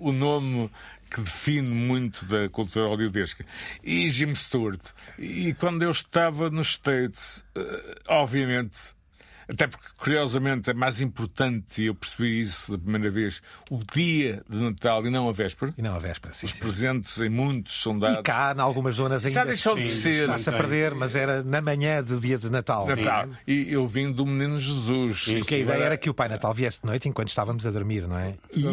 o 0.00 0.10
nome 0.10 0.70
que 1.10 1.20
define 1.20 1.68
muito 1.68 2.24
da 2.24 2.48
cultura 2.48 2.88
hollywoodesca. 2.88 3.44
E 3.84 4.08
Jim 4.08 4.34
Stewart. 4.34 4.80
E 5.18 5.52
quando 5.54 5.82
eu 5.82 5.90
estava 5.90 6.48
nos 6.48 6.68
States, 6.68 7.44
eh, 7.54 7.94
obviamente, 8.08 8.95
até 9.48 9.66
porque, 9.66 9.86
curiosamente, 9.96 10.70
é 10.70 10.74
mais 10.74 11.00
importante, 11.00 11.82
e 11.82 11.86
eu 11.86 11.94
percebi 11.94 12.40
isso 12.40 12.72
da 12.72 12.78
primeira 12.78 13.10
vez, 13.10 13.40
o 13.70 13.78
dia 13.94 14.42
de 14.48 14.56
Natal 14.56 15.06
e 15.06 15.10
não 15.10 15.28
a 15.28 15.32
véspera. 15.32 15.72
E 15.78 15.82
não 15.82 15.94
a 15.94 15.98
véspera, 15.98 16.34
sim. 16.34 16.46
Os 16.46 16.52
presentes 16.52 17.20
em 17.20 17.28
muitos 17.28 17.80
são 17.80 17.96
dados. 17.98 18.18
E 18.18 18.22
cá, 18.22 18.54
em 18.56 18.60
algumas 18.60 18.96
zonas 18.96 19.24
ainda 19.24 19.34
Já 19.34 19.44
deixou 19.44 19.76
de 19.76 19.88
sim, 19.88 20.02
ser. 20.02 20.22
está-se 20.22 20.48
a 20.50 20.52
perder, 20.52 20.94
mas 20.94 21.14
era 21.14 21.42
na 21.44 21.60
manhã 21.60 22.02
do 22.02 22.18
dia 22.18 22.38
de 22.38 22.50
Natal. 22.50 22.86
Natal. 22.86 23.28
E 23.46 23.72
eu 23.72 23.86
vim 23.86 24.10
do 24.10 24.26
Menino 24.26 24.58
Jesus. 24.58 25.24
Porque 25.24 25.54
a 25.56 25.58
ideia 25.58 25.82
era 25.84 25.96
que 25.96 26.10
o 26.10 26.14
Pai 26.14 26.28
Natal 26.28 26.52
viesse 26.52 26.80
de 26.80 26.86
noite 26.86 27.08
enquanto 27.08 27.28
estávamos 27.28 27.64
a 27.66 27.70
dormir, 27.70 28.06
não 28.08 28.18
é? 28.18 28.34
E 28.54 28.64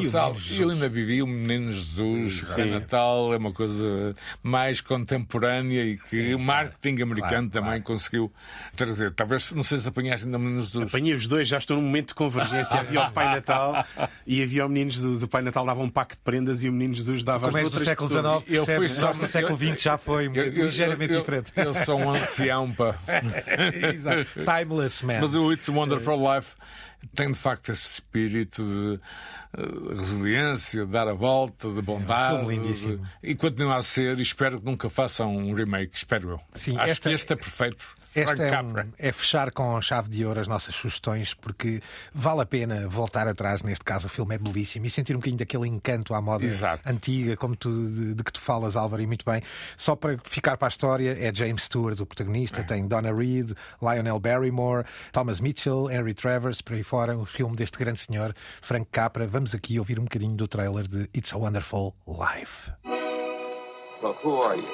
eu 0.60 0.70
ainda 0.70 0.90
vivi 0.90 1.22
o 1.22 1.28
Menino 1.28 1.72
Jesus, 1.72 2.42
o 2.42 2.48
Pai 2.48 2.56
Sim. 2.64 2.72
Natal 2.72 3.34
é 3.34 3.38
uma 3.38 3.54
coisa 3.54 4.16
mais 4.42 4.82
contemporânea 4.82 5.84
e 5.84 5.98
que 5.98 6.34
o 6.34 6.40
marketing 6.40 7.04
americano 7.04 7.50
claro, 7.50 7.66
também 7.66 7.82
conseguiu 7.82 8.32
trazer. 8.76 9.12
Talvez, 9.12 9.52
não 9.52 9.64
sei 9.64 9.78
se 9.78 9.88
apanhaste 9.88 10.26
ainda 10.26 10.38
o 10.38 10.40
Menino 10.40 10.63
Jesus. 10.66 10.88
Apanhei 10.88 11.14
os 11.14 11.28
dois, 11.28 11.48
já 11.48 11.58
estou 11.58 11.78
num 11.78 11.84
momento 11.84 12.10
de 12.10 12.16
convergência. 12.16 12.80
Havia 12.80 13.02
o 13.02 13.12
Pai 13.12 13.26
Natal 13.36 13.86
e 14.26 14.42
havia 14.44 14.66
o 14.66 14.70
Menino 14.70 14.92
Jesus. 14.92 15.24
O 15.24 15.28
Pai 15.28 15.42
Natal 15.42 15.66
dava 15.66 15.82
um 15.82 15.90
pack 15.90 16.16
de 16.16 16.22
prendas 16.22 16.64
e 16.64 16.70
o 16.70 16.72
Menino 16.72 16.94
Jesus 16.96 17.24
dava 17.24 17.46
Como 17.48 17.58
as 17.58 17.64
és 17.64 17.70
do 17.70 17.74
outras 17.76 17.88
século 17.88 18.10
pessoas. 18.10 18.44
XIX, 18.44 18.56
Eu 18.58 18.66
fui 18.66 18.90
só- 18.90 19.14
no 19.14 19.28
século 19.28 19.58
XX 19.58 19.82
já 19.82 19.98
foi 19.98 20.28
ligeiramente 20.28 21.14
eu, 21.14 21.20
diferente. 21.20 21.52
Eu 21.56 21.74
sou 21.74 22.00
um 22.00 22.10
ancião, 22.12 22.72
pá. 22.72 22.96
Exato. 23.94 24.26
Timeless 24.44 25.06
man. 25.06 25.20
Mas 25.22 25.36
o 25.36 25.52
It's 25.52 25.70
a 25.70 25.72
Wonderful 25.72 26.18
Life 26.36 26.56
tem 27.16 27.32
de 27.32 27.38
facto 27.38 27.72
esse 27.72 27.88
espírito 27.94 28.62
de 28.64 29.00
eh, 29.58 29.96
resiliência, 29.98 30.86
de 30.86 30.92
dar 30.92 31.08
a 31.08 31.14
volta, 31.14 31.70
de 31.72 31.82
bondade. 31.82 32.36
É 32.36 32.40
um 32.40 32.46
filme 32.48 32.64
lindíssimo. 32.66 32.98
de- 32.98 33.04
E 33.32 33.36
continua 33.36 33.78
a 33.78 33.82
ser, 33.82 34.18
e 34.20 34.22
espero 34.22 34.60
que 34.60 34.66
nunca 34.66 34.90
façam 34.90 35.36
um 35.36 35.54
remake, 35.54 35.96
espero 35.96 36.30
eu. 36.32 36.40
Sim, 36.56 36.78
Acho 36.78 36.92
esta- 36.92 37.10
que 37.10 37.16
este 37.16 37.34
é 37.34 37.36
perfeito. 37.36 37.88
Esta 38.16 38.44
é, 38.44 38.62
um- 38.62 38.74
é 39.00 39.12
fechar 39.12 39.50
com 39.52 39.82
chave 39.82 40.08
de 40.08 40.24
ouro 40.24 40.40
as 40.40 40.48
nossas 40.48 40.76
sugestões, 40.76 41.34
porque 41.34 41.82
vale 42.14 42.42
a 42.42 42.46
pena 42.46 42.88
voltar 42.88 43.28
atrás. 43.28 43.64
Neste 43.64 43.84
caso, 43.84 44.06
o 44.06 44.10
filme 44.10 44.36
é 44.36 44.38
belíssimo 44.38 44.86
e 44.86 44.90
sentir 44.92 45.14
um 45.16 45.18
bocadinho 45.18 45.40
daquele 45.40 45.68
encanto 45.68 46.14
à 46.14 46.22
moda 46.22 46.46
Exato. 46.46 46.88
antiga, 46.88 47.36
como 47.36 47.56
tu, 47.56 47.72
de, 47.90 48.14
de 48.14 48.24
que 48.24 48.32
tu 48.32 48.40
falas, 48.40 48.76
Álvaro, 48.76 49.02
e 49.02 49.08
muito 49.08 49.26
bem. 49.26 49.42
Só 49.76 49.96
para 49.96 50.16
ficar 50.26 50.58
para 50.58 50.68
a 50.68 50.70
história, 50.70 51.18
é 51.20 51.34
James 51.34 51.64
Stewart, 51.64 52.00
o 52.02 52.06
protagonista, 52.06 52.60
É. 52.62 52.64
tem 52.64 52.88
Donna 52.88 53.12
Reed, 53.12 53.52
Lionel 53.82 54.20
Barrymore, 54.20 54.86
Thomas 55.12 55.40
Mitchell, 55.40 55.90
Henry 55.90 56.14
Travers, 56.14 56.62
por 56.62 56.74
aí 56.76 56.84
fora. 56.84 56.93
O 56.94 57.26
filme 57.26 57.56
deste 57.56 57.76
grande 57.76 58.00
senhor, 58.00 58.36
Frank 58.62 58.88
Capra. 58.92 59.26
Vamos 59.26 59.56
aqui 59.56 59.80
ouvir 59.80 59.98
um 59.98 60.04
bocadinho 60.04 60.36
do 60.36 60.48
trailer 60.48 60.88
de 60.88 61.10
It's 61.12 61.34
a 61.34 61.38
Wonderful 61.40 61.96
Life. 62.06 62.72
Well, 64.00 64.16
who 64.24 64.40
are 64.40 64.56
you? 64.56 64.68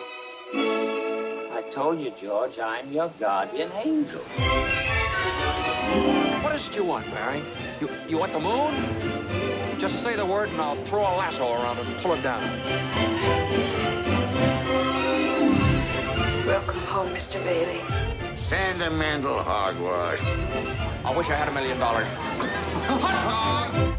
I 0.53 1.63
told 1.71 2.01
you, 2.01 2.11
George, 2.19 2.59
I'm 2.59 2.91
your 2.91 3.09
guardian 3.17 3.71
angel. 3.85 4.19
What 6.43 6.57
is 6.57 6.67
it 6.67 6.75
you 6.75 6.83
want, 6.83 7.07
Mary? 7.07 7.41
You, 7.79 7.87
you 8.09 8.17
want 8.17 8.33
the 8.33 8.39
moon? 8.41 8.75
Just 9.79 10.03
say 10.03 10.17
the 10.17 10.25
word 10.25 10.49
and 10.49 10.59
I'll 10.59 10.75
throw 10.87 11.03
a 11.03 11.15
lasso 11.15 11.47
around 11.47 11.77
it 11.79 11.87
and 11.87 12.01
pull 12.01 12.15
it 12.15 12.21
down. 12.21 12.43
Welcome 16.45 16.79
home, 16.79 17.13
Mr. 17.13 17.41
Bailey. 17.45 17.79
Sentimental 18.35 19.41
hogwash. 19.41 20.88
I 21.05 21.15
wish 21.15 21.27
I 21.27 21.35
had 21.35 21.47
a 21.47 21.51
million 21.51 21.79
dollars. 21.79 22.07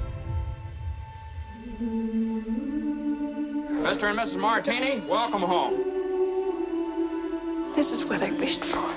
Mr. 3.81 4.11
and 4.11 4.19
Mrs. 4.19 4.37
Martini, 4.37 5.01
welcome 5.09 5.43
home. 5.43 5.75
This 7.75 7.91
is 7.93 8.05
what 8.05 8.23
I 8.23 8.31
wished 8.31 8.65
for. 8.65 8.95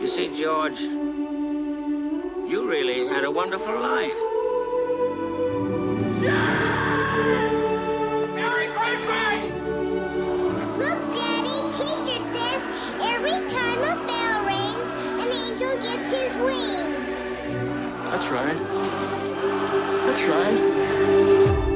You 0.00 0.06
see, 0.08 0.38
George, 0.38 0.78
you 0.78 2.68
really 2.68 3.06
had 3.08 3.24
a 3.24 3.30
wonderful 3.30 3.80
life. 3.80 4.12
Merry 6.20 6.77
That's 18.28 18.32
right. 18.32 18.58
That's 20.06 20.22
right. 20.26 21.68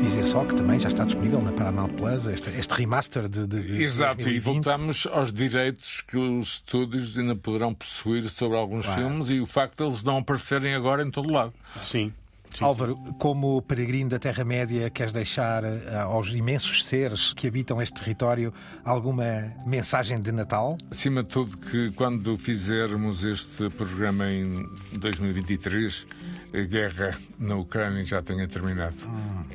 Dizer 0.00 0.26
só 0.26 0.44
que 0.44 0.54
também 0.54 0.78
já 0.78 0.88
está 0.88 1.04
disponível 1.04 1.40
na 1.40 1.52
Paramount 1.52 1.88
Plus 1.94 2.26
este, 2.26 2.50
este 2.50 2.74
remaster 2.74 3.28
de, 3.28 3.46
de, 3.46 3.82
Exato, 3.82 4.20
e 4.20 4.24
2020. 4.24 4.42
voltamos 4.44 5.06
aos 5.10 5.32
direitos 5.32 6.02
que 6.06 6.16
os 6.16 6.48
estúdios 6.54 7.16
ainda 7.16 7.34
poderão 7.34 7.74
possuir 7.74 8.28
sobre 8.28 8.56
alguns 8.58 8.84
Claro. 8.86 9.00
filmes 9.02 9.30
e 9.30 9.40
o 9.40 9.46
facto 9.46 9.78
de 9.78 9.84
eles 9.84 10.02
não 10.02 10.18
aparecerem 10.18 10.74
agora 10.74 11.02
em 11.02 11.10
todo 11.10 11.32
lado. 11.32 11.52
Sim. 11.82 12.12
Álvaro, 12.60 12.96
como 13.18 13.62
peregrino 13.62 14.10
da 14.10 14.18
Terra-média, 14.18 14.90
queres 14.90 15.12
deixar 15.12 15.64
eh, 15.64 15.96
aos 15.96 16.28
imensos 16.28 16.84
seres 16.84 17.32
que 17.32 17.46
habitam 17.46 17.80
este 17.80 18.00
território 18.00 18.52
alguma 18.84 19.52
mensagem 19.66 20.20
de 20.20 20.32
Natal? 20.32 20.76
Acima 20.90 21.22
de 21.22 21.28
tudo, 21.28 21.56
que 21.56 21.92
quando 21.92 22.36
fizermos 22.36 23.24
este 23.24 23.70
programa 23.70 24.30
em 24.30 24.66
2023, 24.92 26.06
a 26.52 26.60
guerra 26.60 27.18
na 27.38 27.56
Ucrânia 27.56 28.04
já 28.04 28.22
tenha 28.22 28.46
terminado. 28.48 28.96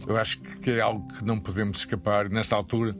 Eu 0.08 0.18
acho 0.18 0.39
que 0.39 0.72
é 0.72 0.82
algo 0.82 1.08
que 1.14 1.26
não 1.26 1.39
podemos 1.39 1.80
escapar 1.80 2.30
nesta 2.30 2.56
altura. 2.56 2.96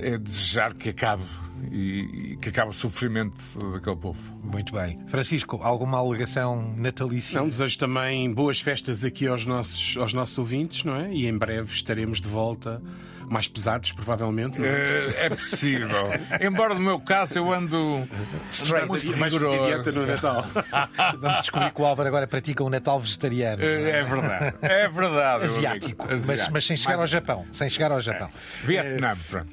É 0.00 0.18
desejar 0.18 0.74
que 0.74 0.88
acabe 0.90 1.22
e, 1.70 2.32
e 2.32 2.36
que 2.36 2.48
acabe 2.48 2.70
o 2.70 2.74
sofrimento 2.74 3.36
daquele 3.72 3.96
povo. 3.96 4.32
Muito 4.42 4.72
bem. 4.72 4.98
Francisco, 5.08 5.60
alguma 5.62 5.98
alegação 5.98 6.74
natalícia? 6.76 7.38
Não, 7.38 7.48
desejo 7.48 7.78
também 7.78 8.32
boas 8.32 8.60
festas 8.60 9.04
aqui 9.04 9.26
aos 9.26 9.46
nossos, 9.46 9.96
aos 9.96 10.12
nossos 10.12 10.36
ouvintes, 10.38 10.84
não 10.84 10.96
é? 10.96 11.12
E 11.12 11.26
em 11.26 11.36
breve 11.36 11.72
estaremos 11.72 12.20
de 12.20 12.28
volta 12.28 12.82
mais 13.30 13.48
pesados, 13.48 13.92
provavelmente. 13.92 14.58
É, 14.64 15.26
é 15.26 15.30
possível. 15.30 15.88
Embora 16.40 16.74
no 16.74 16.80
meu 16.80 17.00
caso 17.00 17.38
eu 17.38 17.52
ando 17.52 18.08
Straight, 18.50 18.88
muito 18.88 19.16
mais 19.16 19.32
dieta 19.32 19.92
no 19.92 20.06
Natal. 20.06 20.46
Vamos 21.20 21.40
descobrir 21.40 21.70
que 21.72 21.80
o 21.80 21.84
Álvaro 21.86 22.08
agora 22.08 22.26
pratica 22.26 22.62
um 22.64 22.68
Natal 22.68 23.00
vegetariano. 23.00 23.62
É, 23.62 24.00
é 24.00 24.04
verdade. 24.04 24.56
É 24.62 24.88
verdade. 24.88 25.44
Asiático. 25.44 26.06
Mas, 26.26 26.48
mas, 26.48 26.64
sem 26.64 26.76
chegar 26.76 26.90
Mais- 26.96 27.00
ao 27.00 27.06
Japão. 27.06 27.46
Sem 27.52 27.68
chegar 27.70 27.92
ao 27.92 28.00
Japão. 28.00 28.28
É. 28.62 28.66
Vietnã, 28.66 29.16
pronto. 29.30 29.48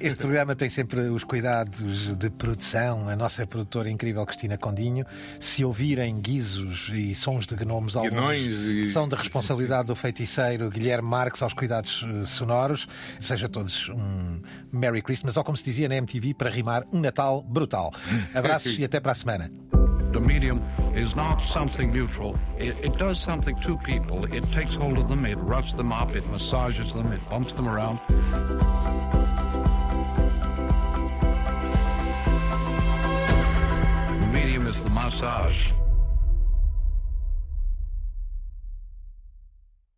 Este 0.00 0.16
programa 0.16 0.54
tem 0.54 0.68
sempre 0.70 1.00
os 1.00 1.24
cuidados 1.24 2.16
de 2.16 2.30
produção. 2.30 3.08
A 3.08 3.16
nossa 3.16 3.46
produtora 3.46 3.90
incrível 3.90 4.24
Cristina 4.26 4.56
Condinho. 4.56 5.04
Se 5.40 5.64
ouvirem 5.64 6.20
guizos 6.20 6.90
e 6.92 7.14
sons 7.14 7.46
de 7.46 7.54
gnomos 7.56 7.96
alguns, 7.96 8.36
e- 8.36 8.86
são 8.86 9.08
de 9.08 9.14
responsabilidade 9.16 9.86
do 9.86 9.94
feiticeiro 9.96 10.68
Guilherme 10.70 11.08
Marques 11.08 11.42
aos 11.42 11.52
cuidados 11.52 12.04
eh, 12.06 12.26
sonoros. 12.26 12.86
Seja 13.20 13.48
todos 13.48 13.88
um 13.88 14.40
Merry 14.72 15.02
Christmas, 15.02 15.36
ou 15.36 15.44
como 15.44 15.56
se 15.56 15.64
dizia 15.64 15.88
na 15.88 15.96
MTV, 15.96 16.34
para 16.34 16.50
rimar, 16.50 16.84
um 16.92 17.00
Natal 17.00 17.42
brutal. 17.42 17.92
Abraços 18.34 18.76
e 18.78 18.84
até 18.84 19.00
para 19.00 19.12
a 19.12 19.14
semana. 19.14 19.50
The 20.12 20.20
medium 20.20 20.62
is 20.94 21.14
not 21.14 21.42
something 21.42 21.92
neutral. 21.92 22.38
It, 22.58 22.74
it 22.82 22.96
does 22.96 23.18
something 23.18 23.54
to 23.60 23.76
people. 23.78 24.24
It 24.34 24.50
takes 24.50 24.74
hold 24.74 24.98
of 24.98 25.08
them, 25.08 25.26
it 25.26 25.36
roughs 25.38 25.74
them 25.74 25.92
up, 25.92 26.16
it 26.16 26.26
massages 26.30 26.92
them, 26.92 27.12
it 27.12 27.20
bumps 27.28 27.52
them 27.52 27.68
around. 27.68 28.00
The 34.20 34.28
medium 34.32 34.66
is 34.66 34.82
the 34.82 34.90
massage. 34.90 35.72